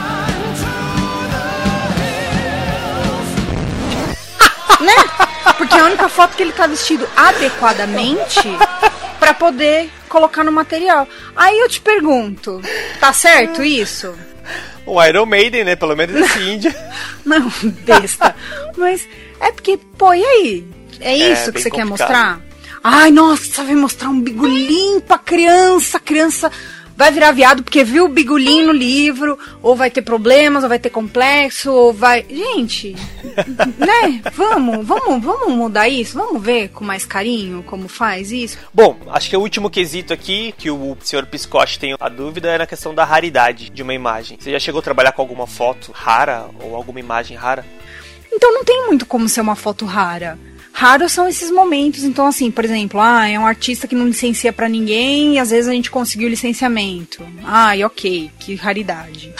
né? 4.80 4.94
Porque 5.58 5.74
é 5.74 5.80
a 5.80 5.86
única 5.86 6.08
foto 6.08 6.36
que 6.36 6.42
ele 6.42 6.52
tá 6.52 6.66
vestido 6.66 7.08
adequadamente 7.16 8.40
para 9.18 9.34
poder 9.34 9.90
colocar 10.08 10.44
no 10.44 10.52
material. 10.52 11.08
Aí 11.34 11.58
eu 11.58 11.68
te 11.68 11.80
pergunto, 11.80 12.60
tá 13.00 13.12
certo 13.12 13.64
isso? 13.64 14.14
O 14.86 15.02
Iron 15.02 15.26
Maiden, 15.26 15.64
né? 15.64 15.74
Pelo 15.74 15.96
menos 15.96 16.14
esse 16.14 16.38
índio. 16.48 16.72
Não, 17.24 17.52
besta. 17.84 18.36
Mas 18.76 19.06
é 19.40 19.50
porque, 19.50 19.76
pô, 19.98 20.14
e 20.14 20.24
aí? 20.24 20.66
É 21.00 21.16
isso 21.16 21.50
é, 21.50 21.52
que 21.52 21.60
você 21.60 21.70
complicado. 21.70 21.72
quer 21.72 21.84
mostrar? 21.84 22.40
Ai, 22.84 23.10
nossa, 23.10 23.42
você 23.44 23.64
vai 23.64 23.74
mostrar 23.74 24.10
um 24.10 24.20
bigolim 24.20 25.00
pra 25.00 25.18
criança, 25.18 25.98
criança 25.98 26.52
vai 26.96 27.12
virar 27.12 27.32
viado 27.32 27.62
porque 27.62 27.84
viu 27.84 28.06
o 28.06 28.08
bigulinho 28.08 28.68
no 28.68 28.72
livro, 28.72 29.38
ou 29.62 29.76
vai 29.76 29.90
ter 29.90 30.02
problemas, 30.02 30.62
ou 30.62 30.68
vai 30.68 30.78
ter 30.78 30.90
complexo, 30.90 31.70
ou 31.70 31.92
vai. 31.92 32.24
Gente, 32.28 32.96
né? 33.78 34.22
Vamos, 34.32 34.86
vamos, 34.86 35.22
vamos 35.22 35.54
mudar 35.54 35.88
isso? 35.88 36.18
Vamos 36.18 36.42
ver 36.42 36.70
com 36.70 36.84
mais 36.84 37.04
carinho 37.04 37.62
como 37.64 37.88
faz 37.88 38.32
isso? 38.32 38.58
Bom, 38.72 38.96
acho 39.08 39.28
que 39.28 39.36
o 39.36 39.40
último 39.40 39.68
quesito 39.68 40.12
aqui 40.12 40.54
que 40.56 40.70
o 40.70 40.96
senhor 41.02 41.26
Piscotti 41.26 41.78
tem 41.78 41.94
a 41.98 42.08
dúvida 42.08 42.48
é 42.48 42.58
na 42.58 42.66
questão 42.66 42.94
da 42.94 43.04
raridade 43.04 43.68
de 43.70 43.82
uma 43.82 43.92
imagem. 43.92 44.38
Você 44.40 44.50
já 44.50 44.58
chegou 44.58 44.78
a 44.78 44.82
trabalhar 44.82 45.12
com 45.12 45.20
alguma 45.20 45.46
foto 45.46 45.92
rara 45.92 46.46
ou 46.60 46.74
alguma 46.74 47.00
imagem 47.00 47.36
rara? 47.36 47.64
Então 48.32 48.52
não 48.52 48.64
tem 48.64 48.86
muito 48.86 49.06
como 49.06 49.28
ser 49.28 49.40
uma 49.40 49.56
foto 49.56 49.84
rara 49.84 50.38
raros 50.76 51.12
são 51.12 51.26
esses 51.26 51.50
momentos. 51.50 52.04
Então, 52.04 52.26
assim, 52.26 52.50
por 52.50 52.62
exemplo, 52.62 53.00
ah, 53.00 53.26
é 53.26 53.38
um 53.38 53.46
artista 53.46 53.88
que 53.88 53.94
não 53.94 54.06
licencia 54.06 54.52
para 54.52 54.68
ninguém 54.68 55.34
e 55.34 55.38
às 55.38 55.48
vezes 55.48 55.68
a 55.68 55.72
gente 55.72 55.90
conseguiu 55.90 56.28
licenciamento. 56.28 57.26
Ai, 57.42 57.82
ok, 57.82 58.30
que 58.38 58.54
raridade. 58.54 59.32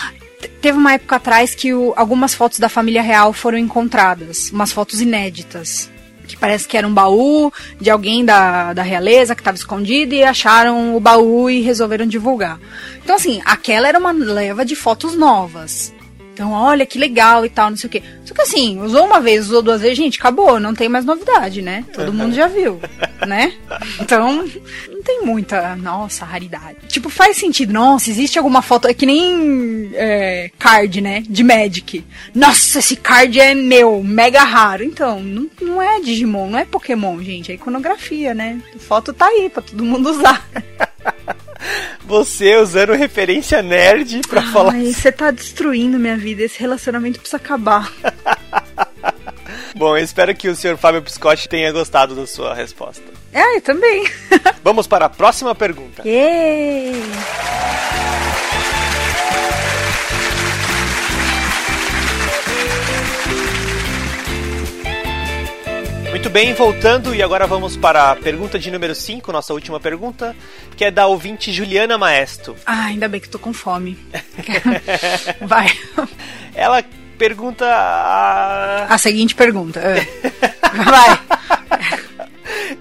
Teve 0.62 0.78
uma 0.78 0.94
época 0.94 1.16
atrás 1.16 1.54
que 1.54 1.74
o, 1.74 1.92
algumas 1.94 2.34
fotos 2.34 2.58
da 2.58 2.70
família 2.70 3.02
real 3.02 3.34
foram 3.34 3.58
encontradas, 3.58 4.50
umas 4.50 4.72
fotos 4.72 5.02
inéditas. 5.02 5.90
Que 6.26 6.36
parece 6.36 6.66
que 6.66 6.76
era 6.76 6.88
um 6.88 6.94
baú 6.94 7.52
de 7.78 7.90
alguém 7.90 8.24
da, 8.24 8.72
da 8.72 8.82
realeza 8.82 9.34
que 9.34 9.42
estava 9.42 9.56
escondido 9.56 10.14
e 10.14 10.24
acharam 10.24 10.96
o 10.96 11.00
baú 11.00 11.50
e 11.50 11.60
resolveram 11.60 12.06
divulgar. 12.06 12.58
Então, 13.04 13.14
assim, 13.14 13.42
aquela 13.44 13.86
era 13.86 13.98
uma 13.98 14.10
leva 14.10 14.64
de 14.64 14.74
fotos 14.74 15.14
novas. 15.14 15.92
Então, 16.36 16.52
olha 16.52 16.84
que 16.84 16.98
legal 16.98 17.46
e 17.46 17.48
tal, 17.48 17.70
não 17.70 17.78
sei 17.78 17.88
o 17.88 17.90
quê. 17.90 18.02
Só 18.22 18.34
que 18.34 18.42
assim, 18.42 18.78
usou 18.78 19.06
uma 19.06 19.22
vez, 19.22 19.46
usou 19.46 19.62
duas 19.62 19.80
vezes, 19.80 19.96
gente, 19.96 20.18
acabou, 20.18 20.60
não 20.60 20.74
tem 20.74 20.86
mais 20.86 21.02
novidade, 21.02 21.62
né? 21.62 21.82
Todo 21.94 22.12
mundo 22.12 22.34
já 22.34 22.46
viu, 22.46 22.78
né? 23.26 23.54
Então, 23.98 24.44
não 24.86 25.02
tem 25.02 25.22
muita, 25.22 25.74
nossa, 25.76 26.26
raridade. 26.26 26.76
Tipo, 26.88 27.08
faz 27.08 27.38
sentido, 27.38 27.72
nossa, 27.72 28.10
existe 28.10 28.36
alguma 28.36 28.60
foto, 28.60 28.86
é 28.86 28.92
que 28.92 29.06
nem 29.06 29.90
é, 29.94 30.50
card, 30.58 31.00
né? 31.00 31.22
De 31.26 31.42
Magic. 31.42 32.04
Nossa, 32.34 32.80
esse 32.80 32.96
card 32.96 33.40
é 33.40 33.54
meu, 33.54 34.02
mega 34.04 34.44
raro. 34.44 34.84
Então, 34.84 35.18
não, 35.22 35.48
não 35.58 35.80
é 35.80 36.00
Digimon, 36.00 36.50
não 36.50 36.58
é 36.58 36.66
Pokémon, 36.66 37.18
gente, 37.22 37.50
é 37.50 37.54
iconografia, 37.54 38.34
né? 38.34 38.60
A 38.74 38.78
foto 38.78 39.14
tá 39.14 39.24
aí 39.24 39.48
pra 39.48 39.62
todo 39.62 39.82
mundo 39.82 40.10
usar. 40.10 40.46
Você 42.04 42.56
usando 42.56 42.92
referência 42.92 43.62
nerd 43.62 44.20
pra 44.28 44.40
Ai, 44.40 44.52
falar. 44.52 44.74
Você 44.74 45.10
tá 45.10 45.30
destruindo 45.30 45.98
minha 45.98 46.16
vida. 46.16 46.42
Esse 46.42 46.60
relacionamento 46.60 47.18
precisa 47.18 47.36
acabar. 47.36 47.92
Bom, 49.76 49.96
eu 49.96 50.02
espero 50.02 50.34
que 50.34 50.48
o 50.48 50.56
senhor 50.56 50.78
Fábio 50.78 51.02
Piscotti 51.02 51.48
tenha 51.48 51.70
gostado 51.70 52.14
da 52.14 52.26
sua 52.26 52.54
resposta. 52.54 53.02
É, 53.32 53.56
eu 53.56 53.60
também. 53.60 54.06
Vamos 54.64 54.86
para 54.86 55.06
a 55.06 55.10
próxima 55.10 55.54
pergunta. 55.54 56.02
Yeah. 56.06 56.96
Muito 66.16 66.30
bem, 66.30 66.54
voltando 66.54 67.14
e 67.14 67.22
agora 67.22 67.46
vamos 67.46 67.76
para 67.76 68.10
a 68.10 68.16
pergunta 68.16 68.58
de 68.58 68.70
número 68.70 68.94
5, 68.94 69.30
nossa 69.30 69.52
última 69.52 69.78
pergunta, 69.78 70.34
que 70.74 70.82
é 70.82 70.90
da 70.90 71.06
ouvinte 71.06 71.52
Juliana 71.52 71.98
Maestro. 71.98 72.56
Ah, 72.64 72.86
ainda 72.86 73.06
bem 73.06 73.20
que 73.20 73.28
tô 73.28 73.38
com 73.38 73.52
fome. 73.52 73.98
Vai. 75.46 75.66
Ela 76.54 76.82
pergunta 77.18 77.66
a... 77.66 78.86
a 78.94 78.96
seguinte 78.96 79.34
pergunta. 79.34 79.78
É. 79.78 80.06
Vai. 80.84 81.20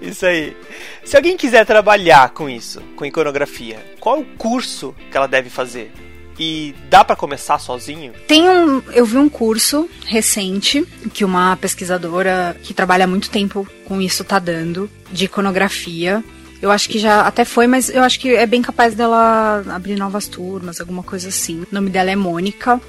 Isso 0.00 0.24
aí. 0.24 0.56
Se 1.04 1.14
alguém 1.14 1.36
quiser 1.36 1.66
trabalhar 1.66 2.30
com 2.30 2.48
isso, 2.48 2.80
com 2.96 3.04
iconografia, 3.04 3.84
qual 4.00 4.16
é 4.16 4.20
o 4.20 4.24
curso 4.38 4.96
que 5.10 5.16
ela 5.16 5.28
deve 5.28 5.50
fazer? 5.50 5.92
E 6.38 6.74
dá 6.90 7.02
para 7.04 7.16
começar 7.16 7.58
sozinho? 7.58 8.12
Tem 8.26 8.48
um, 8.48 8.82
eu 8.92 9.06
vi 9.06 9.16
um 9.16 9.28
curso 9.28 9.88
recente 10.04 10.86
que 11.14 11.24
uma 11.24 11.56
pesquisadora 11.56 12.56
que 12.62 12.74
trabalha 12.74 13.04
há 13.04 13.08
muito 13.08 13.30
tempo 13.30 13.66
com 13.86 14.00
isso 14.00 14.22
tá 14.22 14.38
dando 14.38 14.90
de 15.10 15.24
iconografia 15.24 16.22
Eu 16.60 16.70
acho 16.70 16.88
que 16.88 16.98
já 16.98 17.22
até 17.22 17.44
foi, 17.44 17.66
mas 17.66 17.88
eu 17.88 18.02
acho 18.02 18.18
que 18.18 18.34
é 18.34 18.46
bem 18.46 18.62
capaz 18.62 18.94
dela 18.94 19.62
abrir 19.68 19.96
novas 19.96 20.26
turmas, 20.26 20.80
alguma 20.80 21.02
coisa 21.02 21.28
assim. 21.28 21.60
O 21.60 21.66
nome 21.70 21.90
dela 21.90 22.10
é 22.10 22.16
Mônica. 22.16 22.80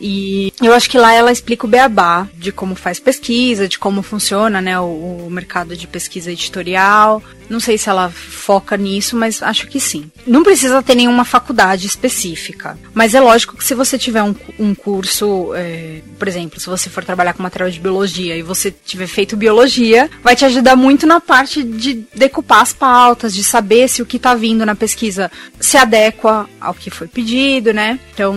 E 0.00 0.52
eu 0.62 0.72
acho 0.72 0.88
que 0.88 0.96
lá 0.96 1.12
ela 1.12 1.30
explica 1.30 1.66
o 1.66 1.68
beabá 1.68 2.26
de 2.34 2.50
como 2.50 2.74
faz 2.74 2.98
pesquisa, 2.98 3.68
de 3.68 3.78
como 3.78 4.02
funciona 4.02 4.60
né, 4.60 4.80
o, 4.80 5.26
o 5.26 5.30
mercado 5.30 5.76
de 5.76 5.86
pesquisa 5.86 6.32
editorial, 6.32 7.22
não 7.50 7.58
sei 7.58 7.76
se 7.76 7.90
ela 7.90 8.08
foca 8.08 8.76
nisso, 8.76 9.16
mas 9.16 9.42
acho 9.42 9.66
que 9.66 9.80
sim. 9.80 10.08
Não 10.24 10.44
precisa 10.44 10.80
ter 10.82 10.94
nenhuma 10.94 11.24
faculdade 11.24 11.84
específica. 11.84 12.78
Mas 12.94 13.12
é 13.12 13.20
lógico 13.20 13.56
que 13.56 13.64
se 13.64 13.74
você 13.74 13.98
tiver 13.98 14.22
um, 14.22 14.34
um 14.56 14.72
curso, 14.72 15.52
é, 15.56 16.00
por 16.16 16.28
exemplo, 16.28 16.60
se 16.60 16.68
você 16.68 16.88
for 16.88 17.04
trabalhar 17.04 17.32
com 17.32 17.42
material 17.42 17.68
de 17.68 17.80
biologia 17.80 18.36
e 18.36 18.42
você 18.42 18.70
tiver 18.70 19.08
feito 19.08 19.36
biologia, 19.36 20.08
vai 20.22 20.36
te 20.36 20.44
ajudar 20.44 20.76
muito 20.76 21.08
na 21.08 21.20
parte 21.20 21.64
de 21.64 22.04
decupar 22.14 22.60
as 22.60 22.72
pautas, 22.72 23.34
de 23.34 23.42
saber 23.42 23.88
se 23.88 24.00
o 24.00 24.06
que 24.06 24.16
está 24.16 24.32
vindo 24.34 24.64
na 24.64 24.76
pesquisa 24.76 25.30
se 25.58 25.76
adequa 25.76 26.48
ao 26.60 26.72
que 26.72 26.88
foi 26.88 27.08
pedido, 27.08 27.72
né? 27.72 27.98
Então, 28.14 28.36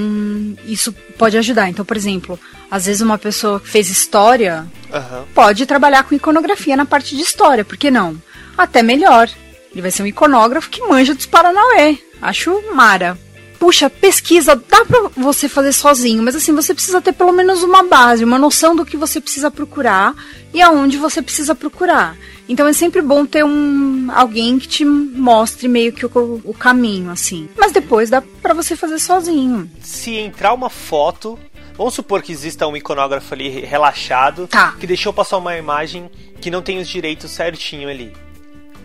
isso 0.65 0.93
pode 1.23 1.37
ajudar. 1.37 1.69
Então, 1.69 1.85
por 1.85 1.97
exemplo, 1.97 2.39
às 2.69 2.85
vezes 2.85 3.01
uma 3.01 3.17
pessoa 3.17 3.59
que 3.59 3.69
fez 3.69 3.89
história 3.89 4.65
uhum. 4.91 5.23
pode 5.33 5.65
trabalhar 5.65 6.03
com 6.03 6.15
iconografia 6.15 6.75
na 6.75 6.85
parte 6.85 7.15
de 7.15 7.21
história, 7.21 7.65
por 7.65 7.77
que 7.77 7.89
não? 7.89 8.17
até 8.57 8.81
melhor. 8.81 9.29
Ele 9.71 9.81
vai 9.81 9.91
ser 9.91 10.03
um 10.03 10.07
iconógrafo 10.07 10.69
que 10.69 10.81
manja 10.81 11.13
dos 11.13 11.25
Paranauê. 11.25 11.97
Acho 12.21 12.61
mara. 12.73 13.17
Puxa, 13.59 13.89
pesquisa 13.89 14.55
dá 14.55 14.85
pra 14.85 15.09
você 15.15 15.47
fazer 15.47 15.71
sozinho, 15.71 16.21
mas 16.21 16.35
assim, 16.35 16.53
você 16.53 16.73
precisa 16.73 17.01
ter 17.01 17.13
pelo 17.13 17.31
menos 17.31 17.63
uma 17.63 17.83
base, 17.83 18.23
uma 18.23 18.37
noção 18.37 18.75
do 18.75 18.85
que 18.85 18.97
você 18.97 19.21
precisa 19.21 19.49
procurar 19.49 20.13
e 20.53 20.61
aonde 20.61 20.97
você 20.97 21.21
precisa 21.21 21.55
procurar. 21.55 22.17
Então 22.47 22.67
é 22.67 22.73
sempre 22.73 23.01
bom 23.01 23.25
ter 23.25 23.43
um 23.43 24.09
alguém 24.13 24.59
que 24.59 24.67
te 24.67 24.85
mostre 24.85 25.67
meio 25.67 25.93
que 25.93 26.05
o, 26.05 26.41
o 26.43 26.53
caminho, 26.53 27.09
assim. 27.09 27.47
Mas 27.57 27.71
depois 27.71 28.09
dá 28.09 28.21
para 28.21 28.53
você 28.53 28.75
fazer 28.75 28.99
sozinho. 28.99 29.69
Se 29.81 30.15
entrar 30.15 30.53
uma 30.53 30.69
foto 30.69 31.37
Vamos 31.75 31.95
supor 31.95 32.21
que 32.21 32.31
exista 32.31 32.67
um 32.67 32.77
iconógrafo 32.77 33.33
ali 33.33 33.49
relaxado 33.49 34.47
tá. 34.47 34.75
que 34.79 34.85
deixou 34.85 35.11
passar 35.11 35.37
uma 35.37 35.57
imagem 35.57 36.07
que 36.39 36.51
não 36.51 36.61
tem 36.61 36.77
os 36.77 36.87
direitos 36.87 37.31
certinho 37.31 37.89
ali 37.89 38.13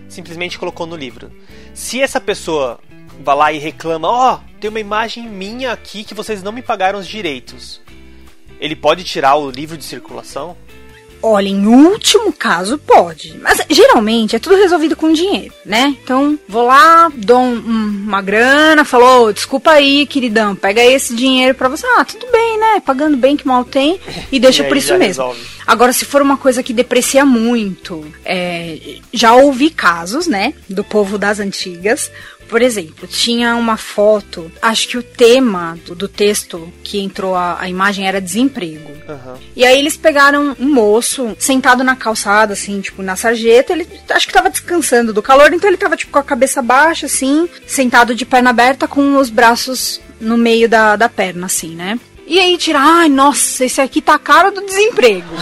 simplesmente 0.08 0.58
colocou 0.58 0.86
no 0.86 0.96
livro. 0.96 1.30
Se 1.74 2.00
essa 2.00 2.20
pessoa 2.20 2.80
vai 3.20 3.36
lá 3.36 3.52
e 3.52 3.58
reclama, 3.58 4.08
ó, 4.08 4.34
oh, 4.34 4.58
tem 4.60 4.70
uma 4.70 4.80
imagem 4.80 5.28
minha 5.28 5.72
aqui 5.72 6.02
que 6.02 6.14
vocês 6.14 6.42
não 6.42 6.52
me 6.52 6.62
pagaram 6.62 6.98
os 6.98 7.06
direitos. 7.06 7.80
Ele 8.60 8.74
pode 8.74 9.04
tirar 9.04 9.36
o 9.36 9.50
livro 9.50 9.76
de 9.76 9.84
circulação? 9.84 10.56
Olha, 11.22 11.48
em 11.48 11.66
último 11.66 12.32
caso 12.32 12.78
pode. 12.78 13.36
Mas 13.40 13.60
geralmente 13.68 14.36
é 14.36 14.38
tudo 14.38 14.56
resolvido 14.56 14.96
com 14.96 15.12
dinheiro, 15.12 15.52
né? 15.64 15.96
Então, 16.02 16.38
vou 16.48 16.66
lá, 16.66 17.10
dou 17.14 17.38
um, 17.38 18.04
uma 18.06 18.22
grana, 18.22 18.84
falou, 18.84 19.32
desculpa 19.32 19.72
aí, 19.72 20.06
queridão, 20.06 20.54
pega 20.54 20.84
esse 20.84 21.14
dinheiro 21.14 21.54
pra 21.54 21.68
você. 21.68 21.86
Ah, 21.96 22.04
tudo 22.04 22.26
bem, 22.30 22.58
né? 22.58 22.80
Pagando 22.84 23.16
bem 23.16 23.36
que 23.36 23.46
mal 23.46 23.64
tem 23.64 23.98
e 24.30 24.38
deixa 24.38 24.62
e 24.62 24.68
por 24.68 24.76
isso 24.76 24.92
mesmo. 24.92 25.06
Resolve. 25.06 25.40
Agora, 25.66 25.92
se 25.92 26.04
for 26.04 26.22
uma 26.22 26.36
coisa 26.36 26.62
que 26.62 26.72
deprecia 26.72 27.24
muito, 27.26 28.06
é, 28.24 28.78
já 29.12 29.34
ouvi 29.34 29.68
casos, 29.68 30.26
né, 30.26 30.54
do 30.68 30.82
povo 30.82 31.18
das 31.18 31.40
antigas, 31.40 32.10
por 32.48 32.62
exemplo, 32.62 33.06
tinha 33.06 33.54
uma 33.54 33.76
foto, 33.76 34.50
acho 34.62 34.88
que 34.88 34.98
o 34.98 35.02
tema 35.02 35.78
do, 35.84 35.94
do 35.94 36.08
texto 36.08 36.72
que 36.82 36.98
entrou 36.98 37.34
a, 37.34 37.60
a, 37.60 37.68
imagem 37.68 38.08
era 38.08 38.20
desemprego. 38.20 38.90
Uhum. 39.08 39.36
E 39.56 39.64
aí 39.64 39.78
eles 39.78 39.96
pegaram 39.96 40.54
um 40.60 40.68
moço 40.68 41.34
sentado 41.38 41.82
na 41.82 41.96
calçada, 41.96 42.52
assim, 42.52 42.80
tipo, 42.80 43.02
na 43.02 43.16
sarjeta, 43.16 43.72
ele 43.72 43.88
acho 44.10 44.26
que 44.26 44.32
tava 44.32 44.50
descansando 44.50 45.12
do 45.12 45.22
calor, 45.22 45.52
então 45.52 45.68
ele 45.68 45.78
tava, 45.78 45.96
tipo, 45.96 46.12
com 46.12 46.18
a 46.18 46.22
cabeça 46.22 46.60
baixa, 46.60 47.06
assim, 47.06 47.48
sentado 47.66 48.14
de 48.14 48.26
perna 48.26 48.50
aberta, 48.50 48.86
com 48.86 49.16
os 49.16 49.30
braços 49.30 50.00
no 50.20 50.36
meio 50.36 50.68
da, 50.68 50.94
da 50.94 51.08
perna, 51.08 51.46
assim, 51.46 51.74
né? 51.74 51.98
E 52.26 52.38
aí 52.38 52.58
tira, 52.58 52.78
ai, 52.78 53.08
nossa, 53.08 53.64
esse 53.64 53.80
aqui 53.80 54.02
tá 54.02 54.14
a 54.14 54.18
cara 54.18 54.50
do 54.50 54.60
desemprego. 54.60 55.34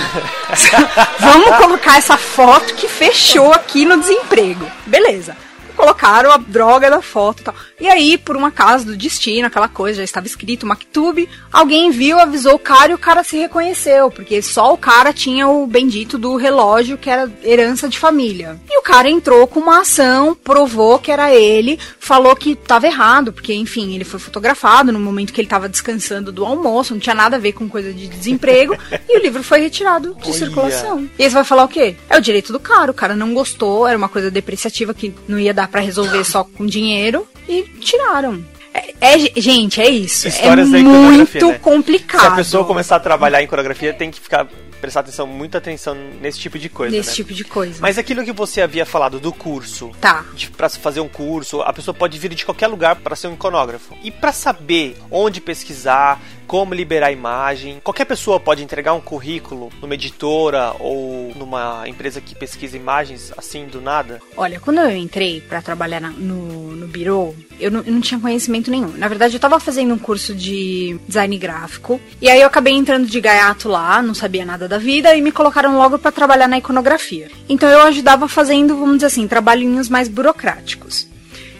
Vamos 1.18 1.56
colocar 1.56 1.98
essa 1.98 2.16
foto 2.16 2.74
que 2.74 2.86
fechou 2.86 3.52
aqui 3.52 3.84
no 3.84 3.98
desemprego. 3.98 4.64
Beleza 4.86 5.36
colocaram 5.76 6.32
a 6.32 6.38
droga 6.38 6.90
da 6.90 7.02
foto 7.02 7.40
e 7.40 7.44
tal. 7.44 7.54
E 7.78 7.88
aí, 7.88 8.16
por 8.16 8.36
uma 8.36 8.50
casa 8.50 8.86
do 8.86 8.96
destino, 8.96 9.46
aquela 9.46 9.68
coisa, 9.68 9.98
já 9.98 10.04
estava 10.04 10.26
escrito 10.26 10.66
Mactube, 10.66 11.28
alguém 11.52 11.90
viu, 11.90 12.18
avisou 12.18 12.54
o 12.54 12.58
cara 12.58 12.92
e 12.92 12.94
o 12.94 12.98
cara 12.98 13.22
se 13.22 13.36
reconheceu, 13.36 14.10
porque 14.10 14.40
só 14.40 14.72
o 14.72 14.78
cara 14.78 15.12
tinha 15.12 15.46
o 15.46 15.66
bendito 15.66 16.16
do 16.16 16.36
relógio 16.36 16.96
que 16.96 17.10
era 17.10 17.30
herança 17.44 17.86
de 17.86 17.98
família. 17.98 18.58
E 18.70 18.78
o 18.78 18.82
cara 18.82 19.10
entrou 19.10 19.46
com 19.46 19.60
uma 19.60 19.80
ação, 19.80 20.34
provou 20.34 20.98
que 20.98 21.12
era 21.12 21.34
ele, 21.34 21.78
falou 21.98 22.34
que 22.34 22.52
estava 22.52 22.86
errado, 22.86 23.30
porque 23.30 23.52
enfim, 23.52 23.94
ele 23.94 24.04
foi 24.04 24.18
fotografado 24.18 24.90
no 24.90 24.98
momento 24.98 25.32
que 25.32 25.40
ele 25.40 25.46
estava 25.46 25.68
descansando 25.68 26.32
do 26.32 26.46
almoço, 26.46 26.94
não 26.94 27.00
tinha 27.00 27.14
nada 27.14 27.36
a 27.36 27.40
ver 27.40 27.52
com 27.52 27.68
coisa 27.68 27.92
de 27.92 28.08
desemprego, 28.08 28.74
e 29.06 29.18
o 29.18 29.22
livro 29.22 29.42
foi 29.42 29.60
retirado 29.60 30.14
de 30.14 30.28
Olha. 30.30 30.32
circulação. 30.32 31.10
E 31.18 31.24
aí 31.24 31.28
você 31.28 31.34
vai 31.34 31.44
falar 31.44 31.64
o 31.64 31.68
quê? 31.68 31.94
É 32.08 32.16
o 32.16 32.22
direito 32.22 32.54
do 32.54 32.60
cara, 32.60 32.90
o 32.90 32.94
cara 32.94 33.14
não 33.14 33.34
gostou, 33.34 33.86
era 33.86 33.98
uma 33.98 34.08
coisa 34.08 34.30
depreciativa 34.30 34.94
que 34.94 35.14
não 35.28 35.38
ia 35.38 35.52
dar 35.52 35.68
para 35.68 35.82
resolver 35.82 36.24
só 36.24 36.42
com 36.42 36.64
dinheiro 36.64 37.26
e 37.48 37.65
tiraram. 37.80 38.44
É, 38.74 39.14
é, 39.14 39.40
gente, 39.40 39.80
é 39.80 39.88
isso. 39.88 40.28
Histórias 40.28 40.72
é 40.72 40.82
muito 40.82 41.48
né? 41.48 41.58
complicado. 41.58 42.20
Se 42.20 42.26
a 42.26 42.30
pessoa 42.32 42.64
começar 42.64 42.96
a 42.96 43.00
trabalhar 43.00 43.42
em 43.42 43.46
coreografia, 43.46 43.94
tem 43.94 44.10
que 44.10 44.20
ficar 44.20 44.46
prestar 44.80 45.00
atenção, 45.00 45.26
muita 45.26 45.58
atenção 45.58 45.96
nesse 46.20 46.38
tipo 46.38 46.58
de 46.58 46.68
coisa. 46.68 46.96
Nesse 46.96 47.10
né? 47.10 47.14
tipo 47.16 47.32
de 47.32 47.44
coisa. 47.44 47.78
Mas 47.80 47.98
aquilo 47.98 48.24
que 48.24 48.32
você 48.32 48.60
havia 48.60 48.84
falado 48.84 49.18
do 49.18 49.32
curso, 49.32 49.90
tá? 50.00 50.24
Para 50.56 50.68
fazer 50.68 51.00
um 51.00 51.08
curso, 51.08 51.62
a 51.62 51.72
pessoa 51.72 51.94
pode 51.94 52.18
vir 52.18 52.34
de 52.34 52.44
qualquer 52.44 52.66
lugar 52.66 52.96
para 52.96 53.16
ser 53.16 53.28
um 53.28 53.34
iconógrafo. 53.34 53.96
E 54.02 54.10
para 54.10 54.32
saber 54.32 54.96
onde 55.10 55.40
pesquisar, 55.40 56.20
como 56.46 56.74
liberar 56.74 57.12
imagem. 57.12 57.80
Qualquer 57.82 58.04
pessoa 58.04 58.38
pode 58.38 58.62
entregar 58.62 58.92
um 58.94 59.00
currículo 59.00 59.70
numa 59.80 59.94
editora 59.94 60.74
ou 60.78 61.32
numa 61.36 61.88
empresa 61.88 62.20
que 62.20 62.34
pesquisa 62.34 62.76
imagens 62.76 63.32
assim 63.36 63.66
do 63.66 63.80
nada? 63.80 64.20
Olha, 64.36 64.60
quando 64.60 64.80
eu 64.80 64.96
entrei 64.96 65.40
para 65.40 65.60
trabalhar 65.60 66.00
na, 66.00 66.10
no, 66.10 66.76
no 66.76 66.86
Biro, 66.86 67.34
eu 67.58 67.70
não, 67.70 67.80
eu 67.80 67.92
não, 67.92 68.00
tinha 68.00 68.20
conhecimento 68.20 68.70
nenhum. 68.70 68.92
Na 68.96 69.08
verdade, 69.08 69.34
eu 69.34 69.38
estava 69.38 69.58
fazendo 69.58 69.94
um 69.94 69.98
curso 69.98 70.34
de 70.34 70.98
design 71.06 71.36
gráfico 71.38 72.00
e 72.20 72.30
aí 72.30 72.40
eu 72.40 72.46
acabei 72.46 72.74
entrando 72.74 73.06
de 73.06 73.20
gaiato 73.20 73.68
lá, 73.68 74.00
não 74.02 74.14
sabia 74.14 74.44
nada 74.44 74.68
da 74.68 74.78
vida 74.78 75.14
e 75.14 75.22
me 75.22 75.32
colocaram 75.32 75.76
logo 75.76 75.98
para 75.98 76.12
trabalhar 76.12 76.48
na 76.48 76.58
iconografia. 76.58 77.30
Então 77.48 77.68
eu 77.68 77.80
ajudava 77.82 78.28
fazendo, 78.28 78.76
vamos 78.76 78.96
dizer 78.96 79.06
assim, 79.06 79.26
trabalhinhos 79.26 79.88
mais 79.88 80.08
burocráticos. 80.08 81.08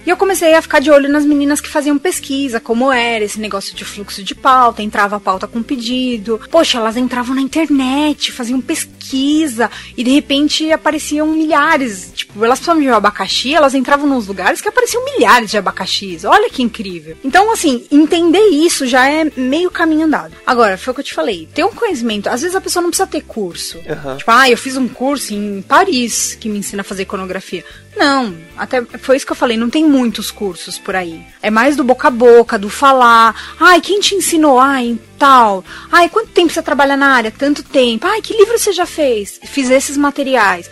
E 0.07 0.11
eu 0.11 0.17
comecei 0.17 0.55
a 0.55 0.63
ficar 0.63 0.79
de 0.79 0.89
olho 0.89 1.09
nas 1.09 1.25
meninas 1.25 1.61
que 1.61 1.69
faziam 1.69 1.99
pesquisa, 1.99 2.61
como 2.61 2.93
era 2.93 3.25
esse 3.25 3.41
negócio 3.41 3.75
de 3.75 3.85
fluxo 3.85 4.23
de 4.23 4.37
pauta, 4.37 4.81
entrava 4.81 5.17
a 5.17 5.21
pauta 5.21 5.49
com 5.49 5.61
pedido. 5.65 6.41
Poxa, 6.49 6.79
elas 6.79 6.97
entravam 6.97 7.35
na 7.35 7.41
internet, 7.41 8.31
faziam 8.31 8.61
pesquisa 8.61 9.69
e 9.97 10.05
de 10.05 10.13
repente 10.13 10.71
apareciam 10.71 11.27
milhares. 11.27 12.13
Tipo, 12.15 12.45
elas 12.45 12.61
precisavam 12.61 12.83
de 12.83 12.89
abacaxi, 12.89 13.53
elas 13.53 13.75
entravam 13.75 14.07
nos 14.07 14.29
lugares 14.29 14.61
que 14.61 14.69
apareciam 14.69 15.05
milhares 15.05 15.51
de 15.51 15.59
abacaxis. 15.59 16.25
Olha 16.25 16.49
que 16.49 16.63
incrível. 16.63 17.17
Então, 17.25 17.53
assim, 17.53 17.85
entender 17.91 18.47
isso 18.51 18.87
já 18.87 19.11
é 19.11 19.29
meio 19.37 19.73
caminho 19.73 20.07
andado. 20.07 20.37
Agora, 20.47 20.79
foi 20.79 20.93
o 20.93 20.95
que 20.95 21.01
eu 21.01 21.05
te 21.05 21.15
falei. 21.15 21.49
Ter 21.53 21.65
um 21.65 21.73
conhecimento, 21.73 22.29
às 22.29 22.43
vezes 22.43 22.55
a 22.55 22.61
pessoa 22.61 22.81
não 22.81 22.91
precisa 22.91 23.09
ter 23.09 23.23
curso. 23.23 23.79
Uhum. 23.79 24.17
Tipo, 24.19 24.31
ah, 24.31 24.49
eu 24.49 24.57
fiz 24.57 24.77
um 24.77 24.87
curso 24.87 25.35
em 25.35 25.63
Paris 25.63 26.37
que 26.39 26.49
me 26.49 26.59
ensina 26.59 26.83
a 26.83 26.85
fazer 26.85 27.03
iconografia. 27.03 27.65
Não, 27.97 28.37
até 28.59 28.83
foi 28.83 29.17
isso 29.17 29.25
que 29.25 29.33
eu 29.33 29.37
falei, 29.37 29.57
não 29.57 29.71
tem 29.71 29.85
muitos 29.85 30.31
cursos 30.31 30.79
por 30.79 30.95
aí. 30.95 31.25
É 31.43 31.51
mais 31.51 31.77
do 31.77 31.83
boca 31.83 32.09
a 32.09 32.11
boca, 32.11 32.59
do 32.59 32.69
falar. 32.69 33.57
Ai, 33.59 33.81
quem 33.81 34.01
te 34.01 34.15
ensinou? 34.15 34.61
Ai, 34.61 34.99
tal. 35.19 35.65
Ai, 35.91 36.11
quanto 36.11 36.31
tempo 36.31 36.53
você 36.53 36.61
trabalha 36.61 36.97
na 36.97 37.09
área? 37.09 37.31
Tanto 37.31 37.63
tempo. 37.63 38.07
Ai, 38.07 38.21
que 38.21 38.37
livro 38.37 38.59
você 38.59 38.71
já 38.73 38.85
fez? 38.85 39.41
Fiz 39.45 39.71
esses 39.71 39.97
materiais. 39.97 40.71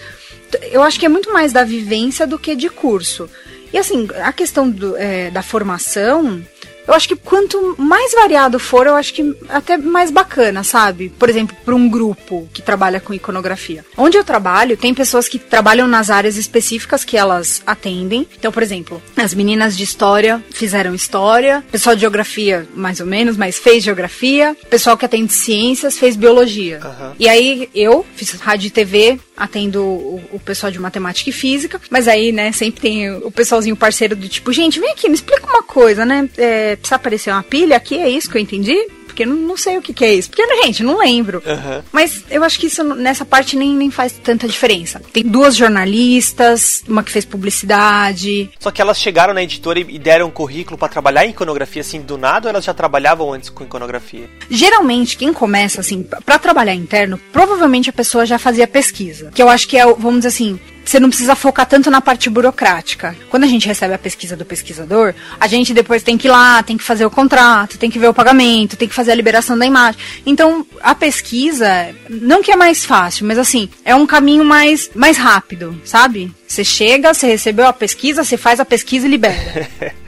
Eu 0.71 0.83
acho 0.83 1.01
que 1.01 1.07
é 1.07 1.09
muito 1.09 1.33
mais 1.33 1.51
da 1.51 1.65
vivência 1.65 2.27
do 2.27 2.39
que 2.39 2.55
de 2.55 2.69
curso. 2.69 3.29
E 3.73 3.79
assim, 3.79 4.07
a 4.23 4.33
questão 4.33 4.71
do, 4.71 4.97
é, 4.97 5.31
da 5.31 5.43
formação, 5.43 6.45
eu 6.87 6.95
acho 6.95 7.09
que 7.09 7.17
quanto 7.17 7.75
mais 7.79 8.13
variado 8.13 8.59
for, 8.59 8.87
eu 8.87 8.95
acho 8.95 9.15
que 9.15 9.37
até 9.49 9.77
mais 9.77 10.11
bacana, 10.11 10.63
sabe? 10.63 11.11
Por 11.19 11.29
exemplo, 11.29 11.57
para 11.65 11.75
um 11.75 11.89
grupo 11.89 12.49
que 12.53 12.63
trabalha 12.63 13.01
com 13.01 13.15
iconografia. 13.15 13.85
Onde 13.97 14.17
eu 14.17 14.25
trabalho, 14.25 14.77
tem 14.77 14.95
pessoas 14.95 15.29
que 15.29 15.39
trabalham 15.39 15.87
nas 15.87 16.11
áreas 16.11 16.37
específicas 16.37 17.05
que 17.05 17.17
elas 17.17 17.63
atendem. 17.67 18.27
Então, 18.39 18.53
por 18.53 18.63
exemplo, 18.63 19.03
as 19.17 19.35
meninas 19.35 19.77
de 19.77 19.85
história 19.85 20.43
fizeram 20.51 20.95
história, 20.95 21.65
pessoal 21.71 21.95
de 21.95 22.03
geografia, 22.03 22.67
mais 22.75 23.01
ou 23.01 23.07
menos, 23.07 23.37
mas 23.37 23.59
fez 23.59 23.83
geografia, 23.83 24.57
pessoal 24.69 24.97
que 24.97 25.05
atende 25.05 25.33
ciências 25.33 25.99
fez 25.99 26.17
biologia. 26.17 26.81
Uhum. 26.85 27.13
E 27.19 27.29
aí 27.29 27.69
eu 27.75 28.05
fiz 28.15 28.33
rádio 28.33 28.69
e 28.69 28.71
TV, 28.71 29.21
atendo 29.37 29.83
o, 29.83 30.23
o, 30.33 30.41
pessoal 30.41 30.71
de 30.71 30.79
matemática 30.79 31.31
e 31.31 31.33
física, 31.33 31.81
mas 31.91 32.07
aí, 32.07 32.31
né, 32.31 32.53
sempre 32.53 32.81
tem 32.81 33.11
o 33.11 33.31
pessoalzinho 33.31 33.77
parceiro 33.77 34.15
do 34.15 34.29
tipo, 34.29 34.53
gente, 34.53 34.79
vem 34.79 34.93
aqui, 34.93 35.09
me 35.09 35.15
explica 35.15 35.47
uma 35.47 35.63
coisa, 35.63 36.05
né? 36.05 36.29
É, 36.37 36.77
precisa 36.77 36.97
aparecer 36.97 37.31
uma 37.31 37.43
pilha 37.43 37.77
aqui, 37.77 37.97
é 37.99 38.09
isso 38.09 38.31
que 38.31 38.37
eu 38.37 38.43
entendi? 38.43 38.77
Porque 39.15 39.25
não, 39.25 39.37
não 39.37 39.57
sei 39.57 39.79
o 39.79 39.83
que, 39.83 39.95
que 39.95 40.05
é 40.05 40.13
isso. 40.13 40.29
Porque, 40.29 40.45
gente, 40.65 40.83
não 40.83 40.99
lembro. 40.99 41.43
Aham. 41.47 41.83
Mas 41.91 42.25
eu 42.31 42.45
acho 42.45 42.59
que 42.59 42.67
isso 42.67 42.83
nessa 42.83 43.25
parte 43.25 43.57
nem, 43.57 43.75
nem 43.75 43.91
faz 43.91 44.13
tanta 44.13 44.47
diferença. 44.47 45.01
Tem 45.13 45.23
duas 45.23 45.57
jornalistas, 45.57 46.83
uma 46.87 47.03
que 47.03 47.11
fez 47.11 47.25
publicidade. 47.25 48.51
Só 48.59 48.71
que 48.71 48.83
elas 48.83 49.01
chegaram 49.01 49.33
na 49.33 49.43
editora 49.43 49.81
e 49.81 49.95
e 49.95 49.99
deram 49.99 50.27
um 50.27 50.31
currículo 50.31 50.77
pra 50.77 50.89
trabalhar 50.89 51.25
em 51.25 51.31
iconografia 51.31 51.81
assim 51.81 52.01
do 52.01 52.19
nada 52.19 52.49
ou 52.49 52.51
elas 52.51 52.65
já 52.65 52.75
trabalhavam 52.75 53.33
antes 53.33 53.49
com 53.49 53.63
iconografia? 53.63 54.29
Geralmente, 54.51 55.17
quem 55.17 55.33
começa 55.33 55.81
assim, 55.81 56.03
pra 56.03 56.37
trabalhar 56.37 56.75
interno, 56.75 57.17
provavelmente 57.33 57.89
a 57.89 57.93
pessoa 57.93 58.27
já 58.27 58.41
fazia 58.41 58.67
pesquisa. 58.67 59.31
Que 59.33 59.41
eu 59.41 59.49
acho 59.49 59.69
que 59.69 59.79
é, 59.79 59.87
vamos 59.87 60.17
dizer 60.17 60.29
assim, 60.29 60.59
você 60.85 61.01
não 61.01 61.09
precisa 61.09 61.35
focar 61.35 61.67
tanto 61.67 61.91
na 61.91 62.01
parte 62.01 62.29
burocrática. 62.29 63.17
Quando 63.31 63.45
a 63.45 63.47
gente 63.47 63.67
recebe 63.67 63.95
a 63.95 63.99
pesquisa 63.99 64.37
do 64.37 64.45
pesquisador, 64.45 65.15
a 65.41 65.47
gente 65.47 65.73
depois 65.73 66.03
tem 66.03 66.19
que 66.19 66.29
ir 66.29 66.31
lá, 66.31 66.63
tem 66.63 66.77
que 66.77 66.85
fazer 66.85 67.07
o 67.07 67.11
contrato, 67.11 67.79
tem 67.79 67.91
que 67.91 67.99
ver 67.99 68.09
o 68.09 68.15
pagamento, 68.15 68.77
tem 68.77 68.89
que 68.89 68.95
fazer 68.95 69.13
a 69.13 69.15
liberação 69.15 69.57
da 69.57 69.65
imagem. 69.67 70.01
Então, 70.27 70.67
a 70.83 70.95
pesquisa, 70.95 71.95
não 72.09 72.43
que 72.43 72.53
é 72.53 72.57
mais 72.57 72.85
fácil, 72.85 73.27
mas 73.27 73.39
assim, 73.39 73.69
é 73.85 73.95
um 73.95 74.07
caminho 74.07 74.45
mais, 74.45 74.91
mais 74.95 75.17
rápido, 75.17 75.81
sabe? 75.85 76.33
Você 76.47 76.65
chega, 76.65 77.13
você 77.13 77.27
recebeu 77.27 77.67
a 77.67 77.73
pesquisa, 77.73 78.23
você 78.23 78.37
faz 78.37 78.61
a 78.61 78.65
pesquisa 78.65 79.07
e 79.07 79.11
libera. 79.11 79.69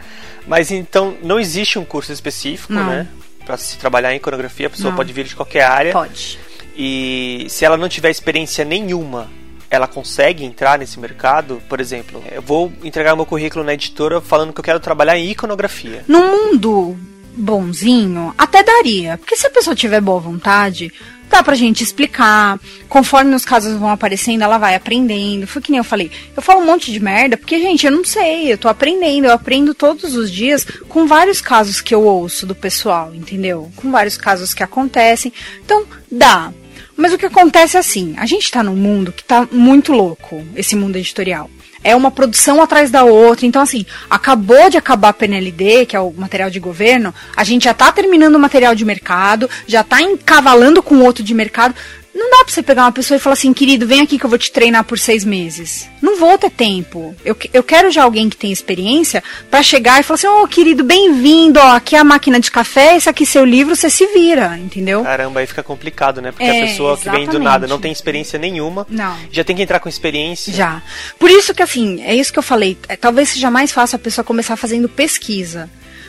Mas 0.47 0.71
então 0.71 1.17
não 1.23 1.41
existe 1.41 1.77
um 1.77 1.85
curso 1.85 2.13
específico, 2.13 2.73
Não. 2.73 2.87
né? 2.87 3.09
Pra 3.45 3.57
se 3.57 3.77
trabalhar 3.79 4.13
em 4.13 4.17
iconografia, 4.17 4.69
a 4.69 4.71
pessoa 4.71 4.91
Não. 4.91 4.97
pode 4.97 5.13
vir 5.13 5.25
de 5.25 5.35
qualquer 5.35 5.65
área. 5.65 5.93
Pode. 5.93 6.39
E 6.77 7.47
se 7.49 7.65
ela 7.65 7.77
não 7.77 7.89
tiver 7.89 8.11
experiência 8.11 8.65
nenhuma, 8.65 9.29
ela 9.71 9.87
consegue 9.87 10.45
entrar 10.45 10.79
nesse 10.79 10.99
mercado? 10.99 11.63
Por 11.69 11.81
exemplo, 11.81 12.23
eu 12.31 12.43
vou 12.43 12.73
entregar 12.83 13.17
meu 13.17 13.27
currículo 13.27 13.65
na 13.65 13.75
editora 13.75 14.21
falando 14.21 14.53
que 14.53 14.61
eu 14.61 14.65
quero 14.65 14.81
trabalhar 14.81 15.19
em 15.19 15.31
iconografia. 15.31 16.05
No 16.07 16.21
mundo 16.21 16.97
bonzinho, 17.37 18.35
até 18.37 18.63
daria. 18.63 19.19
Porque 19.19 19.37
se 19.37 19.47
a 19.47 19.51
pessoa 19.51 19.77
tiver 19.77 20.01
boa 20.01 20.19
vontade, 20.19 20.93
dá 21.29 21.43
pra 21.43 21.55
gente 21.55 21.83
explicar. 21.83 22.59
Conforme 22.89 23.35
os 23.35 23.45
casos 23.45 23.79
vão 23.79 23.91
aparecendo, 23.91 24.43
ela 24.43 24.59
vai 24.59 24.75
aprendendo. 24.75 25.47
Foi 25.47 25.61
que 25.61 25.71
nem 25.71 25.79
eu 25.79 25.85
falei. 25.85 26.11
Eu 26.35 26.43
falo 26.43 26.61
um 26.61 26.67
monte 26.67 26.91
de 26.91 26.99
merda, 26.99 27.37
porque, 27.37 27.61
gente, 27.61 27.87
eu 27.87 27.93
não 27.93 28.05
sei. 28.05 28.53
Eu 28.53 28.59
tô 28.59 28.69
aprendendo. 28.69 29.27
Eu 29.27 29.33
aprendo 29.33 29.75
todos 29.75 30.15
os 30.15 30.31
dias 30.31 30.67
com 30.89 31.07
vários 31.07 31.41
casos 31.41 31.81
que 31.81 31.95
eu 31.95 32.03
ouço 32.03 32.47
do 32.47 32.55
pessoal, 32.55 33.15
entendeu? 33.15 33.71
Com 33.77 33.91
vários 33.91 34.17
casos 34.17 34.55
que 34.55 34.63
acontecem. 34.63 35.33
Então, 35.65 35.85
dá. 36.11 36.53
Mas 36.97 37.13
o 37.13 37.19
que 37.19 37.27
acontece 37.27 37.77
é 37.77 37.81
assim, 37.81 38.15
a 38.17 38.25
gente 38.25 38.51
tá 38.51 38.63
num 38.63 38.75
mundo 38.75 39.13
que 39.13 39.23
tá 39.23 39.47
muito 39.53 39.93
louco, 39.93 40.43
esse 40.57 40.75
mundo 40.75 40.97
editorial. 40.97 41.51
É 41.85 41.95
uma 41.95 42.11
produção 42.11 42.61
atrás 42.61 42.91
da 42.91 43.05
outra. 43.05 43.47
Então, 43.47 43.63
assim, 43.63 43.85
acabou 44.11 44.69
de 44.71 44.77
acabar 44.77 45.11
a 45.11 45.13
PNLD, 45.13 45.87
que 45.87 45.95
é 45.95 46.01
o 46.01 46.13
material 46.13 46.51
de 46.51 46.59
governo, 46.59 47.15
a 47.37 47.45
gente 47.45 47.65
já 47.65 47.75
tá 47.75 47.93
terminando 47.93 48.35
o 48.35 48.41
material 48.41 48.75
de 48.75 48.85
mercado, 48.85 49.49
já 49.67 49.85
tá 49.85 50.01
encavalando 50.01 50.83
com 50.83 50.99
outro 51.01 51.23
de 51.23 51.35
mercado. 51.35 51.75
Não 52.19 52.31
dá 52.31 52.45
pra 52.45 52.55
você 52.55 52.63
pegar 52.63 52.85
uma 52.85 52.93
pessoa 52.93 53.17
e 53.17 53.21
falar 53.21 53.35
assim, 53.35 53.53
querido, 53.53 53.87
vem 53.87 54.01
aqui 54.01 54.19
que 54.19 54.25
eu 54.25 54.31
vou 54.31 54.39
te 54.39 54.51
treinar 54.51 54.85
por 54.85 54.99
seis 54.99 55.23
meses. 55.23 55.87
Não 56.01 56.17
vou 56.19 56.39
ter 56.39 56.51
tempo. 56.51 57.15
Eu, 57.23 57.37
eu 57.53 57.63
quero 57.63 57.91
já 57.91 58.05
alguém 58.05 58.31
que 58.31 58.37
tem 58.39 58.51
experiência 58.51 59.23
pra 59.51 59.63
chegar 59.63 60.01
e 60.01 60.03
falar 60.03 60.15
assim, 60.15 60.27
ô 60.27 60.49
querido, 60.49 60.83
bem-vindo, 60.83 61.61
ó, 61.61 61.77
aqui 61.77 61.95
é 61.95 61.99
a 61.99 62.05
máquina 62.05 62.41
de 62.41 62.51
café, 62.51 62.97
esse 62.97 63.07
aqui 63.09 63.25
é 63.25 63.27
seu 63.27 63.45
livro, 63.45 63.77
você 63.77 63.91
se 63.91 64.07
vira, 64.15 64.57
entendeu? 64.59 65.03
Caramba, 65.03 65.41
aí 65.41 65.47
fica 65.47 65.63
complicado, 65.63 66.23
né? 66.23 66.31
Porque 66.33 66.45
É, 66.45 66.63
a 66.63 66.67
pessoa 66.67 66.97
que 66.97 67.05
vem 67.05 67.13
do 67.27 67.33
exatamente. 67.33 67.45
nada 67.45 67.67
não 67.67 67.79
tem 67.79 67.93
experiência 67.93 68.39
nenhuma, 68.39 68.87
Não. 68.89 69.15
já 69.31 69.45
tem 69.45 69.55
que 69.55 69.63
entrar 69.63 69.79
com 69.79 69.89
experiência. 69.89 70.53
Já. 70.55 70.83
Por 71.19 71.31
isso 71.31 71.53
que, 71.53 71.63
assim, 71.63 72.03
é 72.03 72.15
isso 72.15 72.33
que 72.33 72.39
eu 72.39 72.43
falei. 72.43 72.79
é, 72.89 72.97
talvez 72.97 73.29
seja 73.29 73.51
mais 73.51 73.71
fácil 73.73 73.97
a 73.97 73.99
pessoa 73.99 74.25
começar 74.25 74.57
fazendo 74.57 74.89
pesquisa. 74.89 75.69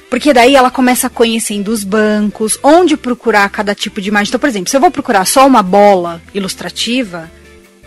Porque 0.10 0.34
daí 0.34 0.55
ela 0.55 0.72
começa 0.72 1.10
conhecendo 1.10 1.70
os 1.70 1.84
bancos, 1.84 2.58
onde 2.64 2.95
procurar 2.95 3.49
cada 3.49 3.76
tipo 3.76 3.99
de 3.99 4.10
imagem. 4.10 4.30
Então, 4.30 4.39
por 4.39 4.47
exemplo, 4.47 4.70
se 4.70 4.78
eu 4.78 4.82
vou 4.82 4.91
procurar 4.91 5.26
só 5.26 5.45
uma 5.45 5.62
bola 5.62 6.22
ilustrativa, 6.34 7.30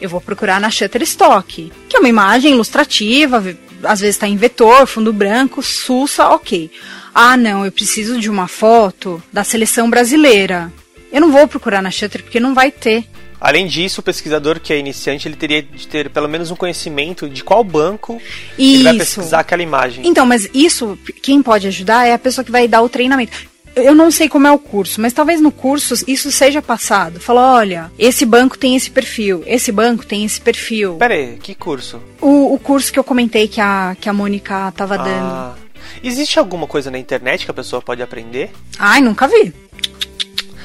eu 0.00 0.08
vou 0.08 0.20
procurar 0.20 0.60
na 0.60 0.70
Shutterstock, 0.70 1.72
que 1.88 1.96
é 1.96 1.98
uma 1.98 2.08
imagem 2.08 2.52
ilustrativa, 2.52 3.42
às 3.82 4.00
vezes 4.00 4.16
está 4.16 4.28
em 4.28 4.36
vetor, 4.36 4.86
fundo 4.86 5.12
branco, 5.12 5.62
sussa, 5.62 6.28
ok. 6.28 6.70
Ah, 7.14 7.36
não, 7.36 7.64
eu 7.64 7.72
preciso 7.72 8.18
de 8.18 8.30
uma 8.30 8.48
foto 8.48 9.22
da 9.32 9.42
seleção 9.42 9.90
brasileira. 9.90 10.72
Eu 11.12 11.20
não 11.20 11.32
vou 11.32 11.48
procurar 11.48 11.82
na 11.82 11.90
Shutter 11.90 12.22
porque 12.22 12.38
não 12.38 12.54
vai 12.54 12.70
ter. 12.70 13.04
Além 13.40 13.66
disso, 13.66 14.00
o 14.00 14.04
pesquisador 14.04 14.60
que 14.60 14.72
é 14.72 14.78
iniciante, 14.78 15.26
ele 15.26 15.36
teria 15.36 15.62
de 15.62 15.88
ter 15.88 16.10
pelo 16.10 16.28
menos 16.28 16.50
um 16.50 16.56
conhecimento 16.56 17.28
de 17.28 17.42
qual 17.42 17.64
banco 17.64 18.20
ele 18.58 18.82
vai 18.82 18.92
Isso. 18.92 18.98
pesquisar 18.98 19.40
aquela 19.40 19.62
imagem. 19.62 20.06
Então, 20.06 20.26
mas 20.26 20.48
isso, 20.52 20.98
quem 21.22 21.42
pode 21.42 21.66
ajudar 21.66 22.06
é 22.06 22.12
a 22.12 22.18
pessoa 22.18 22.44
que 22.44 22.50
vai 22.50 22.68
dar 22.68 22.82
o 22.82 22.88
treinamento. 22.88 23.50
Eu 23.74 23.94
não 23.94 24.10
sei 24.10 24.28
como 24.28 24.46
é 24.46 24.52
o 24.52 24.58
curso, 24.58 25.00
mas 25.00 25.12
talvez 25.12 25.40
no 25.40 25.52
curso 25.52 25.94
isso 26.06 26.30
seja 26.32 26.60
passado. 26.60 27.20
Fala, 27.20 27.54
olha, 27.54 27.90
esse 27.98 28.26
banco 28.26 28.58
tem 28.58 28.74
esse 28.74 28.90
perfil, 28.90 29.42
esse 29.46 29.70
banco 29.70 30.04
tem 30.04 30.24
esse 30.24 30.40
perfil. 30.40 30.96
Pera 30.96 31.14
aí, 31.14 31.38
que 31.40 31.54
curso? 31.54 32.00
O, 32.20 32.52
o 32.54 32.58
curso 32.58 32.92
que 32.92 32.98
eu 32.98 33.04
comentei 33.04 33.46
que 33.46 33.60
a, 33.60 33.96
que 33.98 34.08
a 34.08 34.12
Mônica 34.12 34.72
tava 34.72 34.98
dando. 34.98 35.08
Ah, 35.08 35.54
existe 36.02 36.38
alguma 36.38 36.66
coisa 36.66 36.90
na 36.90 36.98
internet 36.98 37.44
que 37.44 37.50
a 37.50 37.54
pessoa 37.54 37.80
pode 37.80 38.02
aprender? 38.02 38.50
Ai, 38.78 39.00
nunca 39.00 39.28
vi. 39.28 39.54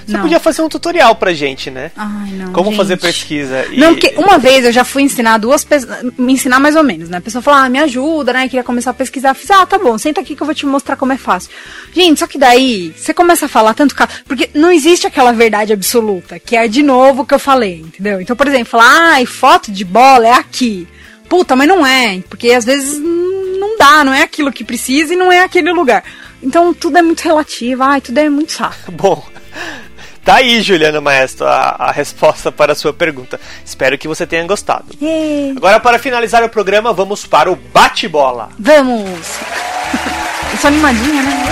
Você 0.06 0.14
não. 0.14 0.22
podia 0.22 0.40
fazer 0.40 0.62
um 0.62 0.70
tutorial 0.70 1.16
pra 1.16 1.34
gente, 1.34 1.72
né? 1.72 1.92
Ai, 1.96 2.32
não. 2.32 2.54
Como 2.54 2.70
gente. 2.70 2.78
fazer 2.78 2.98
pesquisa. 2.98 3.66
E... 3.72 3.80
Não, 3.80 3.96
porque 3.96 4.14
uma 4.18 4.38
vez 4.38 4.66
eu 4.66 4.72
já 4.72 4.84
fui 4.84 5.02
ensinar 5.02 5.38
duas 5.38 5.64
pessoas, 5.64 6.04
me 6.18 6.34
ensinar 6.34 6.60
mais 6.60 6.76
ou 6.76 6.84
menos, 6.84 7.10
né? 7.10 7.18
A 7.18 7.22
pessoa 7.22 7.42
falou, 7.42 7.60
ah, 7.62 7.70
me 7.70 7.80
ajuda, 7.80 8.34
né? 8.34 8.48
Queria 8.48 8.64
começar 8.64 8.92
a 8.92 8.94
pesquisar. 8.94 9.30
Eu 9.30 9.36
fiz, 9.36 9.50
ah, 9.52 9.66
tá 9.66 9.78
bom, 9.78 9.98
senta 9.98 10.22
aqui 10.22 10.36
que 10.36 10.42
eu 10.42 10.46
vou 10.46 10.56
te 10.56 10.66
mostrar 10.66 10.96
como 10.96 11.14
é 11.14 11.18
fácil. 11.18 11.50
Gente, 11.94 12.20
só 12.20 12.28
que 12.28 12.38
daí 12.38 12.94
você 12.96 13.14
começa 13.14 13.46
a 13.46 13.50
falar 13.50 13.74
tanto. 13.74 13.96
Porque 14.28 14.50
não 14.54 14.72
existe 14.72 15.08
aquela 15.08 15.32
verdade 15.32 15.74
absoluta, 15.74 16.38
que 16.40 16.56
é 16.56 16.68
de 16.68 16.84
novo 16.84 17.24
o 17.24 17.26
que 17.26 17.34
eu 17.34 17.40
falei, 17.40 17.82
entendeu? 17.82 18.22
Então, 18.22 18.36
por 18.36 18.48
exemplo, 18.48 18.68
falar, 18.68 19.14
ai, 19.14 19.26
foto 19.26 19.72
de 19.72 19.84
bola 19.84 20.28
é 20.28 20.34
aqui. 20.34 20.88
Puta, 21.28 21.56
mas 21.56 21.68
não 21.68 21.86
é, 21.86 22.22
porque 22.30 22.52
às 22.52 22.66
vezes 22.66 23.00
não 23.00 23.78
dá, 23.78 24.04
não 24.04 24.14
é 24.14 24.22
aquilo 24.22 24.52
que 24.52 24.64
precisa 24.64 25.14
e 25.14 25.18
não 25.18 25.32
é 25.32 25.40
aquele 25.40 25.72
lugar. 25.74 26.04
Então 26.42 26.74
tudo 26.74 26.98
é 26.98 27.02
muito 27.02 27.22
relativo, 27.22 27.84
ai, 27.84 28.02
tudo 28.02 28.18
é 28.18 28.30
muito 28.30 28.52
saco. 28.52 28.92
Bom, 28.94 29.26
tá 30.26 30.36
aí, 30.36 30.62
Juliana 30.62 31.00
Maestro, 31.00 31.46
a, 31.46 31.76
a 31.78 31.92
resposta 31.92 32.52
para 32.52 32.74
a 32.74 32.76
sua 32.76 32.92
pergunta. 32.92 33.40
Espero 33.64 33.98
que 33.98 34.08
você 34.08 34.26
tenha 34.26 34.44
gostado. 34.46 34.86
Agora, 35.56 35.80
para 35.80 36.00
finalizar 36.00 36.44
o 36.44 36.50
programa, 36.50 36.92
vamos 36.92 37.26
para 37.26 37.52
o 37.52 37.56
bate-bola. 37.56 38.50
Vamos! 38.60 39.40
Eu 40.52 40.58
sou 40.58 40.68
animadinha, 40.70 41.22
né? 41.22 41.46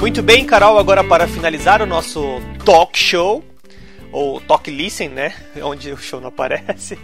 Muito 0.00 0.22
bem, 0.22 0.44
Carol, 0.44 0.78
agora 0.78 1.02
para 1.02 1.26
finalizar 1.26 1.82
o 1.82 1.86
nosso 1.86 2.40
talk 2.64 2.96
show, 2.96 3.44
ou 4.12 4.40
talk 4.40 4.70
listen, 4.70 5.08
né? 5.08 5.34
Onde 5.60 5.90
o 5.90 5.96
show 5.96 6.20
não 6.20 6.28
aparece. 6.28 6.96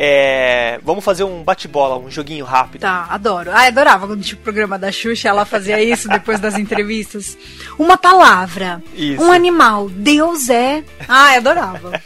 É, 0.00 0.78
vamos 0.84 1.04
fazer 1.04 1.24
um 1.24 1.42
bate-bola, 1.42 1.98
um 1.98 2.08
joguinho 2.08 2.44
rápido. 2.44 2.82
Tá, 2.82 3.08
adoro. 3.10 3.50
Ah, 3.52 3.66
adorava 3.66 4.06
quando 4.06 4.22
tinha 4.22 4.38
o 4.38 4.42
programa 4.44 4.78
da 4.78 4.92
Xuxa, 4.92 5.28
ela 5.28 5.44
fazia 5.44 5.82
isso 5.82 6.06
depois 6.06 6.38
das 6.38 6.56
entrevistas. 6.56 7.36
Uma 7.76 7.98
palavra. 7.98 8.80
Isso. 8.94 9.20
Um 9.20 9.32
animal. 9.32 9.88
Deus 9.88 10.48
é. 10.50 10.84
Ah, 11.08 11.34
adorava. 11.34 12.00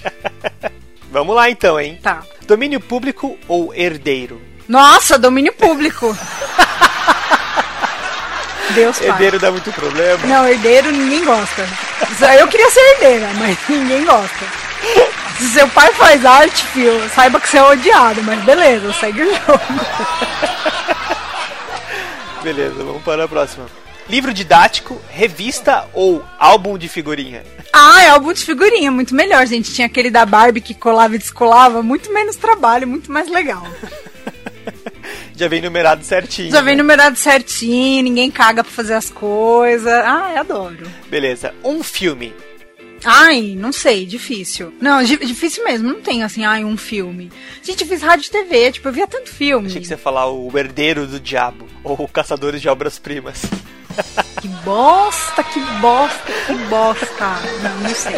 Vamos 1.12 1.36
lá 1.36 1.50
então, 1.50 1.78
hein? 1.78 1.98
Tá. 2.02 2.22
Domínio 2.46 2.80
público 2.80 3.38
ou 3.46 3.74
herdeiro? 3.74 4.40
Nossa, 4.66 5.18
domínio 5.18 5.52
público. 5.52 6.16
Deus 8.74 8.98
pai. 9.00 9.08
Herdeiro 9.08 9.38
dá 9.38 9.50
muito 9.50 9.70
problema. 9.70 10.26
Não, 10.26 10.48
herdeiro 10.48 10.90
ninguém 10.90 11.22
gosta. 11.26 11.68
Eu 12.40 12.48
queria 12.48 12.70
ser 12.70 12.80
herdeira, 12.80 13.28
mas 13.38 13.58
ninguém 13.68 14.02
gosta. 14.06 14.71
Se 15.38 15.48
seu 15.48 15.68
pai 15.68 15.92
faz 15.94 16.24
arte, 16.24 16.64
filho, 16.66 17.08
saiba 17.14 17.40
que 17.40 17.48
você 17.48 17.58
é 17.58 17.62
odiado, 17.62 18.22
mas 18.22 18.42
beleza, 18.44 18.92
segue 18.92 19.22
o 19.22 19.34
jogo. 19.34 19.60
Beleza, 22.42 22.82
vamos 22.82 23.02
para 23.02 23.24
a 23.24 23.28
próxima. 23.28 23.66
Livro 24.08 24.34
didático, 24.34 25.00
revista 25.08 25.88
ou 25.94 26.24
álbum 26.38 26.76
de 26.76 26.88
figurinha? 26.88 27.44
Ah, 27.72 28.02
é 28.02 28.08
álbum 28.08 28.32
de 28.32 28.44
figurinha, 28.44 28.90
muito 28.90 29.14
melhor, 29.14 29.46
gente. 29.46 29.72
Tinha 29.72 29.86
aquele 29.86 30.10
da 30.10 30.26
Barbie 30.26 30.60
que 30.60 30.74
colava 30.74 31.14
e 31.14 31.18
descolava, 31.18 31.82
muito 31.82 32.12
menos 32.12 32.36
trabalho, 32.36 32.86
muito 32.86 33.10
mais 33.10 33.28
legal. 33.28 33.66
Já 35.34 35.48
vem 35.48 35.62
numerado 35.62 36.04
certinho. 36.04 36.50
Já 36.50 36.60
vem 36.60 36.76
né? 36.76 36.82
numerado 36.82 37.16
certinho, 37.16 38.02
ninguém 38.02 38.30
caga 38.30 38.62
pra 38.62 38.72
fazer 38.72 38.94
as 38.94 39.08
coisas. 39.08 39.92
Ah, 39.92 40.32
eu 40.34 40.40
adoro. 40.40 40.86
Beleza. 41.08 41.54
Um 41.64 41.82
filme. 41.82 42.34
Ai, 43.04 43.54
não 43.58 43.72
sei, 43.72 44.06
difícil. 44.06 44.72
Não, 44.80 45.02
di- 45.02 45.16
difícil 45.24 45.64
mesmo, 45.64 45.88
não 45.92 46.00
tem 46.00 46.22
assim, 46.22 46.44
ai, 46.44 46.64
um 46.64 46.76
filme. 46.76 47.30
Gente, 47.62 47.82
eu 47.82 47.86
fiz 47.88 48.00
rádio 48.02 48.28
e 48.28 48.30
TV, 48.30 48.72
tipo, 48.72 48.88
eu 48.88 48.92
via 48.92 49.06
tanto 49.06 49.28
filme. 49.30 49.66
Achei 49.68 49.80
que 49.80 49.86
você 49.86 49.94
ia 49.94 49.98
falar 49.98 50.30
o 50.30 50.50
herdeiro 50.56 51.06
do 51.06 51.18
diabo 51.18 51.66
ou 51.82 52.06
caçadores 52.08 52.60
de 52.62 52.68
obras-primas. 52.68 53.42
Que 54.40 54.48
bosta, 54.48 55.42
que 55.44 55.60
bosta, 55.80 56.32
que 56.46 56.54
bosta. 56.64 57.26
Não, 57.62 57.76
não 57.80 57.90
sei. 57.94 58.14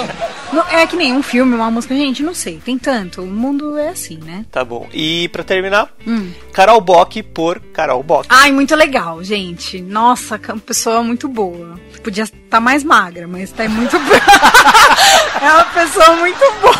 Não, 0.53 0.63
é 0.69 0.87
que 0.87 0.97
nem 0.97 1.13
um 1.13 1.23
filme, 1.23 1.55
uma 1.55 1.71
música, 1.71 1.95
gente, 1.95 2.23
não 2.23 2.35
sei. 2.35 2.61
Tem 2.65 2.79
tanto. 2.79 3.23
O 3.23 3.27
mundo 3.27 3.77
é 3.79 3.89
assim, 3.89 4.19
né? 4.19 4.45
Tá 4.51 4.65
bom. 4.65 4.89
E 4.93 5.29
pra 5.29 5.43
terminar, 5.45 5.89
Hum. 6.07 6.33
Carol 6.53 6.81
Bock 6.81 7.23
por 7.23 7.61
Carol 7.73 8.03
Bock. 8.03 8.27
Ai, 8.31 8.53
muito 8.53 8.75
legal, 8.75 9.23
gente. 9.25 9.81
Nossa, 9.81 10.39
que 10.39 10.51
é 10.51 10.55
uma 10.55 10.61
pessoa 10.61 11.03
muito 11.03 11.29
boa. 11.29 11.79
Podia 12.03 12.25
estar 12.25 12.61
mais 12.61 12.85
magra, 12.85 13.27
mas 13.27 13.51
tá 13.51 13.69
muito 13.69 13.99
boa. 13.99 14.21
é 15.43 15.53
uma 15.53 15.65
pessoa 15.65 16.17
muito 16.17 16.45
boa. 16.61 16.75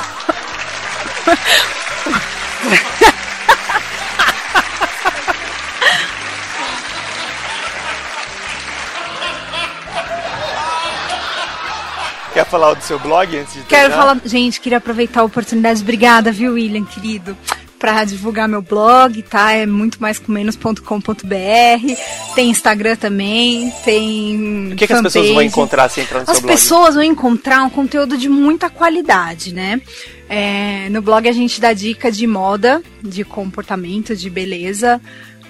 Quer 12.35 12.45
falar 12.45 12.75
do 12.75 12.83
seu 12.83 12.99
blog 12.99 13.37
antes 13.39 13.55
de 13.55 13.63
Quero 13.63 13.95
falar, 13.95 14.21
gente, 14.25 14.61
queria 14.61 14.79
aproveitar 14.79 15.21
a 15.21 15.25
oportunidade. 15.25 15.81
Obrigada, 15.83 16.33
viu, 16.33 16.55
William, 16.55 16.85
querido, 16.85 17.37
pra 17.79 18.03
divulgar 18.05 18.49
meu 18.49 18.61
blog, 18.61 19.23
tá? 19.23 19.53
É 19.53 19.65
muito 19.65 20.03
mais 20.03 20.19
com 20.19 20.33
menos.com.br. 20.33 21.95
Tem 22.35 22.51
Instagram 22.51 22.97
também, 22.97 23.73
tem. 23.85 24.73
O 24.73 24.77
que, 24.77 24.85
que 24.85 24.93
as 24.93 25.01
pessoas 25.01 25.29
vão 25.29 25.43
encontrar 25.43 25.89
se 25.89 26.01
entrar 26.01 26.19
no 26.19 26.23
As 26.25 26.39
seu 26.39 26.43
blog? 26.43 26.53
pessoas 26.53 26.95
vão 26.97 27.05
encontrar 27.05 27.63
um 27.63 27.71
conteúdo 27.71 28.19
de 28.19 28.29
muita 28.29 28.69
qualidade, 28.69 29.55
né? 29.55 29.81
É, 30.29 30.89
no 30.91 31.01
blog 31.01 31.29
a 31.29 31.33
gente 31.33 31.61
dá 31.61 31.73
dica 31.73 32.11
de 32.11 32.27
moda, 32.27 32.83
de 33.01 33.23
comportamento, 33.23 34.17
de 34.17 34.29
beleza, 34.29 35.01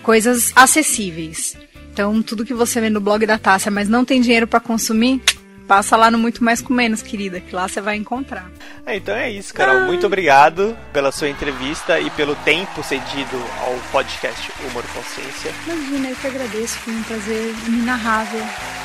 coisas 0.03 0.53
acessíveis. 0.55 1.57
Então, 1.95 2.21
tudo 2.21 2.45
que 2.45 2.53
você 2.53 2.79
vê 2.79 2.91
no 2.91 3.01
blog 3.01 3.25
da 3.25 3.39
Tássia, 3.39 3.71
mas 3.71 3.89
não 3.89 4.05
tem 4.05 4.21
dinheiro 4.21 4.47
pra 4.47 4.59
consumir, 4.59 5.23
passa 5.67 5.97
lá 5.97 6.11
no 6.11 6.19
Muito 6.19 6.43
Mais 6.43 6.61
Com 6.61 6.73
Menos, 6.73 7.03
querida, 7.03 7.41
que 7.41 7.55
lá 7.55 7.67
você 7.67 7.81
vai 7.81 7.97
encontrar. 7.97 8.51
É, 8.87 8.97
então 8.97 9.15
é 9.15 9.31
isso, 9.31 9.53
Carol. 9.55 9.83
Muito 9.83 10.07
obrigado 10.07 10.77
pela 10.93 11.11
sua 11.11 11.29
entrevista 11.29 11.99
e 11.99 12.11
pelo 12.11 12.35
tempo 12.37 12.83
cedido 12.83 13.43
ao 13.61 13.75
podcast 13.91 14.53
Humor 14.67 14.85
Consciência. 14.93 15.53
Imagina, 15.67 16.09
eu 16.11 16.17
que 16.17 16.27
agradeço, 16.27 16.79
foi 16.79 16.95
um 16.95 17.03
prazer 17.03 17.55
inenarrável 17.67 18.43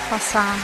passar 0.10 0.56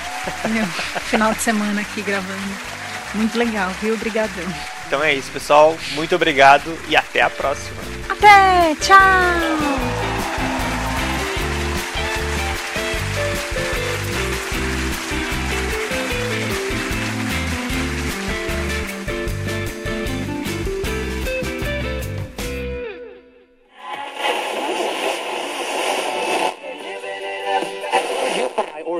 meu 0.48 0.66
final 1.00 1.32
de 1.32 1.40
semana 1.40 1.80
aqui 1.80 2.02
gravando. 2.02 2.72
Muito 3.14 3.36
legal, 3.36 3.70
viu? 3.80 3.94
Obrigadão. 3.94 4.44
Então 4.86 5.02
é 5.02 5.14
isso, 5.14 5.30
pessoal. 5.30 5.76
Muito 5.92 6.14
obrigado 6.14 6.76
e 6.88 6.96
até 6.96 7.22
a 7.22 7.30
próxima. 7.30 7.80
Até, 8.08 8.74
tchau! 8.76 10.21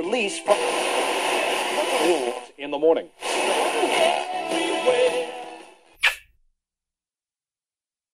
released 0.03 0.43
from 0.45 0.57
in 2.57 2.71
the 2.71 2.77
morning. 2.77 3.07